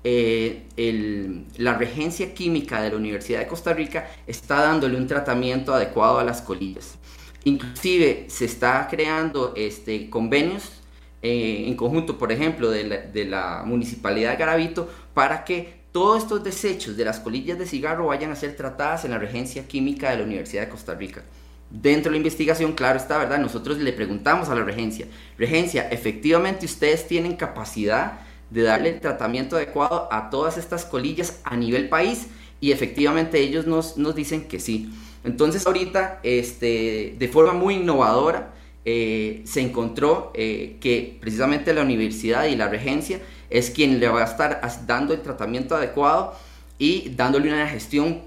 [0.08, 6.20] eh, la regencia química de la Universidad de Costa Rica está dándole un tratamiento adecuado
[6.20, 6.96] a las colillas.
[7.42, 10.80] Inclusive se está creando este, convenios
[11.22, 16.96] eh, en conjunto, por ejemplo, de la, Municipalidad de Garavito para que todos estos desechos
[16.96, 20.22] de las colillas de cigarro vayan a ser tratadas en la regencia química de la
[20.22, 21.24] Universidad de Costa Rica.
[21.68, 23.40] Dentro de la investigación, claro está, ¿verdad?
[23.40, 25.06] Nosotros le preguntamos a la regencia,
[25.36, 28.20] regencia, efectivamente ustedes tienen capacidad
[28.50, 32.28] de darle el tratamiento adecuado a todas estas colillas a nivel país
[32.60, 34.92] y efectivamente ellos nos, nos dicen que sí.
[35.24, 38.54] Entonces ahorita, este, de forma muy innovadora,
[38.84, 43.20] eh, se encontró eh, que precisamente la universidad y la regencia
[43.50, 46.36] es quien le va a estar dando el tratamiento adecuado
[46.78, 48.22] y dándole una gestión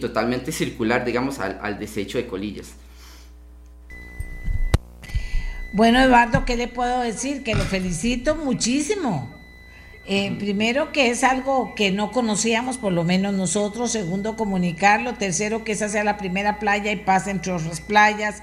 [0.00, 2.74] totalmente circular, digamos, al, al desecho de colillas.
[5.72, 7.42] Bueno, Eduardo, ¿qué le puedo decir?
[7.42, 9.33] Que lo felicito muchísimo.
[10.06, 13.92] Eh, primero que es algo que no conocíamos, por lo menos nosotros.
[13.92, 15.14] Segundo, comunicarlo.
[15.14, 18.42] Tercero, que esa sea la primera playa y pase entre otras playas.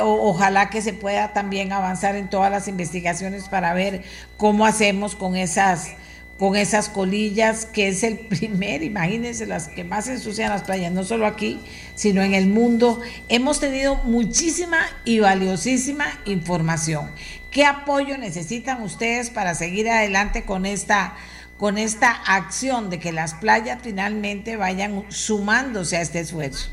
[0.00, 4.02] ojalá que se pueda también avanzar en todas las investigaciones para ver
[4.36, 5.96] cómo hacemos con esas
[6.38, 11.04] con esas colillas, que es el primer, imagínense, las que más ensucian las playas, no
[11.04, 11.60] solo aquí,
[11.94, 13.00] sino en el mundo.
[13.28, 17.12] Hemos tenido muchísima y valiosísima información.
[17.52, 21.14] ¿Qué apoyo necesitan ustedes para seguir adelante con esta,
[21.58, 26.70] con esta acción de que las playas finalmente vayan sumándose a este esfuerzo?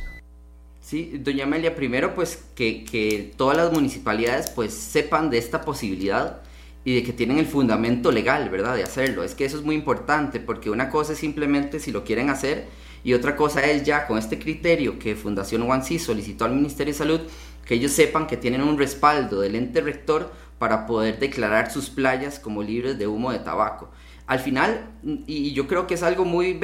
[0.80, 6.44] Sí, doña Amelia, primero pues que, que todas las municipalidades pues sepan de esta posibilidad
[6.86, 8.76] y de que tienen el fundamento legal, ¿verdad?
[8.76, 9.26] De hacerlo.
[9.26, 12.68] Es que eso es muy importante porque una cosa es simplemente si lo quieren hacer
[13.04, 16.98] y otra cosa es ya con este criterio que Fundación OneSea solicitó al Ministerio de
[16.98, 17.20] Salud,
[17.66, 22.38] que ellos sepan que tienen un respaldo del ente rector para poder declarar sus playas
[22.40, 23.90] como libres de humo de tabaco.
[24.28, 24.92] Al final,
[25.26, 26.60] y yo creo que es algo muy,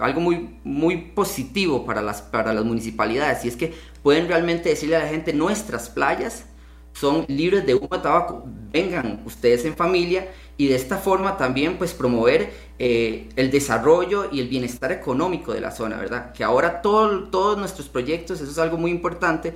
[0.00, 4.94] algo muy, muy positivo para las, para las municipalidades, y es que pueden realmente decirle
[4.94, 6.44] a la gente, nuestras playas
[6.92, 11.78] son libres de humo de tabaco, vengan ustedes en familia y de esta forma también
[11.78, 16.32] pues promover eh, el desarrollo y el bienestar económico de la zona, ¿verdad?
[16.32, 19.54] Que ahora todo, todos nuestros proyectos, eso es algo muy importante,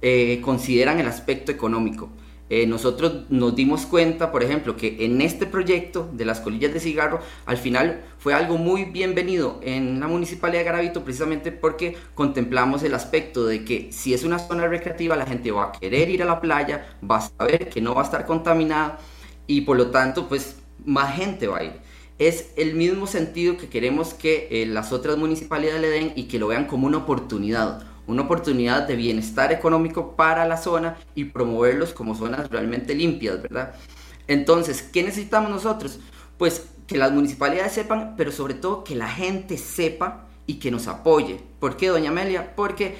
[0.00, 2.08] eh, consideran el aspecto económico.
[2.48, 6.78] Eh, nosotros nos dimos cuenta, por ejemplo, que en este proyecto de las colillas de
[6.78, 12.84] cigarro, al final fue algo muy bienvenido en la Municipalidad de Garavito, precisamente porque contemplamos
[12.84, 16.22] el aspecto de que si es una zona recreativa, la gente va a querer ir
[16.22, 18.98] a la playa, va a saber que no va a estar contaminada
[19.48, 21.72] y por lo tanto, pues más gente va a ir.
[22.18, 26.38] Es el mismo sentido que queremos que eh, las otras municipalidades le den y que
[26.38, 31.92] lo vean como una oportunidad una oportunidad de bienestar económico para la zona y promoverlos
[31.92, 33.74] como zonas realmente limpias, ¿verdad?
[34.28, 36.00] Entonces, ¿qué necesitamos nosotros?
[36.38, 40.86] Pues que las municipalidades sepan, pero sobre todo que la gente sepa y que nos
[40.86, 41.40] apoye.
[41.58, 42.54] ¿Por qué, doña Amelia?
[42.54, 42.96] Porque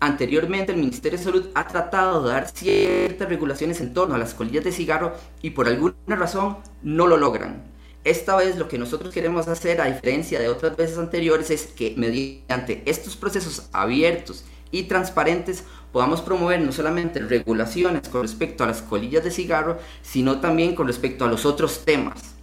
[0.00, 4.34] anteriormente el Ministerio de Salud ha tratado de dar ciertas regulaciones en torno a las
[4.34, 7.77] colillas de cigarro y por alguna razón no lo logran.
[8.08, 11.92] Esta vez lo que nosotros queremos hacer, a diferencia de otras veces anteriores, es que
[11.98, 18.80] mediante estos procesos abiertos y transparentes podamos promover no solamente regulaciones con respecto a las
[18.80, 22.34] colillas de cigarro, sino también con respecto a los otros temas.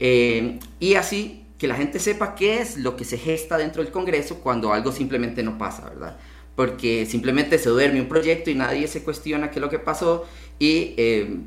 [0.00, 3.90] Eh, y así que la gente sepa qué es lo que se gesta dentro del
[3.90, 6.18] Congreso cuando algo simplemente no pasa, ¿verdad?
[6.54, 10.26] Porque simplemente se duerme un proyecto y nadie se cuestiona qué es lo que pasó
[10.58, 11.38] y, eh,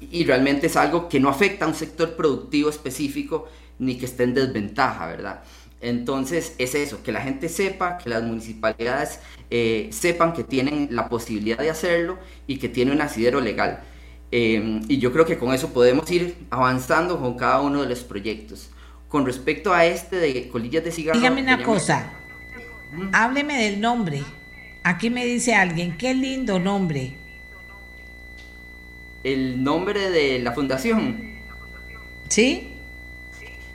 [0.00, 3.48] y realmente es algo que no afecta a un sector productivo específico
[3.78, 5.42] ni que esté en desventaja, ¿verdad?
[5.80, 9.20] Entonces es eso, que la gente sepa, que las municipalidades
[9.50, 13.80] eh, sepan que tienen la posibilidad de hacerlo y que tiene un asidero legal.
[14.32, 18.00] Eh, y yo creo que con eso podemos ir avanzando con cada uno de los
[18.00, 18.70] proyectos.
[19.08, 21.18] Con respecto a este de colillas de cigarro...
[21.18, 22.12] Dígame una cosa,
[23.12, 24.22] hábleme del nombre.
[24.84, 27.27] Aquí me dice alguien, qué lindo nombre.
[29.28, 31.34] El nombre de la fundación.
[32.28, 32.72] ¿Sí?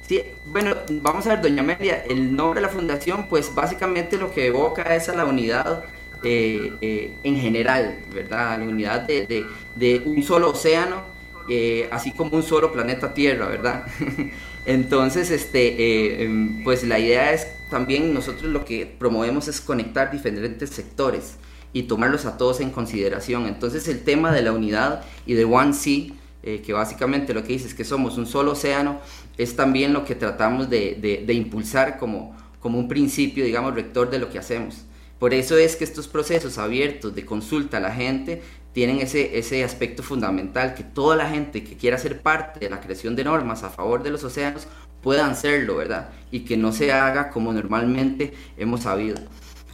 [0.07, 4.33] Sí, bueno, vamos a ver, doña Amelia, el nombre de la fundación, pues básicamente lo
[4.33, 5.83] que evoca es a la unidad
[6.23, 8.57] eh, eh, en general, ¿verdad?
[8.57, 11.03] La unidad de, de, un solo océano,
[11.47, 13.85] eh, así como un solo planeta Tierra, ¿verdad?
[14.65, 20.71] Entonces, este, em, pues la idea es también nosotros lo que promovemos es conectar diferentes
[20.71, 21.37] sectores
[21.73, 23.47] y tomarlos a todos en consideración.
[23.47, 27.67] Entonces, el tema de la unidad y de One Sea, que básicamente lo que dice
[27.67, 28.99] es que somos un solo océano,
[29.37, 34.29] es también lo que tratamos de, impulsar como, como un principio, digamos, rector de lo
[34.29, 34.85] que hacemos.
[35.19, 38.41] Por eso es que estos procesos abiertos de consulta a la gente
[38.73, 42.81] tienen ese, ese aspecto fundamental, que toda la gente que quiera ser parte de la
[42.81, 44.67] creación de normas a favor de los océanos
[45.01, 46.09] puedan serlo, ¿verdad?
[46.31, 49.17] Y que no se haga como normalmente hemos sabido.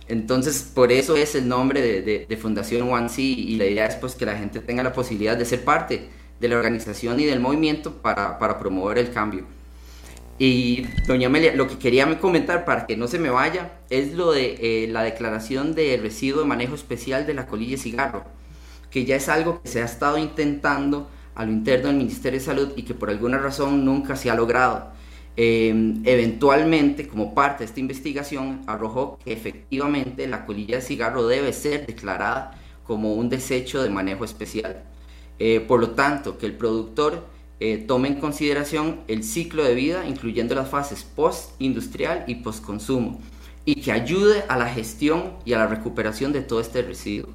[0.10, 4.16] Entonces, por eso es el nombre de, Fundación One Sea y la idea es pues
[4.16, 6.10] que la gente tenga la posibilidad de ser parte
[6.40, 9.46] de la organización y del movimiento para, para promover el cambio.
[10.40, 14.32] Y doña Amelia, lo que quería comentar para que no se me vaya es lo
[14.32, 18.24] de eh, la declaración de residuo de manejo especial de la colilla de cigarro,
[18.90, 22.46] que ya es algo que se ha estado intentando a lo interno del Ministerio de
[22.46, 24.92] Salud y que por alguna razón nunca se ha logrado.
[25.38, 25.70] Eh,
[26.04, 31.88] eventualmente, como parte de esta investigación, arrojó que efectivamente la colilla de cigarro debe ser
[31.88, 34.84] declarada como un desecho de manejo especial.
[35.38, 37.26] Eh, por lo tanto, que el productor
[37.62, 43.20] eh, tome en consideración el ciclo de vida, incluyendo las fases post-industrial y post-consumo,
[43.66, 47.30] y que ayude a la gestión y a la recuperación de todo este residuo.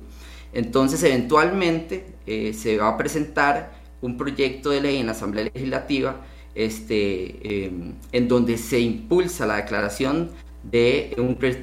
[0.53, 6.25] Entonces, eventualmente eh, se va a presentar un proyecto de ley en la Asamblea Legislativa
[6.55, 10.31] este, em, en donde se impulsa la declaración
[10.63, 11.15] de,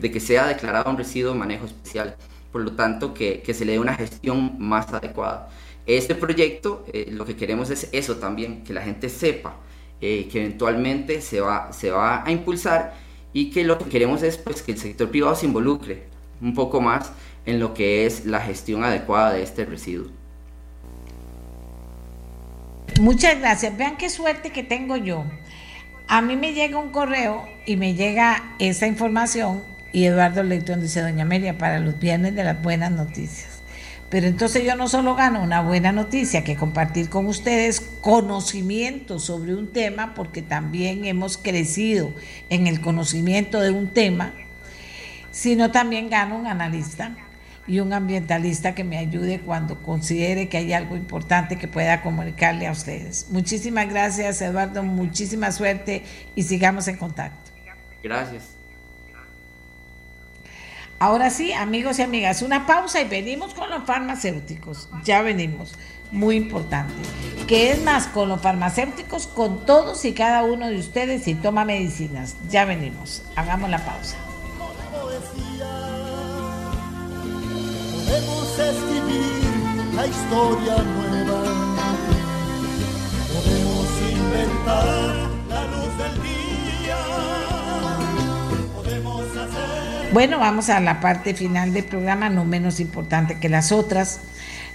[0.01, 2.15] de, que sea declarado un residuo de manejo especial,
[2.51, 5.49] por lo tanto que, que se le dé una gestión más adecuada.
[5.85, 9.55] Este proyecto eh, lo que queremos es eso también, que la gente sepa
[10.03, 12.95] eh, que eventualmente se va, se va a impulsar
[13.33, 16.07] y que lo que queremos es pues, que el sector privado se involucre
[16.41, 17.11] un poco más
[17.45, 20.07] en lo que es la gestión adecuada de este residuo.
[22.99, 23.75] Muchas gracias.
[23.77, 25.25] Vean qué suerte que tengo yo.
[26.07, 29.63] A mí me llega un correo y me llega esa información
[29.93, 33.61] y Eduardo Leitón dice, doña Amelia, para los viernes de las buenas noticias.
[34.09, 39.55] Pero entonces yo no solo gano una buena noticia que compartir con ustedes conocimiento sobre
[39.55, 42.13] un tema, porque también hemos crecido
[42.49, 44.33] en el conocimiento de un tema,
[45.31, 47.15] sino también gano un analista
[47.71, 52.67] y un ambientalista que me ayude cuando considere que hay algo importante que pueda comunicarle
[52.67, 53.27] a ustedes.
[53.29, 56.03] Muchísimas gracias, Eduardo, muchísima suerte
[56.35, 57.49] y sigamos en contacto.
[58.03, 58.43] Gracias.
[60.99, 64.89] Ahora sí, amigos y amigas, una pausa y venimos con los farmacéuticos.
[65.05, 65.73] Ya venimos.
[66.11, 66.93] Muy importante.
[67.47, 69.27] ¿Qué es más con los farmacéuticos?
[69.27, 72.35] Con todos y cada uno de ustedes si toma medicinas.
[72.49, 73.23] Ya venimos.
[73.37, 74.17] Hagamos la pausa.
[78.11, 79.41] Podemos escribir
[79.95, 81.43] la historia nueva.
[83.31, 86.97] Podemos inventar la luz del día
[90.11, 94.19] bueno, vamos a la parte final del programa, no menos importante que las otras.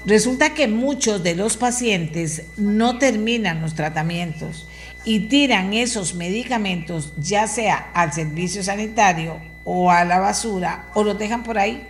[0.06, 4.66] Resulta que muchos de los pacientes no terminan los tratamientos
[5.04, 11.18] y tiran esos medicamentos ya sea al servicio sanitario o a la basura o los
[11.18, 11.86] dejan por ahí.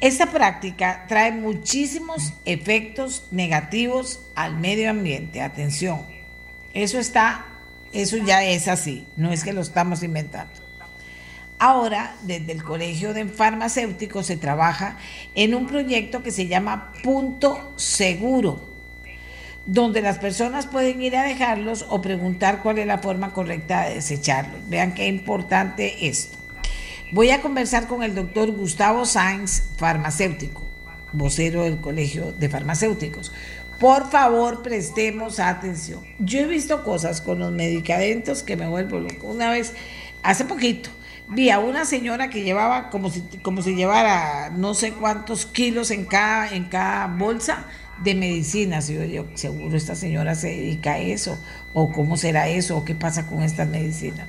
[0.00, 5.40] Esta práctica trae muchísimos efectos negativos al medio ambiente.
[5.40, 6.02] Atención,
[6.72, 7.46] eso está,
[7.92, 10.52] eso ya es así, no es que lo estamos inventando.
[11.58, 14.98] Ahora, desde el Colegio de Farmacéuticos se trabaja
[15.34, 18.68] en un proyecto que se llama Punto Seguro,
[19.66, 23.96] donde las personas pueden ir a dejarlos o preguntar cuál es la forma correcta de
[23.96, 24.60] desecharlos.
[24.68, 26.37] Vean qué importante esto.
[27.10, 30.62] Voy a conversar con el doctor Gustavo Sainz, farmacéutico,
[31.14, 33.32] vocero del Colegio de Farmacéuticos.
[33.80, 36.04] Por favor, prestemos atención.
[36.18, 39.28] Yo he visto cosas con los medicamentos que me vuelvo loco.
[39.28, 39.72] Una vez,
[40.22, 40.90] hace poquito,
[41.28, 45.90] vi a una señora que llevaba como si, como si llevara no sé cuántos kilos
[45.90, 47.64] en cada, en cada bolsa
[48.02, 48.88] de medicinas.
[48.90, 51.38] Y yo digo, seguro esta señora se dedica a eso,
[51.72, 54.26] o cómo será eso, o qué pasa con estas medicinas.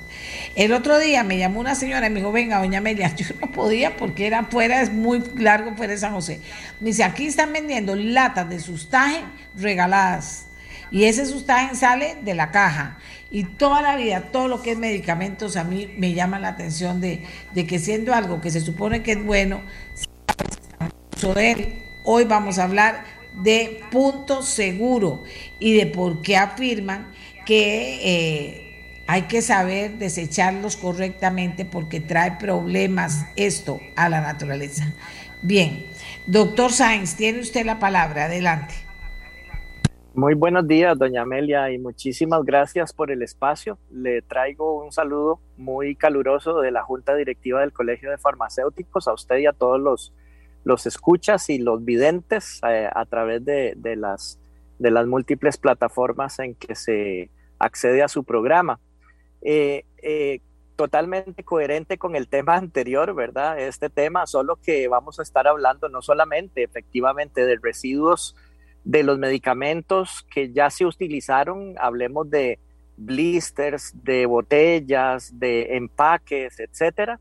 [0.55, 3.51] El otro día me llamó una señora y me dijo, venga, doña Amelia, yo no
[3.51, 6.41] podía porque era fuera, es muy largo fuera de San José.
[6.79, 9.23] Me dice, aquí están vendiendo latas de sustaje
[9.55, 10.45] regaladas.
[10.91, 12.97] Y ese sustaje sale de la caja.
[13.29, 16.99] Y toda la vida, todo lo que es medicamentos, a mí me llama la atención
[16.99, 17.23] de,
[17.53, 19.61] de que siendo algo que se supone que es bueno,
[22.05, 25.23] hoy vamos a hablar de punto seguro
[25.59, 27.11] y de por qué afirman
[27.45, 34.93] que eh, hay que saber desecharlos correctamente porque trae problemas esto a la naturaleza.
[35.41, 35.87] Bien,
[36.27, 38.75] doctor Sáenz, tiene usted la palabra, adelante.
[40.13, 43.77] Muy buenos días, doña Amelia, y muchísimas gracias por el espacio.
[43.89, 49.13] Le traigo un saludo muy caluroso de la Junta Directiva del Colegio de Farmacéuticos a
[49.13, 50.13] usted y a todos los
[50.69, 54.39] los escuchas y los videntes eh, a través de, las,
[54.77, 58.79] de las múltiples plataformas en que se accede a su programa.
[59.41, 60.41] Eh, eh,
[60.75, 63.59] totalmente coherente con el tema anterior, ¿verdad?
[63.59, 68.35] Este tema, solo que vamos a estar hablando no solamente efectivamente de residuos
[68.83, 72.59] de los medicamentos que ya se utilizaron, hablemos de
[72.95, 77.19] blisters, de botellas, de empaques, etcétera,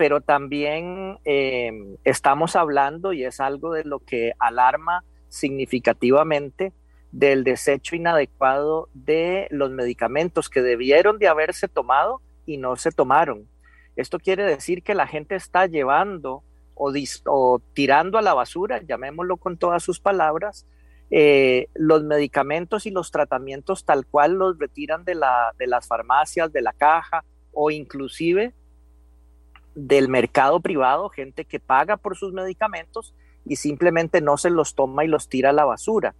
[0.00, 6.72] pero también em, estamos hablando, y es algo de lo que alarma significativamente,
[7.12, 13.46] del desecho inadecuado de los medicamentos que debieron de haberse tomado y no se tomaron.
[13.94, 16.44] Esto quiere decir que la gente está llevando
[16.74, 20.66] o, tirando a la basura, llamémoslo con todas sus palabras,
[21.10, 26.50] eh, los medicamentos y los tratamientos tal cual los retiran de, la, de las farmacias,
[26.50, 27.22] de la caja
[27.52, 28.54] o inclusive
[29.74, 33.14] del mercado privado, gente que paga por sus medicamentos
[33.44, 36.14] y simplemente no se los toma y los tira a la basura.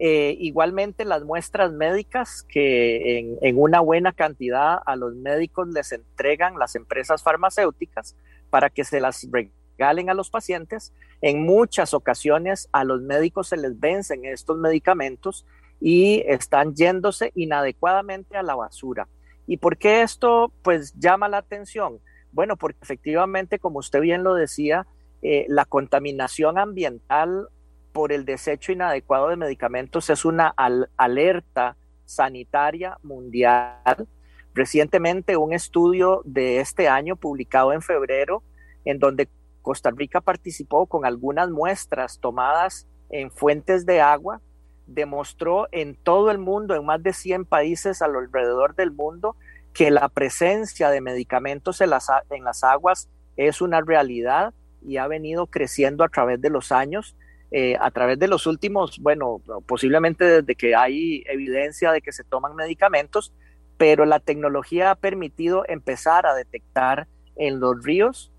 [0.00, 5.90] Eh, igualmente las muestras médicas que en, en, una buena cantidad a los médicos les
[5.90, 8.14] entregan las empresas farmacéuticas
[8.48, 13.56] para que se las regalen a los pacientes, en muchas ocasiones a los médicos se
[13.56, 15.44] les vencen estos medicamentos
[15.80, 19.08] y están yéndose inadecuadamente a la basura.
[19.46, 22.00] ¿Y por qué esto pues llama la atención?
[22.38, 24.86] Bueno, porque efectivamente, como usted bien lo decía,
[25.22, 27.48] eh, la contaminación ambiental
[27.90, 30.54] por el desecho inadecuado de medicamentos es una
[30.96, 34.06] alerta sanitaria mundial.
[34.54, 38.44] Recientemente un estudio de este año publicado en febrero,
[38.84, 39.28] en donde
[39.60, 44.40] Costa Rica participó con algunas muestras tomadas en fuentes de agua,
[44.86, 49.34] demostró en todo el mundo, en más de 100 países alrededor del mundo,
[49.72, 55.06] que la presencia de medicamentos en las, en las aguas es una realidad y ha
[55.06, 57.16] venido creciendo a través de los años,
[57.50, 62.24] eh, a través de los últimos, bueno, posiblemente desde que hay evidencia de que se
[62.24, 63.32] toman medicamentos,
[63.76, 68.32] pero la tecnología ha permitido empezar a detectar en los ríos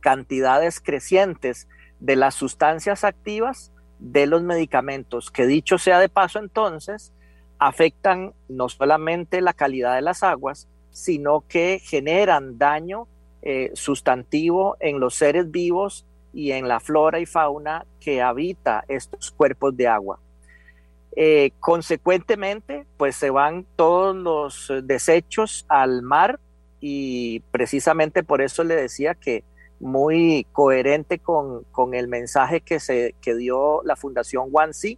[0.00, 1.66] cantidades crecientes
[1.98, 7.12] de las sustancias activas de los medicamentos, que dicho sea de paso entonces,
[7.58, 13.06] afectan no solamente la calidad de las aguas, sino que generan daño
[13.42, 19.30] eh, sustantivo en los seres vivos y en la flora y fauna que habita estos
[19.30, 20.18] cuerpos de agua.
[21.14, 26.38] Eh, consecuentemente, pues se van todos los desechos al mar
[26.80, 29.44] y precisamente por eso le decía que
[29.80, 34.96] muy coherente con, con el mensaje que, se, que dio la Fundación One Sea,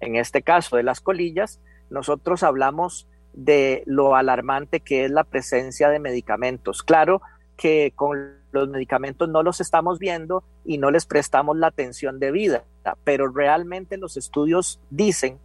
[0.00, 1.60] en este caso de las colillas,
[1.90, 6.82] nosotros hablamos de lo alarmante que es la presencia de medicamentos.
[6.82, 7.20] Claro
[7.56, 12.64] que con los medicamentos no los estamos viendo y no les prestamos la atención debida,
[13.04, 15.38] pero realmente los estudios dicen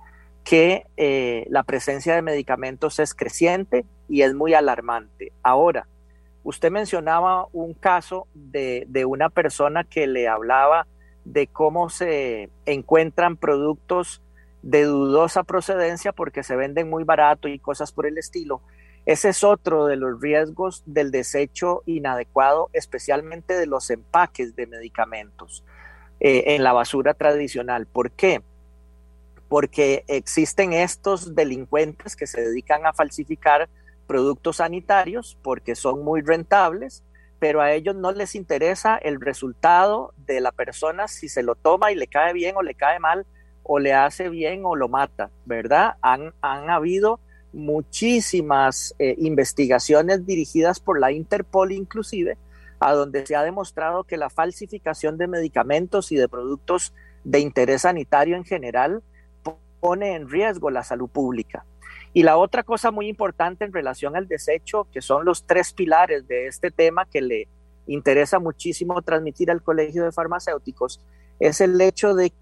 [0.43, 5.31] que eh, la presencia de medicamentos es creciente y es muy alarmante.
[5.43, 5.87] Ahora,
[6.43, 10.87] usted mencionaba un caso de, de una persona que le hablaba
[11.25, 14.21] de cómo se encuentran productos
[14.61, 18.61] de dudosa procedencia porque se venden muy barato y cosas por el estilo.
[19.05, 25.63] Ese es otro de los riesgos del desecho inadecuado, especialmente de los empaques de medicamentos
[26.19, 27.87] eh, en la basura tradicional.
[27.87, 28.43] ¿Por qué?
[29.49, 33.69] Porque existen estos delincuentes que se dedican a falsificar
[34.05, 37.03] productos sanitarios porque son muy rentables,
[37.39, 41.91] pero a ellos no les interesa el resultado de la persona si se lo toma
[41.91, 43.25] y le cae bien o le cae mal,
[43.73, 45.95] o le hace bien o lo mata, ¿verdad?
[46.01, 47.21] Han, han habido
[47.53, 52.37] muchísimas eh, investigaciones dirigidas por la Interpol inclusive,
[52.81, 56.93] a donde se ha demostrado que la falsificación de medicamentos y de productos
[57.23, 59.03] de interés sanitario en general
[59.79, 61.63] pone en riesgo la salud pública.
[62.11, 66.27] Y la otra cosa muy importante en relación al desecho, que son los tres pilares
[66.27, 67.47] de este tema que le
[67.87, 70.99] interesa muchísimo transmitir al Colegio de Farmacéuticos,
[71.39, 72.33] es el hecho de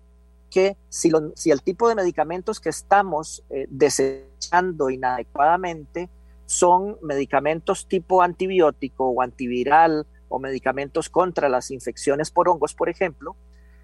[0.50, 1.12] que si,
[1.50, 6.10] el tipo de medicamentos que estamos eh, desechando inadecuadamente
[6.46, 13.36] son medicamentos tipo antibiótico o antiviral o medicamentos contra las infecciones por hongos, por ejemplo,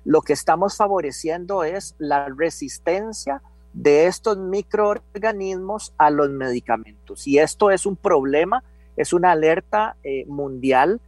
[0.04, 3.42] lo que estamos favoreciendo es la resistencia
[3.74, 7.28] de estos microorganismos a los medicamentos.
[7.28, 8.64] Y esto es un problema,
[8.96, 11.02] es una alerta eh, mundial,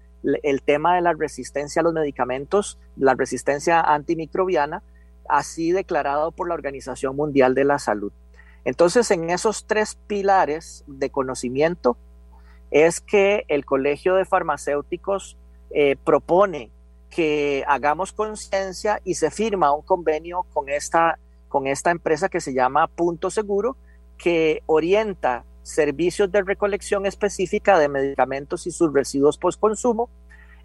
[0.44, 4.84] el tema de la resistencia a los medicamentos, la resistencia antimicrobiana,
[5.30, 8.12] así declarado por la Organización Mundial de la Salud.
[8.66, 11.98] Entonces, en esos tres pilares de conocimiento
[12.70, 15.38] es que el Colegio de Farmacéuticos
[15.70, 16.72] eh, propone
[17.10, 21.18] que hagamos conciencia y se firma un convenio con esta,
[21.48, 23.78] con esta empresa que se llama Punto Seguro,
[24.18, 30.10] que orienta servicios de recolección específica de medicamentos y sus residuos post-consumo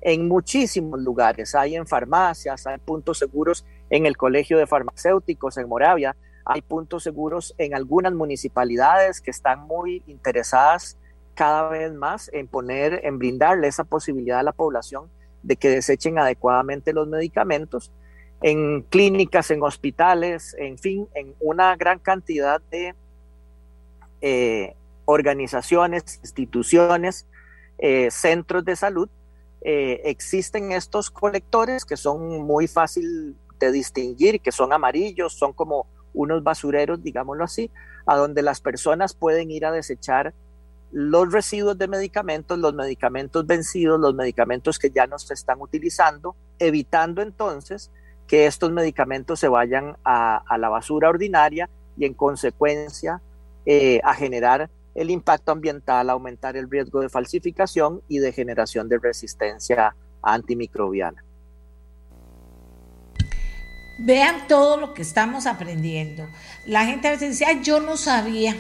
[0.00, 1.54] en muchísimos lugares.
[1.54, 6.16] Hay en farmacias, hay puntos seguros en el Colegio de Farmacéuticos en Moravia,
[6.46, 10.96] hay puntos seguros en algunas municipalidades que están muy interesadas
[11.34, 15.10] cada vez más en poner, en brindarle esa posibilidad a la población
[15.42, 17.92] de que desechen adecuadamente los medicamentos
[18.40, 22.94] en clínicas, en hospitales, en fin, en una gran cantidad de
[24.22, 24.74] eh,
[25.04, 27.26] organizaciones, instituciones,
[27.76, 29.10] eh, centros de salud.
[29.60, 33.36] Eh, existen estos colectores que son muy fácil
[33.70, 37.70] distinguir, que son amarillos, son como unos basureros, digámoslo así,
[38.06, 40.34] a donde las personas pueden ir a desechar
[40.90, 46.36] los residuos de medicamentos, los medicamentos vencidos, los medicamentos que ya no se están utilizando,
[46.58, 47.90] evitando entonces
[48.26, 53.20] que estos medicamentos se vayan a, la basura ordinaria y en consecuencia
[53.64, 58.98] eh, a generar el impacto ambiental, aumentar el riesgo de falsificación y de generación de
[58.98, 61.24] resistencia antimicrobiana.
[63.98, 66.28] Vean todo lo que estamos aprendiendo.
[66.66, 68.56] La gente a veces dice, yo no sabía.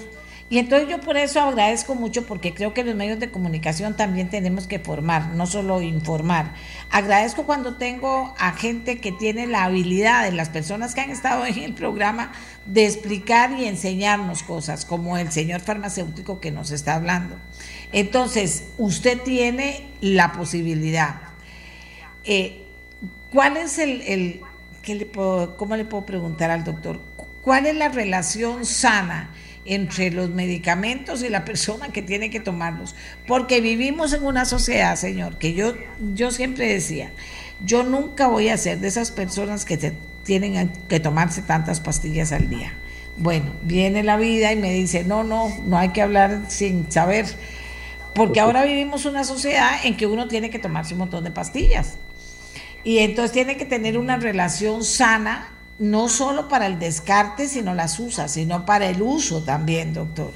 [0.52, 4.28] Y entonces yo por eso agradezco mucho porque creo que los medios de comunicación también
[4.28, 6.52] tenemos que formar, no solo informar.
[6.90, 11.46] Agradezco cuando tengo a gente que tiene la habilidad de las personas que han estado
[11.46, 12.32] en el programa
[12.66, 17.36] de explicar y enseñarnos cosas, como el señor farmacéutico que nos está hablando.
[17.90, 21.14] Entonces, usted tiene la posibilidad.
[22.24, 22.66] Eh,
[23.30, 24.42] ¿Cuál es el, el
[24.86, 27.00] le puedo, cómo le puedo preguntar al doctor?
[27.42, 29.30] ¿Cuál es la relación sana?
[29.64, 32.94] entre los medicamentos y la persona que tiene que tomarlos.
[33.26, 35.74] Porque vivimos en una sociedad, señor, que yo,
[36.14, 37.12] yo siempre decía,
[37.64, 39.94] yo nunca voy a ser de esas personas que
[40.24, 42.74] tienen que tomarse tantas pastillas al día.
[43.16, 47.26] Bueno, viene la vida y me dice, no, no, no hay que hablar sin saber,
[48.14, 51.98] porque ahora vivimos una sociedad en que uno tiene que tomarse un montón de pastillas.
[52.84, 55.48] Y entonces tiene que tener una relación sana
[55.78, 60.30] no solo para el descarte, sino las usa, sino para el uso también, doctor.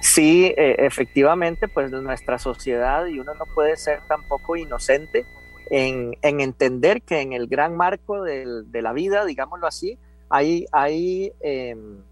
[0.00, 5.26] Sí, e, efectivamente, pues nuestra sociedad y uno no puede ser tampoco inocente
[5.70, 12.02] en, entender que en el gran marco de la vida, digámoslo así, hay, hay em,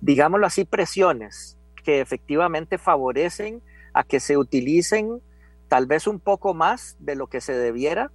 [0.00, 3.60] digámoslo así, presiones que efectivamente favorecen
[3.92, 5.20] a que se utilicen
[5.68, 8.10] tal vez un poco más de lo que se debiera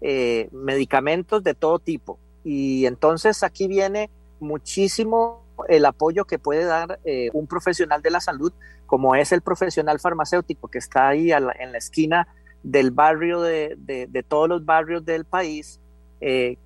[0.00, 2.18] eh, medicamentos de todo tipo.
[2.44, 4.10] Y entonces aquí viene
[4.40, 8.52] muchísimo el apoyo que puede dar eh, un profesional de la salud,
[8.84, 12.28] como es el profesional farmacéutico que está ahí en la esquina
[12.62, 15.80] del barrio de, todos los barrios del país,
[16.20, 16.56] eh,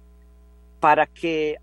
[0.81, 1.57] para que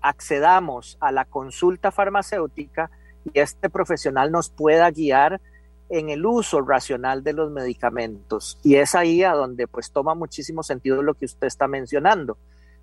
[0.00, 2.90] accedamos a la consulta farmacéutica
[3.24, 5.40] y este profesional nos pueda guiar
[5.88, 8.58] en el uso racional de los medicamentos.
[8.62, 12.36] Y es ahí a donde pues toma muchísimo sentido lo que usted está mencionando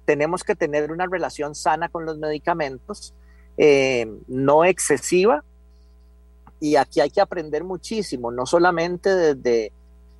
[0.05, 3.13] tenemos que tener una relación sana con los medicamentos,
[3.57, 5.43] eh, no excesiva,
[6.59, 9.73] y aquí hay que aprender muchísimo, no solamente desde,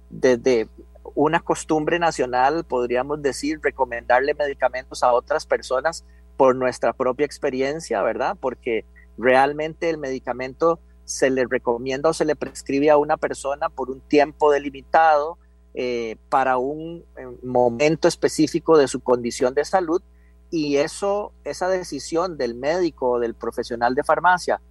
[0.09, 0.67] desde
[1.13, 6.03] una costumbre nacional, podríamos decir, recomendarle medicamentos a otras personas
[6.35, 8.35] por nuestra propia experiencia, ¿verdad?
[8.39, 8.83] Porque
[9.17, 14.01] realmente el medicamento se le recomienda o se le prescribe a una persona por un
[14.01, 15.37] tiempo delimitado,
[15.77, 20.01] eh, para un eh, momento específico de su condición de salud
[20.49, 24.61] y eso, esa decisión del médico o del profesional de farmacia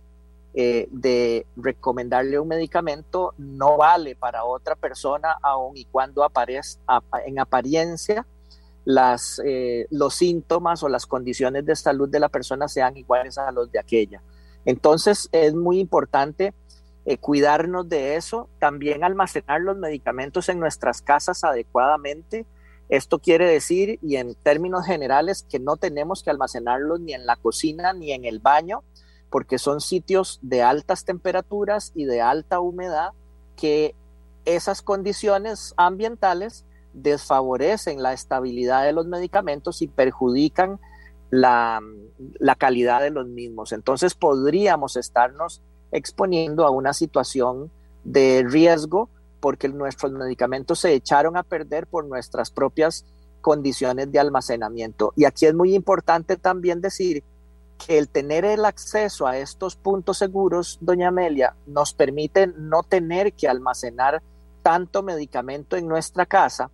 [0.54, 6.26] eh, de recomendarle un medicamento no vale para otra persona aun y cuando
[7.26, 8.26] en apariencia
[8.86, 9.42] las,
[9.90, 13.78] los síntomas o las condiciones de salud de la persona sean iguales a los de
[13.78, 14.22] aquella.
[14.64, 16.54] Entonces es muy importante
[17.06, 22.46] eh, cuidarnos de eso, también almacenar los medicamentos en nuestras casas adecuadamente.
[22.88, 27.36] Esto quiere decir, y en términos generales, que no tenemos que almacenarlos ni en la
[27.36, 28.82] cocina ni en el baño,
[29.28, 33.10] porque son sitios de altas temperaturas y de alta humedad
[33.56, 33.94] que
[34.44, 40.78] esas condiciones ambientales desfavorecen la estabilidad de los medicamentos y perjudican
[41.34, 41.80] la,
[42.58, 43.72] calidad de los mismos.
[43.72, 47.70] Entonces podríamos estarnos exponiendo a una situación
[48.04, 49.08] de riesgo
[49.40, 53.04] porque nuestros medicamentos se echaron a perder por nuestras propias
[53.40, 55.12] condiciones de almacenamiento.
[55.16, 57.22] Y aquí es muy importante también decir
[57.84, 63.32] que el tener el acceso a estos puntos seguros, doña Amelia, nos permite no tener
[63.34, 64.22] que almacenar
[64.62, 66.70] tanto medicamento en nuestra casa,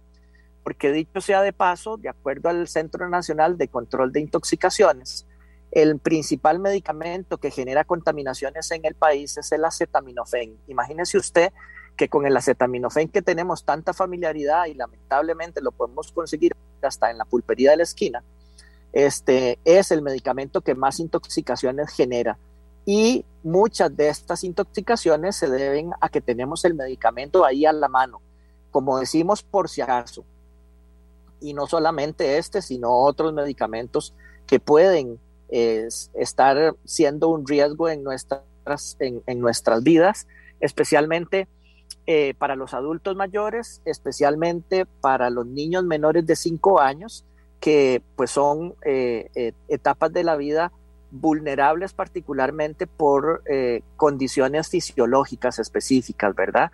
[0.62, 5.27] porque dicho sea de paso, de acuerdo al Centro Nacional de Control de Intoxicaciones,
[5.70, 10.59] el principal medicamento que genera contaminaciones en el país es el acetaminofén.
[10.66, 11.53] Imagínese usted
[11.97, 17.19] que con el acetaminofén que tenemos tanta familiaridad y lamentablemente lo podemos conseguir hasta en
[17.19, 18.24] la pulpería de la esquina,
[18.93, 22.39] este, es el medicamento que más intoxicaciones genera.
[22.87, 27.89] Y muchas de estas intoxicaciones se deben a que tenemos el medicamento ahí a la
[27.89, 28.20] mano,
[28.70, 30.24] como decimos por si acaso.
[31.41, 34.15] Y no solamente este, sino otros medicamentos
[34.47, 35.19] que pueden
[35.51, 38.43] estar siendo un riesgo en nuestras,
[39.01, 40.27] en, nuestras vidas,
[40.61, 41.49] especialmente
[42.07, 47.25] eh, para los adultos mayores, especialmente para los niños menores de 5 años,
[47.59, 50.73] que pues son eh, etapas de la vida
[51.11, 56.71] vulnerables particularmente por eh, condiciones fisiológicas específicas, ¿verdad?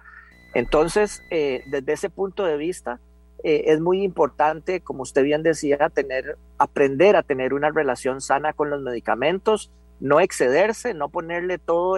[0.55, 2.98] Entonces, desde ese punto de vista,
[3.47, 8.70] es muy importante, como usted bien decía, tener, aprender a tener una relación sana con
[8.70, 9.70] los medicamentos,
[10.01, 11.97] no excederse, no ponerle todo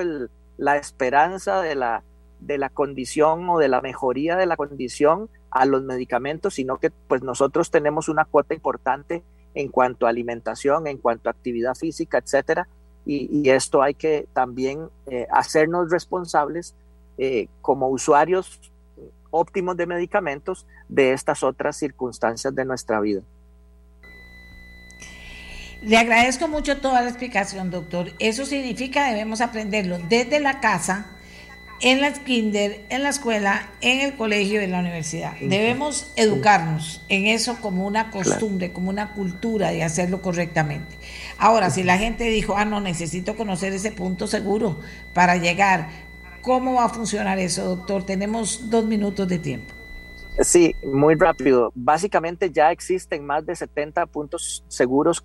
[0.58, 2.02] la esperanza de la,
[2.40, 6.90] de la condición o de la mejoría de la condición a los medicamentos, sino que
[6.90, 9.22] pues nosotros tenemos una cuota importante
[9.54, 12.68] en cuanto a alimentación, en cuanto a actividad física, etcétera,
[13.06, 16.74] y, esto hay que también eh, hacernos responsables
[17.16, 18.60] eh, como usuarios
[19.30, 23.22] óptimos de medicamentos de estas otras circunstancias de nuestra vida.
[25.82, 28.12] Le agradezco mucho toda la explicación, doctor.
[28.18, 31.06] Eso significa debemos aprenderlo desde la casa,
[31.80, 35.34] en la kinder, en la escuela, en el colegio y en la universidad.
[35.40, 40.96] Debemos educarnos en eso como una costumbre, como una cultura de hacerlo correctamente.
[41.38, 44.80] Ahora, si la gente dijo, ah, no, necesito conocer ese punto seguro
[45.14, 46.07] para llegar,
[46.48, 48.02] ¿cómo va a funcionar eso, doctor?
[48.04, 49.72] Tenemos dos minutos de tiempo.
[50.40, 51.70] Sí, muy rápido.
[51.76, 55.22] Básicamente ya existen más de 70 puntos seguros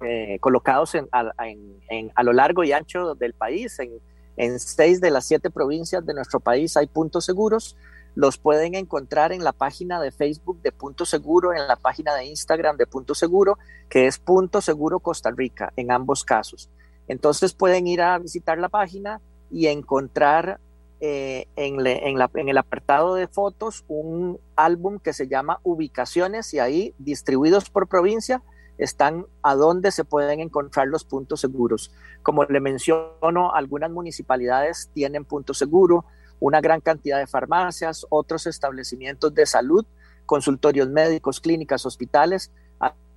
[0.00, 4.00] eh, colocados a lo largo y ancho del país, en
[4.38, 7.76] en seis de las siete provincias de nuestro país hay puntos seguros.
[8.14, 12.24] Los pueden encontrar en la página de Facebook de Punto Seguro, en la página de
[12.26, 13.58] Instagram de Punto Seguro,
[13.88, 16.70] que es Punto Seguro Costa Rica, en ambos casos.
[17.08, 19.20] Entonces pueden ir a visitar la página
[19.50, 20.60] y encontrar
[21.00, 26.94] eh, en, en, el apartado de fotos un álbum que se llama Ubicaciones y ahí
[26.98, 28.42] distribuidos por provincia
[28.78, 31.92] están a dónde se pueden encontrar los puntos seguros.
[32.22, 36.04] Como le menciono, algunas municipalidades tienen puntos seguros,
[36.40, 39.84] una gran cantidad de farmacias, otros establecimientos de salud,
[40.26, 42.52] consultorios médicos, clínicas, hospitales.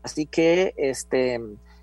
[0.04, 1.40] Así que este,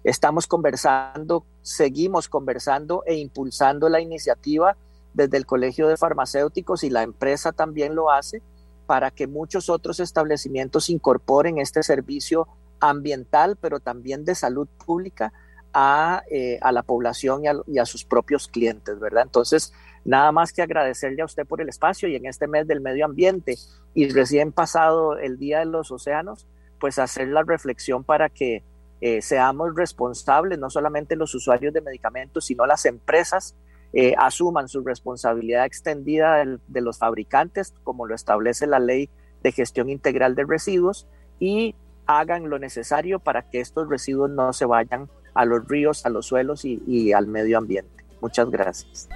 [0.09, 4.77] estamos conversando, seguimos conversando e impulsando la iniciativa
[5.13, 8.43] desde el Colegio de Farmacéuticos y la empresa también lo hace
[8.87, 12.49] para que muchos otros establecimientos incorporen este servicio
[12.81, 15.33] ambiental, pero también de salud pública
[15.75, 19.25] a, eh, a la población y a, sus propios clientes, ¿verdad?
[19.25, 19.75] Entonces,
[20.07, 23.05] nada más que agradecerle a usted por el espacio y en este mes del medio
[23.05, 23.59] ambiente
[23.93, 26.47] y recién pasado el Día de los Océanos,
[26.81, 28.63] pues hacer la reflexión para que
[29.01, 33.55] eh, seamos responsables, no solamente los usuarios de medicamentos, sino las empresas
[33.93, 39.09] eh, asuman su responsabilidad extendida de los fabricantes, como lo establece la ley
[39.43, 41.07] de gestión integral de residuos,
[41.39, 41.75] y
[42.07, 46.27] hagan lo necesario para que estos residuos no se vayan a los ríos, a los
[46.27, 48.05] suelos y, al medio ambiente.
[48.21, 49.09] Muchas gracias.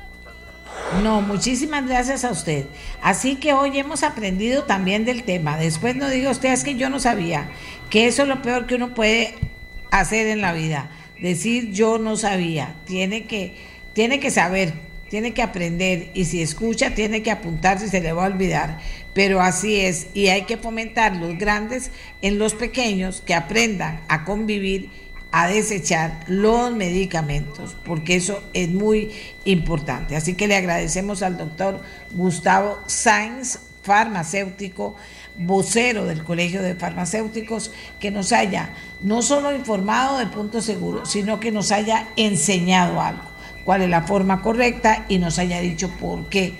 [1.02, 2.66] No, muchísimas gracias a usted.
[3.02, 5.56] Así que hoy hemos aprendido también del tema.
[5.56, 7.50] Después no diga usted, es que yo no sabía,
[7.90, 9.51] que eso es lo peor que uno puede
[9.92, 10.90] hacer en la vida.
[11.20, 13.54] Decir yo no sabía, tiene que,
[13.92, 14.72] tiene que saber,
[15.08, 18.78] tiene que aprender y si escucha tiene que apuntar si se le va a olvidar.
[19.14, 21.92] Pero así es y hay que fomentar los grandes
[22.22, 24.90] en los pequeños que aprendan a convivir
[25.30, 29.10] a desechar los medicamentos, porque eso es muy
[29.44, 30.14] importante.
[30.16, 31.80] Así que le agradecemos al doctor
[32.12, 34.94] Gustavo Sainz, farmacéutico,
[35.38, 41.40] vocero del Colegio de Farmacéuticos, que nos haya no solo informado de puntos seguros, sino
[41.40, 43.22] que nos haya enseñado algo,
[43.64, 46.54] cuál es la forma correcta y nos haya dicho por qué,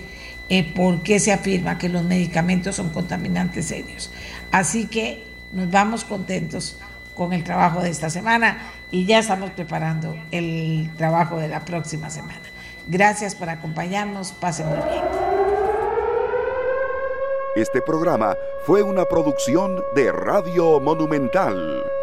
[0.49, 4.11] eh, por qué se afirma que los medicamentos son contaminantes serios.
[4.51, 6.77] Así que nos vamos contentos
[7.15, 8.57] con el trabajo de esta semana
[8.91, 12.41] y ya estamos preparando el trabajo de la próxima semana.
[12.87, 15.03] Gracias por acompañarnos, pasen muy bien.
[17.55, 22.02] Este programa fue una producción de Radio Monumental.